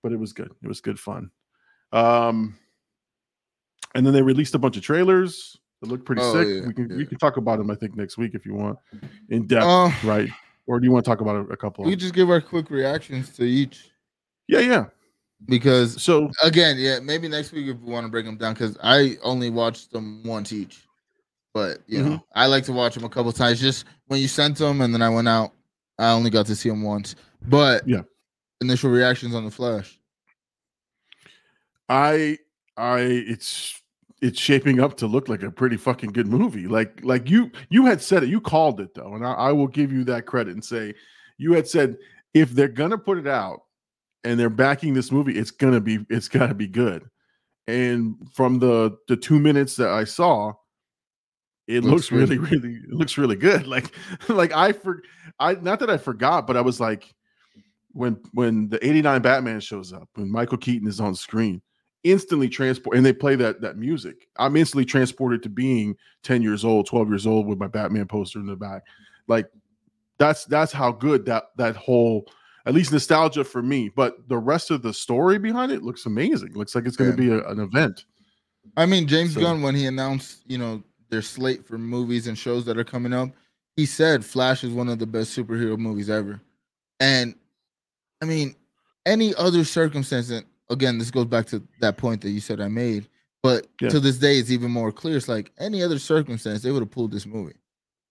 [0.03, 0.51] but it was good.
[0.63, 1.31] It was good fun.
[1.93, 2.57] Um,
[3.95, 6.49] and then they released a bunch of trailers that looked pretty Oh, sick.
[6.49, 6.97] yeah, we can yeah.
[6.97, 8.79] we can talk about them, I think, next week if you want,
[9.29, 10.29] in depth, Uh, right?
[10.67, 11.85] Or do you want to talk about a, a couple?
[11.85, 13.91] we just give our quick reactions to each
[14.47, 14.85] yeah, yeah.
[15.47, 18.77] because So again, yeah, maybe next week if we want to break them down because
[18.83, 20.87] I only watched them once each.
[21.53, 23.61] But you know, I like to watch them a couple times.
[23.61, 25.51] Just when you sent them and then I went out,
[25.99, 27.17] I only got to see them once.
[27.49, 28.03] But Yeah.
[28.61, 29.99] Initial reactions on the Flash.
[31.89, 32.39] I
[32.77, 33.81] I it's
[34.23, 36.67] it's shaping up to look like a pretty fucking good movie.
[36.67, 39.67] Like like you you had said it, you called it though, and I, I will
[39.69, 40.95] give you that credit and say
[41.39, 41.97] you had said
[42.35, 43.63] if they're gonna put it out
[44.25, 47.09] and they're backing this movie, it's gonna be it's gotta be good.
[47.67, 50.53] and from the the two minutes that I saw,
[51.67, 52.51] it looks, Looks really, good.
[52.51, 53.67] really, it looks really good.
[53.75, 53.93] Like,
[54.29, 55.03] like I for
[55.41, 57.13] I not that I forgot, but I was like,
[57.93, 61.61] when when the '89 Batman shows up, when Michael Keaton is on screen,
[62.05, 64.29] instantly transport, and they play that that music.
[64.39, 68.39] I'm instantly transported to being 10 years old, 12 years old with my Batman poster
[68.39, 68.83] in the back.
[69.27, 69.47] Like,
[70.19, 72.27] that's that's how good that that whole
[72.67, 73.89] at least nostalgia for me.
[73.89, 76.53] But the rest of the story behind it looks amazing.
[76.55, 77.39] Looks like it's going to Yeah.
[77.39, 78.05] be a, an event.
[78.77, 82.37] I mean, James So- Gunn, when he announced, you know, their slate for movies and
[82.39, 83.31] shows that are coming up,
[83.77, 86.41] he said Flash is one of the best superhero movies ever.
[87.01, 87.35] And
[88.21, 88.55] I mean,
[89.07, 92.69] any other circumstance, and again, this goes back to that point that you said I
[92.69, 93.09] made,
[93.43, 93.89] but Yeah.
[93.91, 95.17] to this day, it's even more clear.
[95.17, 97.55] It's like any other circumstance, they would have pulled this movie.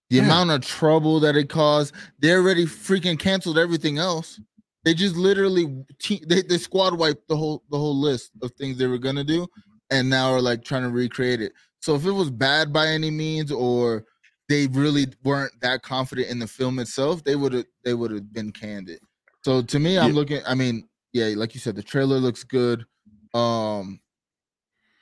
[0.10, 0.24] The Yeah.
[0.26, 4.40] amount of trouble that it caused, they already freaking canceled everything else.
[4.84, 8.78] They just literally te- they, they squad wiped the whole the whole list of things
[8.78, 9.46] they were gonna do,
[9.92, 11.54] and now are like trying to recreate it.
[11.82, 14.06] So if it was bad by any means, or
[14.48, 18.34] they really weren't that confident in the film itself, they would have they would have
[18.34, 19.00] been candid.
[19.44, 20.16] So to me, I'm Yeah.
[20.16, 20.42] looking.
[20.46, 22.86] I mean, yeah, like you said, the trailer looks good.
[23.34, 24.00] Um,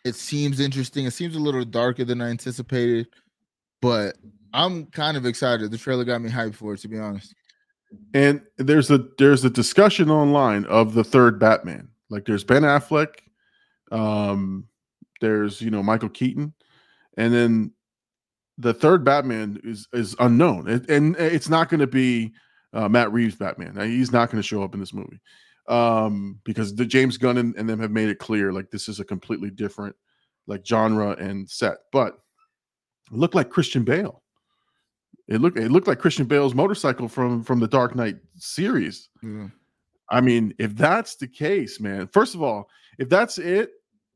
[0.05, 1.05] it seems interesting.
[1.05, 3.07] It seems a little darker than I anticipated,
[3.81, 4.17] but
[4.53, 5.71] I'm kind of excited.
[5.71, 7.33] The trailer got me hyped for it, to be honest.
[8.13, 11.89] And there's a there's a discussion online of the third Batman.
[12.09, 13.15] Like there's Ben Affleck,
[13.91, 14.67] um,
[15.21, 16.53] there's you know Michael Keaton,
[17.17, 17.71] and then
[18.57, 22.33] the third Batman is is unknown, It- and it's not going to be
[22.73, 23.73] uh, Matt Reeves Batman.
[23.75, 25.19] Now, He's not going to show up in this movie
[25.67, 28.99] um, because the James Gunn and, and them have made it clear like this is
[28.99, 29.95] a completely different
[30.47, 31.77] like genre and set.
[31.91, 32.19] But
[33.11, 34.23] it looked like Christian Bale.
[35.27, 39.09] It looked it looked like Christian Bale's motorcycle from from the Dark Knight series.
[40.09, 43.71] I mean, if that's the case, man, first of all, if that's it,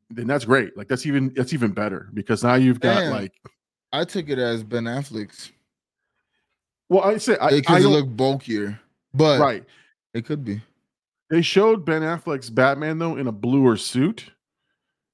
[0.10, 0.78] then that's great.
[0.78, 3.12] Like that's even that's even better because now you've got Damn.
[3.12, 3.34] like
[3.92, 5.52] I took it as Ben Affleck's
[6.92, 8.78] well, I say I, I because it don't- looked bulkier,
[9.14, 9.64] but right.
[10.14, 10.62] it could be.
[11.30, 14.26] They showed Ben Affleck's Batman though in a bluer suit.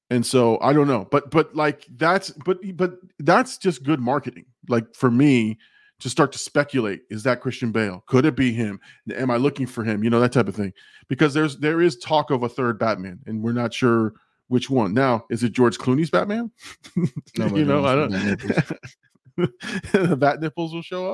[0.09, 4.45] And so I don't know, but but like that's but but that's just good marketing.
[4.67, 5.59] Like for me
[5.99, 8.03] to start to speculate, is that Christian Bale?
[8.07, 8.79] Could it be him?
[9.15, 10.03] Am I looking for him?
[10.03, 10.73] You know that type of thing.
[11.09, 14.13] Because there's there is talk of a third Batman, and we're not sure
[14.47, 14.95] which one.
[14.95, 16.49] Now, is it George Clooney's Batman?
[17.37, 18.13] Nobody you know, I don't.
[19.93, 21.13] the bat nipples will show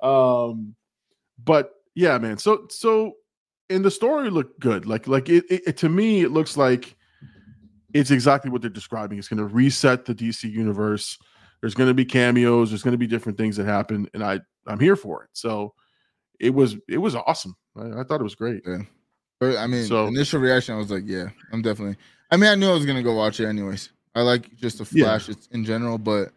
[0.00, 0.04] up.
[0.06, 0.74] Um,
[1.42, 2.38] but yeah, man.
[2.38, 3.12] So so,
[3.70, 4.86] and the story looked good.
[4.86, 6.96] Like like it, it, it- to me, it looks like
[7.94, 9.18] it's exactly what they're describing.
[9.18, 11.18] It's going to reset the DC universe.
[11.60, 12.70] There's going to be cameos.
[12.70, 15.30] There's going to be different things that happen, and I I'm here for it.
[15.32, 15.74] So
[16.38, 17.54] it was it was awesome.
[17.76, 18.62] I, I thought it was great.
[19.40, 21.96] But, I mean, So- initial reaction, I was like, yeah, I'm definitely.
[22.30, 23.90] I mean, I knew I was gonna go watch it anyways.
[24.14, 25.04] I like just the Yeah.
[25.06, 26.30] Flash it's in general, but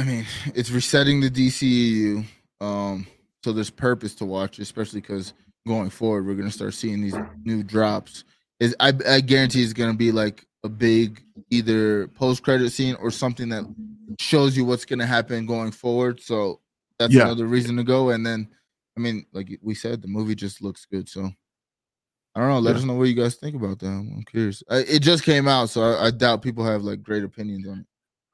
[0.00, 2.24] I mean, it's resetting the DCEU.
[2.62, 3.06] Um,
[3.44, 5.34] so there's purpose to watch, especially because
[5.66, 8.24] going forward, we're gonna start seeing these new drops.
[8.60, 13.10] Is I, I guarantee it's gonna be like a big either post credit scene or
[13.10, 13.64] something that
[14.18, 16.20] shows you what's gonna happen going forward.
[16.22, 16.60] So
[16.98, 17.24] that's Yeah.
[17.24, 18.08] another reason to go.
[18.10, 18.48] And then,
[18.96, 21.10] I mean, like we said, the movie just looks good.
[21.10, 21.30] So
[22.34, 22.58] I don't know.
[22.58, 22.78] Let Yeah.
[22.78, 23.88] us know what you guys think about that.
[23.88, 24.62] I'm curious.
[24.70, 27.80] I, it just came out, so I, I doubt people have like great opinions on
[27.80, 27.86] it.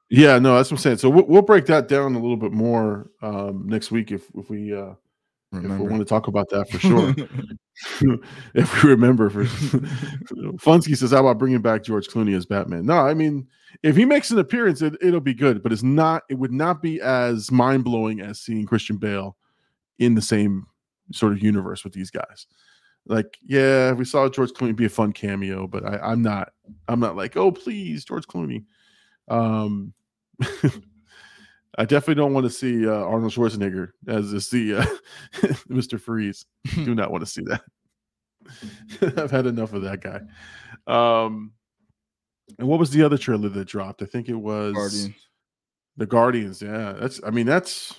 [0.09, 0.97] Yeah, no, that's what I'm saying.
[0.97, 4.49] So we'll, we'll break that down a little bit more um, next week if if
[4.49, 4.93] we uh,
[5.53, 7.13] if we want to talk about that for sure.
[8.55, 9.43] if we remember, for
[10.57, 13.47] Funsky says, "How about bringing back George Clooney as Batman?" No, I mean,
[13.83, 16.23] if he makes an appearance, it, it'll be good, but it's not.
[16.29, 19.37] It would not be as mind blowing as seeing Christian Bale
[19.99, 20.65] in the same
[21.11, 22.47] sort of universe with these guys.
[23.05, 26.53] Like, yeah, we saw George Clooney be a fun cameo, but I, I'm not.
[26.87, 28.65] I'm not like, oh, please, George Clooney.
[29.27, 29.93] Um,
[31.79, 34.85] I definitely don't want to see uh, Arnold Schwarzenegger as the see uh,
[35.69, 35.99] Mr.
[35.99, 36.45] Freeze.
[36.75, 37.61] Do not want to see that.
[39.17, 40.21] I've had enough of that guy.
[40.87, 41.51] Um,
[42.57, 44.01] and what was the other trailer that dropped?
[44.01, 45.15] I think it was Guardians.
[45.97, 46.61] the Guardians.
[46.61, 47.21] Yeah, that's.
[47.25, 47.93] I mean, that's.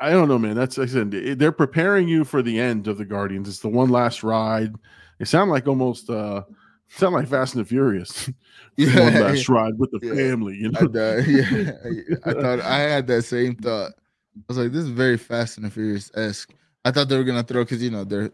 [0.00, 0.56] I don't know, man.
[0.56, 1.10] That's like I said.
[1.38, 3.48] They're preparing you for the end of the Guardians.
[3.48, 4.74] It's the one last ride.
[5.18, 6.10] They sound like almost.
[6.10, 6.42] uh
[6.88, 8.30] Sound like Fast and the Furious.
[8.76, 10.14] Yeah, one last ride with the Yeah.
[10.14, 10.56] family.
[10.56, 10.80] You know.
[10.80, 11.26] I, died.
[11.28, 13.92] yeah, I, I thought I had that same thought.
[14.36, 16.52] I was like, this is very Fast and the Furious esque.
[16.84, 18.30] I thought they were gonna throw because you know they're,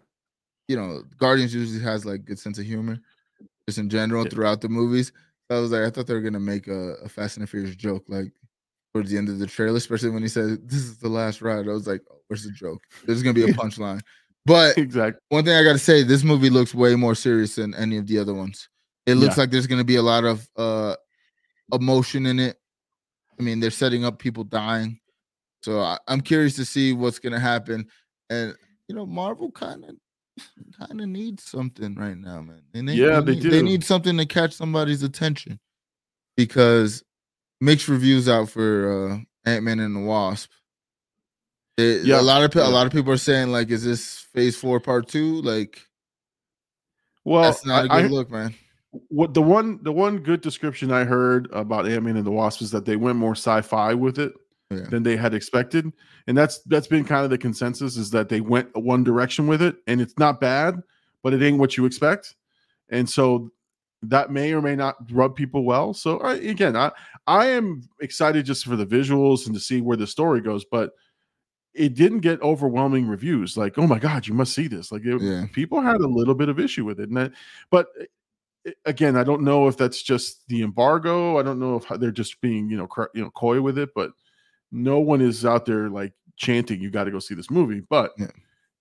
[0.66, 2.98] you know, Guardians usually has like good sense of humor,
[3.68, 4.30] just in general Yeah.
[4.30, 5.12] throughout the movies.
[5.50, 7.46] So I was like, I thought they were gonna make a, a Fast and the
[7.46, 8.32] Furious joke like
[8.94, 11.68] towards the end of the trailer, especially when he said this is the last ride.
[11.68, 12.80] I was like, oh, where's the joke?
[13.04, 14.00] There's gonna be a punchline.
[14.46, 15.20] But exactly.
[15.28, 18.18] one thing I gotta say, this movie looks way more serious than any of the
[18.18, 18.68] other ones.
[19.06, 19.42] It looks Yeah.
[19.42, 20.96] like there's going to be a lot of uh
[21.72, 22.56] emotion in it.
[23.38, 25.00] I mean, they're setting up people dying,
[25.62, 27.86] so I, I'm curious to see what's going to happen.
[28.28, 28.54] And
[28.88, 29.96] you know, Marvel kind of
[30.78, 32.62] kind of needs something right now, man.
[32.74, 33.50] And they, Yeah, they need, do.
[33.50, 35.60] They need something to catch somebody's attention
[36.36, 37.02] because
[37.60, 39.10] mixed reviews out for
[39.46, 40.50] uh, Ant Man and the Wasp.
[41.80, 42.20] It- Yeah.
[42.20, 42.68] a lot of Yeah.
[42.68, 45.40] a lot of people are saying like, is this Phase Four Part Two?
[45.42, 45.80] Like,
[47.24, 48.54] Well, that's not a good I- look, man.
[49.08, 52.62] what the one the one good description I heard about Ant Man and the Wasp
[52.62, 54.32] is that they went more sci-fi with it
[54.70, 54.86] Yeah.
[54.90, 55.92] than they had expected,
[56.26, 59.62] and that's that's been kind of the consensus is that they went one direction with
[59.62, 60.82] it, and it's not bad,
[61.22, 62.34] but it ain't what you expect,
[62.88, 63.50] and so
[64.02, 65.92] that may or may not rub people well.
[65.92, 66.90] So I, again, I
[67.26, 70.92] I am excited just for the visuals and to see where the story goes, but
[71.74, 75.20] it didn't get overwhelming reviews like oh my god you must see this like it,
[75.20, 75.46] Yeah.
[75.52, 77.32] people had a little bit of issue with it and that,
[77.70, 77.88] but
[78.84, 81.38] again, I don't know if that's just the embargo.
[81.38, 83.88] I don't know if they're just being, you know, cr- you know, coy with it.
[83.94, 84.10] But
[84.70, 88.12] no one is out there like chanting, "You got to go see this movie." But
[88.18, 88.26] Yeah.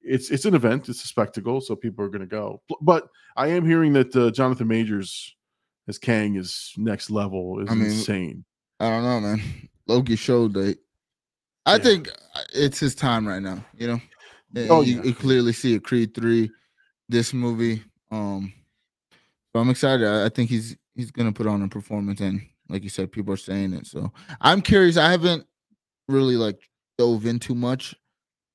[0.02, 0.90] it's it's an event.
[0.90, 2.62] It's a spectacle, so people are going to go.
[2.82, 3.08] But
[3.38, 5.34] I am hearing that uh, Jonathan Majors
[5.88, 7.62] as Kang is next level.
[7.62, 8.44] Is I mean, insane.
[8.82, 9.42] I don't know, man.
[9.88, 10.78] Loki showed that.
[11.66, 11.84] I Yeah.
[11.84, 13.64] think uh, it's his time right now.
[13.78, 14.02] You know,
[14.56, 15.04] And Oh, you, yeah.
[15.04, 16.50] you clearly see a Creed three,
[17.08, 17.84] this movie.
[18.12, 18.54] Um,
[19.54, 20.08] so I'm excited.
[20.08, 23.34] I, I think he's he's gonna put on a performance, and like you said, people
[23.34, 23.86] are saying it.
[23.88, 24.12] So
[24.42, 24.98] I'm curious.
[24.98, 25.46] I haven't
[26.08, 26.60] really like
[26.98, 27.96] dove in too much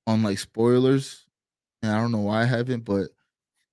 [0.06, 1.26] on like spoilers,
[1.82, 3.08] and I don't know why I haven't, but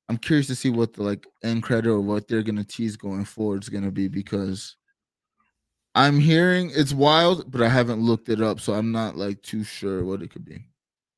[0.10, 3.26] I'm curious to see what the like end credit or what they're gonna tease going
[3.26, 4.76] forward is gonna be because
[5.96, 9.64] I'm hearing it's wild, but I haven't looked it up, so I'm not like too
[9.64, 10.66] sure what it could be.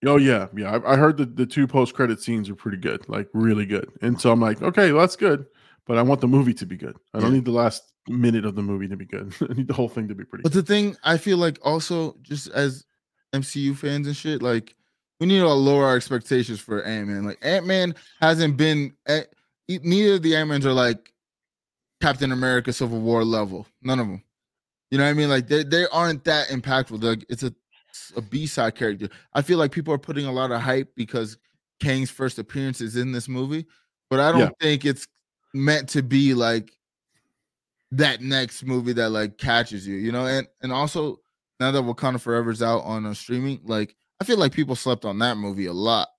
[0.05, 0.71] Oh yeah, yeah.
[0.77, 3.89] I, I heard that the two post credit scenes are pretty good, like really good.
[4.01, 5.45] And so I'm like, okay, well, that's good.
[5.85, 6.97] But I want the movie to be good.
[7.13, 7.35] I don't Yeah.
[7.35, 9.33] need the last minute of the movie to be good.
[9.49, 10.43] I need the whole thing to be pretty.
[10.43, 10.65] But good.
[10.65, 12.85] the thing I feel like also just as
[13.33, 14.75] MCU fans and shit, like
[15.19, 17.23] we need to lower our expectations for Ant Man.
[17.25, 18.93] Like Ant Man hasn't been.
[19.07, 19.23] eh,
[19.69, 21.13] Neither of the Ant Mans are like
[22.01, 23.67] Captain America Civil War level.
[23.81, 24.23] None of them.
[24.93, 25.29] You know what I mean?
[25.29, 27.01] Like they they aren't that impactful.
[27.01, 27.51] Like it's a
[28.15, 29.09] a B side character.
[29.33, 31.35] I feel like people are putting a lot of hype because
[31.79, 33.65] Kang's first appearance is in this movie,
[34.11, 34.49] but I don't Yeah.
[34.61, 35.07] think it's
[35.55, 36.77] meant to be like
[37.91, 40.27] that next movie that like catches you, you know.
[40.27, 41.17] And and also
[41.59, 45.17] now that Wakanda Forever's out on uh, streaming, like I feel like people slept on
[45.19, 46.09] that movie a lot,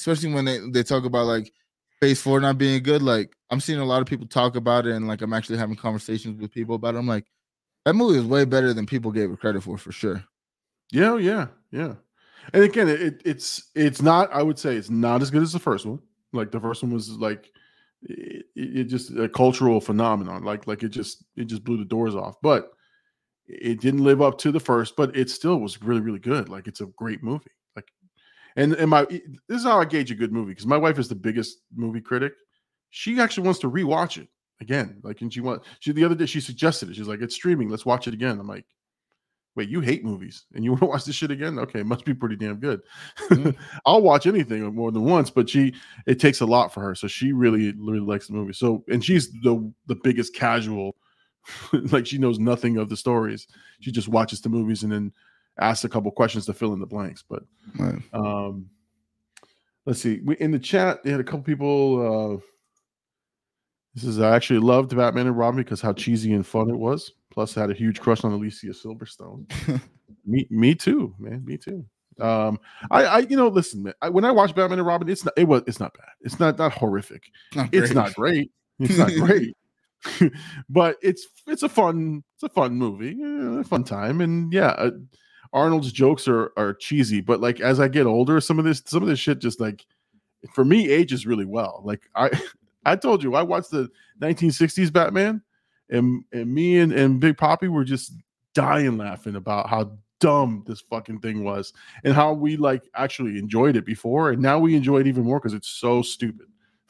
[0.00, 1.52] especially when they they talk about like
[2.00, 3.02] Phase Four not being good.
[3.02, 5.76] Like I'm seeing a lot of people talk about it, and like I'm actually having
[5.76, 6.98] conversations with people about it.
[6.98, 7.26] I'm like,
[7.86, 10.24] that movie is way better than people gave it credit for, for sure.
[10.90, 11.94] Yeah, yeah, yeah.
[12.52, 14.28] And again, it it's it's not.
[14.32, 16.00] I would say it's not as good as the first one.
[16.32, 17.48] Like the first one was like
[18.02, 20.42] it, it just a cultural phenomenon.
[20.42, 22.34] Like like it just it just blew the doors off.
[22.42, 22.72] But
[23.46, 24.96] it didn't live up to the first.
[24.96, 26.48] But it still was really really good.
[26.48, 27.52] Like it's a great movie.
[27.76, 27.92] Like
[28.56, 31.08] and and my this is how I gauge a good movie because my wife is
[31.08, 32.32] the biggest movie critic.
[32.90, 34.28] She actually wants to rewatch it
[34.60, 34.98] again.
[35.02, 36.96] Like and she want she the other day she suggested it.
[36.96, 37.68] She's like it's streaming.
[37.68, 38.38] Let's watch it again.
[38.38, 38.66] I'm like
[39.56, 41.58] wait, you hate movies and you want to watch this shit again?
[41.58, 42.82] Okay, it must be pretty damn good.
[43.30, 43.56] Mm.
[43.86, 45.74] I'll watch anything more than once, but she
[46.06, 46.94] it takes a lot for her.
[46.94, 48.52] So she really, really likes the movie.
[48.52, 50.96] So and she's the the biggest casual,
[51.72, 53.48] like she knows nothing of the stories.
[53.80, 55.12] She just watches the movies and then
[55.58, 57.24] asks a couple questions to fill in the blanks.
[57.28, 57.42] But
[57.78, 58.02] Right.
[58.12, 58.68] um
[59.86, 60.20] let's see.
[60.22, 62.40] We in the chat, they had a couple people uh
[63.96, 67.12] this is I actually loved Batman and Robin because how cheesy and fun it was.
[67.30, 69.50] Plus, I had a huge crush on Alicia Silverstone.
[70.26, 71.42] me, me too, man.
[71.46, 71.82] Me too.
[72.20, 72.60] Um,
[72.90, 73.94] I, I, you know, listen, man.
[74.02, 76.10] I, when I watch Batman and Robin, it's not, it was, it's not bad.
[76.20, 77.30] It's not not horrific.
[77.54, 78.52] Not It's not great.
[78.78, 79.56] It's not great.
[80.68, 83.18] but it's it's a fun it's a fun movie,
[83.58, 84.90] a fun time, and yeah, uh,
[85.54, 87.22] Arnold's jokes are are cheesy.
[87.22, 89.86] But like as I get older, some of this some of this shit just like
[90.52, 91.80] for me ages really well.
[91.82, 92.30] Like I
[92.86, 93.90] I told you I watched the
[94.20, 95.42] 1960s Batman,
[95.90, 98.12] and and me and and Big Poppy were just
[98.54, 103.76] dying laughing about how dumb this fucking thing was and how we like actually enjoyed
[103.76, 106.46] it before and now we enjoy it even more because it's so stupid.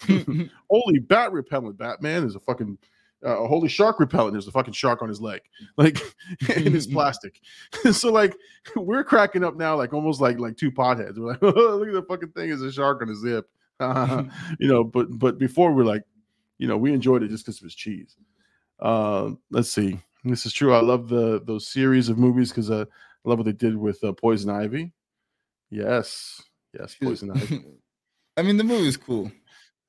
[0.70, 2.78] Holy bat repellent batman is a fucking
[3.24, 5.40] uh, holy shark repellent there's a fucking shark on his leg
[5.76, 5.98] like
[6.54, 7.40] and it's plastic.
[7.90, 8.36] So like
[8.76, 11.18] we're cracking up now like almost like like two potheads.
[11.18, 13.24] We're like oh, look at the fucking thing is a shark on his
[13.80, 14.26] zip
[14.58, 16.02] you know but but before we're like
[16.58, 18.16] you know we enjoyed it just because it was cheese
[18.80, 22.84] uh let's see this is true i love the those series of movies because uh,
[23.24, 24.92] i love what they did with uh, poison ivy
[25.70, 26.42] yes
[26.72, 27.64] yes poison ivy
[28.36, 29.32] I mean, the movie's cool.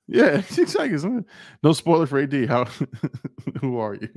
[0.07, 1.25] Yeah, exactly.
[1.63, 2.47] No spoiler for AD.
[2.47, 2.63] How?
[3.59, 4.09] who are you?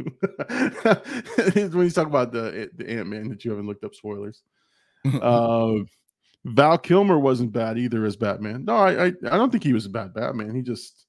[1.72, 4.42] when you talk about the the Ant Man that you haven't looked up spoilers.
[5.04, 5.78] Uh,
[6.44, 8.64] Val Kilmer wasn't bad either as Batman.
[8.64, 10.54] No, I, I I don't think he was a bad Batman.
[10.54, 11.06] He just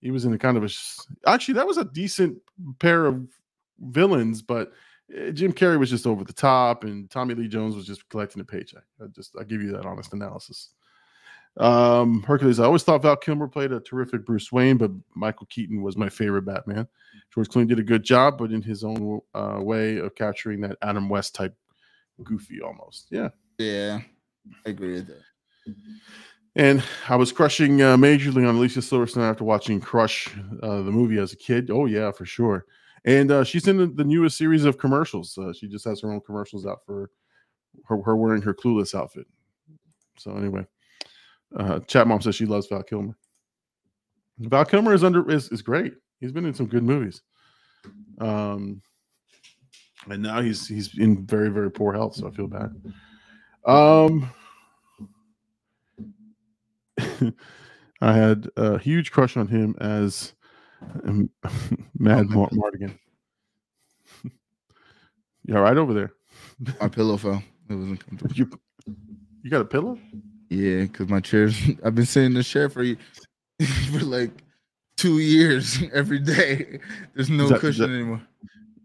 [0.00, 0.68] he was in a kind of a
[1.26, 2.38] actually that was a decent
[2.78, 3.26] pair of
[3.80, 4.72] villains, but
[5.14, 8.40] eh, Jim Carrey was just over the top, and Tommy Lee Jones was just collecting
[8.40, 8.84] a paycheck.
[9.02, 10.70] I just I give you that honest analysis.
[11.58, 15.82] Um, Hercules, I always thought Val Kilmer played a terrific Bruce Wayne, but Michael Keaton
[15.82, 16.86] was my favorite Batman.
[17.32, 20.76] George Clooney did a good job, but in his own uh, way of capturing that
[20.82, 21.54] Adam West type
[22.22, 23.08] goofy almost.
[23.10, 23.28] Yeah.
[23.58, 24.00] Yeah,
[24.64, 25.22] I agree with that.
[26.56, 31.18] And I was crushing uh, majorly on Alicia Silverstone after watching Crush, uh, the movie
[31.18, 31.70] as a kid.
[31.70, 32.64] Oh, yeah, for sure.
[33.04, 35.36] And uh, she's in the, the, newest series of commercials.
[35.36, 37.10] Uh, she just has her own commercials out for
[37.84, 39.26] her, her wearing her Clueless outfit.
[40.18, 40.66] So, anyway,
[41.56, 43.16] uh, Chat Mom says she loves Val Kilmer.
[44.38, 45.94] Val Kilmer is under is, is great.
[46.20, 47.22] He's been in some good movies.
[48.18, 48.80] Um,
[50.10, 52.74] and now he's he's in very very poor health, so I feel bad.
[53.66, 54.30] Um,
[58.00, 60.34] I had a huge crush on him as
[61.04, 61.30] um,
[61.98, 62.96] Mad oh, Mardigan.
[65.44, 66.12] you all right over there?
[66.80, 67.42] My pillow fell.
[67.68, 68.36] It wasn't comfortable.
[68.36, 68.50] You,
[69.42, 69.98] you got a pillow?
[70.48, 71.50] Yeah, because my chair.
[71.84, 72.84] I've been sitting in the chair for
[73.90, 74.30] for like
[74.96, 76.78] two years every day.
[77.14, 78.22] There's no that, cushion that, anymore.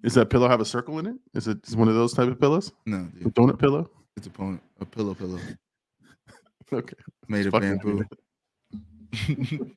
[0.04, 1.16] Is that pillow have a circle in it?
[1.36, 2.72] Is it one of those type of pillows?
[2.88, 3.28] No, dude.
[3.28, 3.92] a donut pillow.
[4.18, 5.40] It's a, a pillow pillow.
[6.74, 6.96] okay,
[7.28, 8.04] made of bamboo.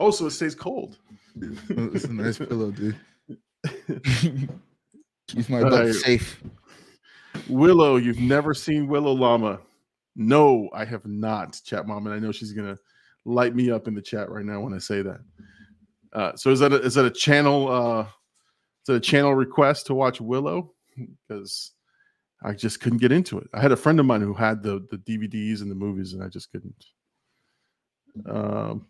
[0.00, 0.98] oh, so it stays cold.
[1.36, 2.96] it's a nice pillow, dude.
[5.28, 5.94] Keeps my butt right.
[5.94, 6.42] safe.
[7.48, 9.60] Willow, you've never seen Willow Llama.
[10.16, 12.76] No, I have not, chat mom, and I know she's gonna
[13.24, 15.20] light me up in the chat right now when I say that.
[16.12, 17.68] Uh, so is that a, is that a channel?
[17.68, 20.72] Uh, is that a channel request to watch Willow?
[20.96, 21.72] Because
[22.44, 23.48] I just couldn't get into it.
[23.54, 26.22] I had a friend of mine who had the the DVDs and the movies, and
[26.22, 26.84] I just couldn't.
[28.28, 28.86] Um,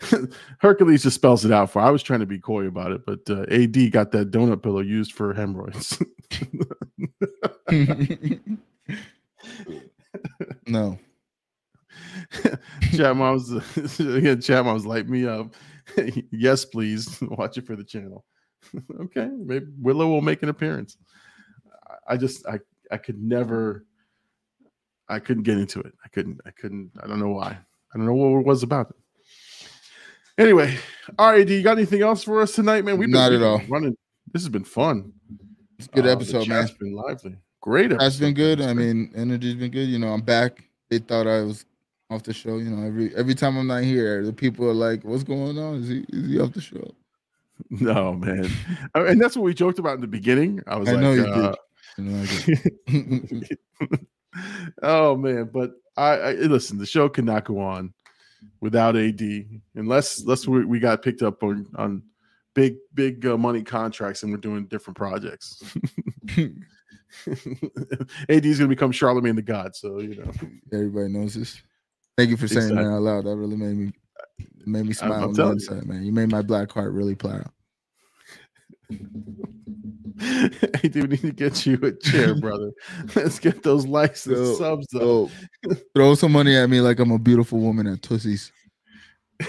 [0.58, 1.80] Hercules just spells it out for.
[1.80, 4.80] I was trying to be coy about it, but uh, AD got that donut pillow
[4.80, 6.02] used for hemorrhoids.
[10.66, 10.98] no.
[12.96, 13.52] chat moms
[14.00, 15.54] again, chat moms light me up.
[16.30, 18.24] yes, please watch it for the channel.
[19.00, 20.96] okay, maybe Willow will make an appearance.
[22.08, 22.58] I just I
[22.90, 23.84] I could never
[25.08, 25.92] I couldn't get into it.
[26.04, 27.58] I couldn't I couldn't I don't know why.
[27.94, 28.96] I don't know what it was about it.
[30.38, 30.78] Anyway,
[31.18, 32.96] all right, do you got anything else for us tonight, man?
[32.96, 33.96] We've been, not at all running.
[34.32, 35.12] This has been fun.
[35.78, 36.64] It's a good uh, episode, man.
[36.64, 37.36] It's been lively.
[37.60, 38.00] Great episode.
[38.00, 38.60] That's been good.
[38.60, 39.88] I mean, energy's been good.
[39.88, 40.68] You know, I'm back.
[40.88, 41.66] They thought I was
[42.10, 42.56] off the show.
[42.56, 45.76] You know, every every time I'm not here, the people are like, "What's going on?
[45.76, 46.94] Is he is he off the show?"
[47.70, 48.50] No, man.
[48.94, 50.60] and that's what we joked about in the beginning.
[50.66, 51.54] I was I like, know you uh,
[54.82, 56.78] oh man, but I, I, listen.
[56.78, 57.92] The show cannot go on
[58.60, 59.20] without AD
[59.74, 62.02] unless unless we, we got picked up on on
[62.54, 65.62] big big uh, money contracts and we're doing different projects.
[68.28, 70.30] AD is gonna become Charlemagne the God, so you know
[70.72, 71.62] everybody knows this.
[72.16, 72.84] Thank you for saying exactly.
[72.84, 73.24] that out loud.
[73.24, 73.92] That really made me
[74.64, 76.04] made me smile on the inside, man.
[76.04, 77.50] You made my black heart really proud.
[80.20, 82.72] I do need to get you a chair, brother.
[83.14, 85.02] Let's get those likes and yo, subs up.
[85.02, 85.30] Yo,
[85.94, 88.52] throw some money at me like I'm a beautiful woman at Tootsie's.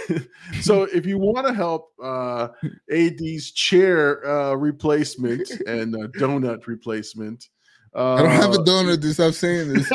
[0.62, 2.50] so if you want to help uh,
[2.92, 7.50] AD's chair uh, replacement and uh, donut replacement,
[7.96, 9.88] uh, I don't have a uh, donut to stop saying this.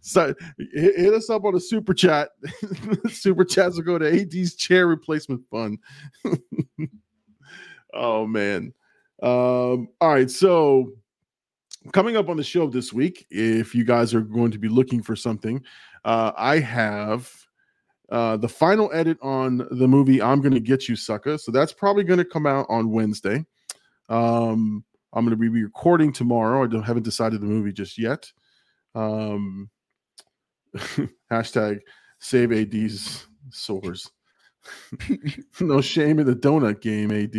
[0.00, 0.34] so
[0.72, 2.30] hit, hit, us up on a super chat.
[3.10, 5.78] super chats will go to AD's chair replacement fund.
[7.92, 8.72] Oh man.
[9.22, 10.92] Um, all right, so
[11.92, 15.02] coming up on the show this week, if you guys are going to be looking
[15.02, 15.62] for something,
[16.04, 17.32] uh, I have
[18.10, 21.38] uh, the final edit on the movie I'm Gonna Get You Sucker.
[21.38, 23.44] So that's probably going to come out on Wednesday.
[24.08, 26.64] Um, I'm going to be recording tomorrow.
[26.64, 28.30] I don't haven't decided the movie just yet.
[28.94, 29.70] Um,
[31.30, 31.80] hashtag
[32.18, 34.10] save AD's sores.
[35.60, 37.34] no shame in the donut game, AD.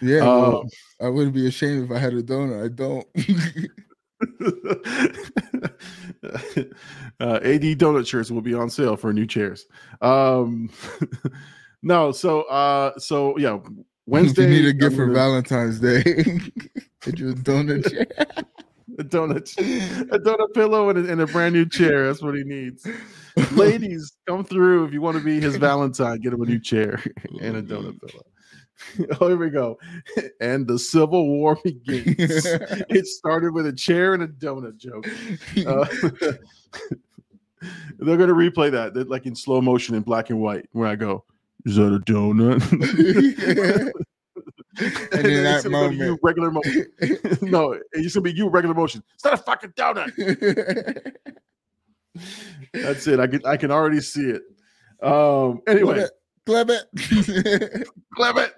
[0.00, 0.68] Yeah, well, um,
[1.00, 2.64] I wouldn't be ashamed if I had a donut.
[2.64, 3.06] I don't.
[7.20, 9.66] uh, AD donut shirts will be on sale for new chairs.
[10.00, 10.70] Um,
[11.82, 13.58] no, so uh, so yeah,
[14.06, 14.44] Wednesday.
[14.44, 16.02] If you need a gift for Valentine's Day.
[17.02, 18.06] Get you a donut chair.
[18.98, 19.56] A donut,
[20.12, 22.06] a donut pillow, and a, and a brand new chair.
[22.06, 22.86] That's what he needs.
[23.52, 26.20] Ladies, come through if you want to be his Valentine.
[26.20, 27.02] Get him a new chair
[27.40, 28.22] and a donut pillow.
[29.20, 29.78] Oh, here we go.
[30.40, 32.16] And the Civil War begins.
[32.18, 35.06] it started with a chair and a donut joke.
[35.66, 35.86] Uh,
[37.98, 40.86] they're going to replay that, that, like in slow motion in black and white, where
[40.86, 41.24] I go,
[41.64, 43.92] Is that a donut?
[44.78, 46.86] And in that it's gonna go moment- you regular motion.
[47.42, 49.02] no, it's gonna be you regular motion.
[49.14, 51.12] It's not a fucking donut.
[52.72, 53.20] That's it.
[53.20, 54.42] I can I can already see it.
[55.02, 55.60] Um.
[55.66, 56.06] Anyway.
[56.46, 56.78] Clever.
[58.14, 58.52] Clement.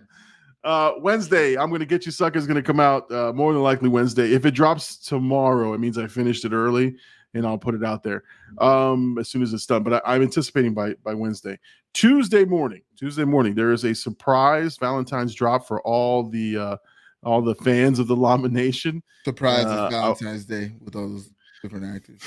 [0.62, 4.32] Uh, Wednesday, I'm gonna get you suckers gonna come out uh, more than likely Wednesday.
[4.32, 6.97] If it drops tomorrow, it means I finished it early
[7.35, 8.25] and I'll put it out there
[8.59, 9.83] um, as soon as it's done.
[9.83, 11.59] But I, I'm anticipating by by Wednesday.
[11.95, 16.77] Tuesday morning, Tuesday morning, there is a surprise Valentine's drop for all the uh,
[17.23, 19.03] all the fans of the Llama Nation.
[19.25, 21.31] Surprise Uh, it's Valentine's Day with all those
[21.63, 22.23] different actors.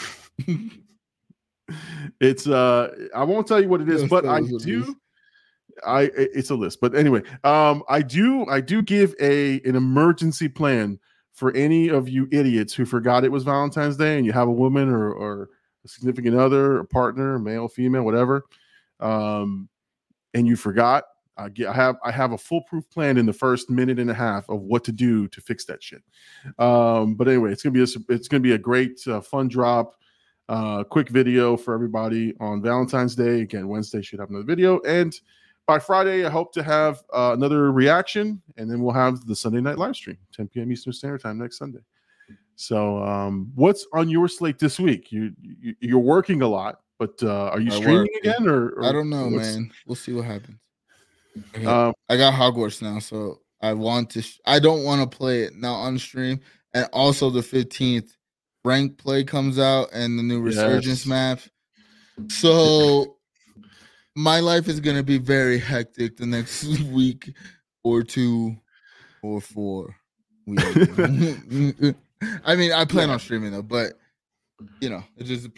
[2.20, 4.96] It's uh, I won't tell you what it is, but I us what it do.
[5.88, 10.50] I- it's a list, but anyway, um, I do I do give a an emergency
[10.50, 11.00] plan
[11.34, 14.52] for any of you idiots who forgot it was Valentine's Day and you have a
[14.52, 15.50] woman or or
[15.84, 18.44] a significant other, a partner, male, female, whatever,
[19.00, 19.68] um,
[20.34, 21.06] and you forgot.
[21.38, 24.14] I get I have I have a foolproof plan in the first minute and a
[24.14, 26.04] half of what to do to fix that shit.
[26.60, 29.96] Um, but anyway, it's gonna be a, it's gonna be a great uh, fun drop
[30.50, 33.42] uh, quick video for everybody on Valentine's Day.
[33.42, 35.18] Again, Wednesday should have another video, and
[35.68, 39.62] by Friday, I hope to have uh, another reaction, and then we'll have the Sunday
[39.62, 40.72] night live stream, 10 p.m.
[40.72, 41.80] Eastern Standard Time next Sunday.
[42.56, 45.12] So, um, what's on your slate this week?
[45.12, 48.10] You, you you're working a lot, but uh, are you I streaming work.
[48.22, 49.72] again, or, or I don't know, man.
[49.86, 50.60] We'll see what happens.
[51.56, 51.66] Okay.
[51.66, 54.22] Um, I got Hogwarts now, so I want to.
[54.22, 56.40] Sh- I don't want to play it now on stream,
[56.74, 58.16] and also the fifteenth
[58.64, 61.08] rank play comes out and the new resurgence Yes.
[61.08, 61.40] map.
[62.30, 63.18] So
[64.16, 67.34] my life is gonna be very hectic the next week
[67.84, 68.56] or two
[69.24, 69.96] or four.
[72.44, 73.94] I mean, I plan on streaming though, but
[74.80, 75.50] you know, it's just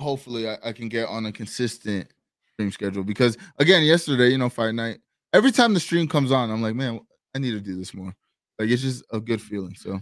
[0.00, 2.08] hopefully I, I can get on a consistent
[2.52, 4.98] stream schedule because again, yesterday, you know, fight night.
[5.32, 7.00] Every time the stream comes on, I'm like, man,
[7.34, 8.14] I need to do this more.
[8.58, 9.74] Like it's just a good feeling.
[9.74, 10.00] So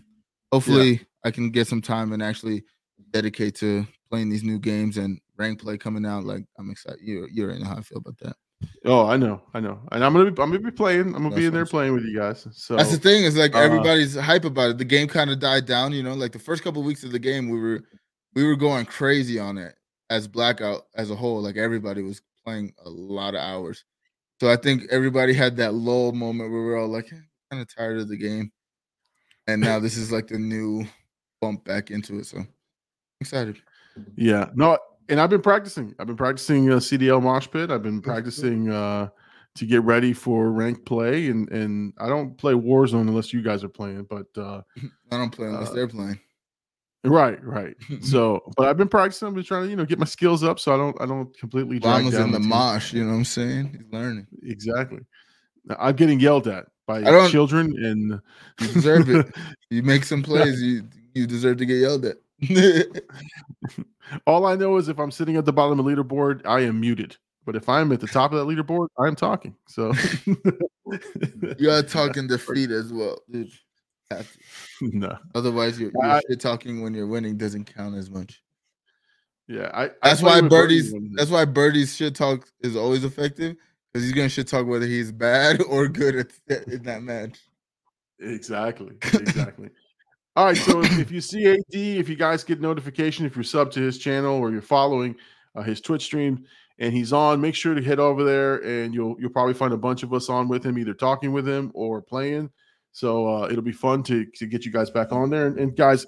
[0.52, 2.62] hopefully I can get some time and actually
[3.10, 6.24] dedicate to playing these new games and rank play coming out.
[6.24, 7.00] Like I'm excited.
[7.02, 8.36] You you already know how I feel about that.
[8.84, 11.14] oh, I know, I know, and I'm gonna be I'm gonna be playing.
[11.14, 12.46] I'm gonna be in there playing with you guys.
[12.52, 14.78] So That's the thing, is like uh, everybody's hype about it.
[14.78, 17.18] The game kind of died down, you know, like the first couple weeks of the
[17.18, 17.82] game, we were
[18.34, 19.74] we were going crazy on it
[20.10, 21.42] as blackout as a whole.
[21.42, 23.84] Like everybody was playing a lot of hours.
[24.40, 27.74] So I think everybody had that lull moment where we are all like kind of
[27.74, 28.52] tired of the game.
[29.46, 30.86] And now this is like the new
[31.40, 32.26] bump back into it.
[32.26, 32.48] So I'm
[33.20, 33.58] excited.
[34.16, 34.78] Yeah, no,
[35.08, 35.94] and I've been practicing.
[35.98, 37.70] I've been practicing uh, CDL mosh pit.
[37.70, 39.08] I've been practicing uh,
[39.56, 43.62] to get ready for rank play, and and I don't play Warzone unless you guys
[43.64, 44.06] are playing.
[44.08, 44.62] But uh,
[45.12, 46.18] I don't play unless Uh, they're playing.
[47.04, 47.74] right, right.
[48.02, 49.28] So, but I've been practicing.
[49.28, 51.36] I've been trying to you know get my skills up, so I don't I don't
[51.38, 51.78] completely.
[51.78, 52.48] down in the team.
[52.48, 53.74] mosh, you know what I'm saying?
[53.78, 54.26] He's learning.
[54.42, 55.00] Exactly.
[55.78, 57.00] I'm getting yelled at by
[57.30, 58.20] children, and
[58.60, 59.26] You deserve it.
[59.70, 62.16] You make some plays, you you deserve to get yelled at.
[64.26, 66.80] All I know is if I'm sitting at the bottom of the leaderboard, I am
[66.80, 67.16] muted.
[67.46, 69.54] But if I'm at the top of that leaderboard, I'm talking.
[69.68, 69.92] So
[71.58, 73.50] you're talking defeat as well, dude.
[74.80, 75.18] No.
[75.34, 78.42] Otherwise, your, your I- shit talking when you're winning doesn't count as much.
[79.46, 79.84] Yeah, I.
[79.84, 80.94] I That's play why with Birdie Birdie's.
[81.16, 83.56] That's why Birdie's shit talk is always effective
[83.92, 87.38] because he's gonna shit talk whether he's bad or good at in that match.
[88.20, 89.68] exactly, exactly.
[90.36, 93.44] All right, so if, if you see AD, if you guys get notification, if you're
[93.44, 95.16] sub to his channel or you're following
[95.54, 96.44] uh, his Twitch stream
[96.78, 99.78] and he's on, make sure to head over there and you'll you'll probably find a
[99.78, 102.50] bunch of us on with him, either talking with him or playing.
[102.90, 105.46] So uh, it'll be fun to to get you guys back on there.
[105.46, 106.06] And, and guys,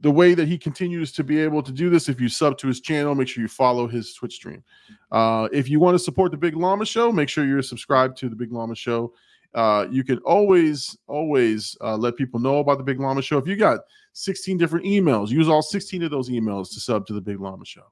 [0.00, 2.68] the way that he continues to be able to do this, if you sub to
[2.68, 4.62] his channel, make sure you follow his Twitch stream.
[5.10, 8.28] Uh, if you want to support the Big Llama Show, make sure you're subscribed to
[8.28, 9.14] the Big Llama Show.
[9.54, 13.38] Uh, you can always, always uh, let people know about the Big Llama Show.
[13.38, 13.80] If you got
[14.12, 17.64] 16 different emails, use all 16 of those emails to sub to the Big Llama
[17.64, 17.84] Show.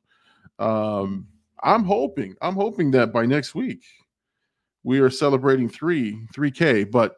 [0.58, 1.26] Um,
[1.62, 3.82] I'm hoping, I'm hoping that by next week
[4.84, 6.90] we are celebrating three, 3K.
[6.90, 7.16] But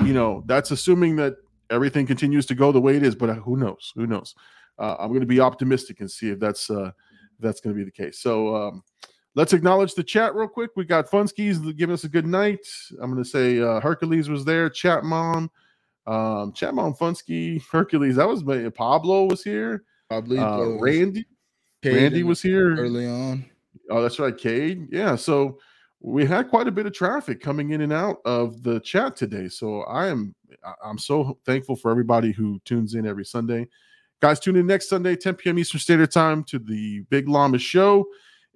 [0.00, 1.34] you know, that's assuming that
[1.68, 3.14] everything continues to go the way it is.
[3.14, 3.92] But uh, who knows?
[3.96, 4.34] Who knows?
[4.78, 6.92] Uh, I'm going to be optimistic and see if that's uh,
[7.40, 8.20] that's going to be the case.
[8.20, 8.84] So um,
[9.34, 10.70] let's acknowledge the chat real quick.
[10.76, 12.66] We got Funskis giving us a good night.
[13.00, 15.50] I'm going to say uh, Hercules was there, Chat Mom,
[16.06, 19.84] Um, Chadmon Funsky, Hercules, that was my Pablo was here.
[20.08, 21.24] Probably Uh, Randy,
[21.82, 22.76] Cade Randy was here.
[22.76, 23.44] early on.
[23.90, 24.88] Oh, that's right, Cade.
[24.90, 25.58] Yeah, so
[26.00, 29.48] we had quite a bit of traffic coming in and out of the chat today.
[29.48, 30.34] So I am
[30.84, 33.68] I'm so thankful for everybody who tunes in every Sunday.
[34.20, 35.58] Guys, tune in next Sunday, 10 p.m.
[35.58, 38.06] Eastern Standard Time to the Big Llama Show.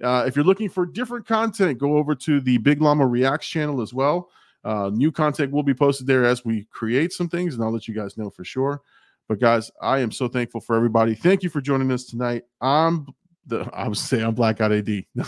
[0.02, 3.80] Uh, if you're looking for different content, go over to the Big Llama Reacts channel
[3.80, 4.30] as well.
[4.64, 7.86] Uh, new content will be posted there as we create some things, and I'll let
[7.86, 8.82] you guys know for sure.
[9.28, 11.14] But guys, I am so thankful for everybody.
[11.14, 12.44] Thank you for joining us tonight.
[12.60, 13.06] I'm
[13.46, 14.88] the I would say I'm Blackout AD.
[15.14, 15.24] No,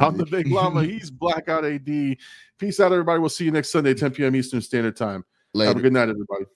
[0.00, 0.84] I'm the big llama.
[0.84, 1.86] He's Blackout AD.
[2.58, 3.18] Peace out, everybody.
[3.18, 4.36] We'll see you next Sunday, 10 p.m.
[4.36, 5.24] Eastern Standard Time.
[5.58, 6.46] Have a good night, everybody.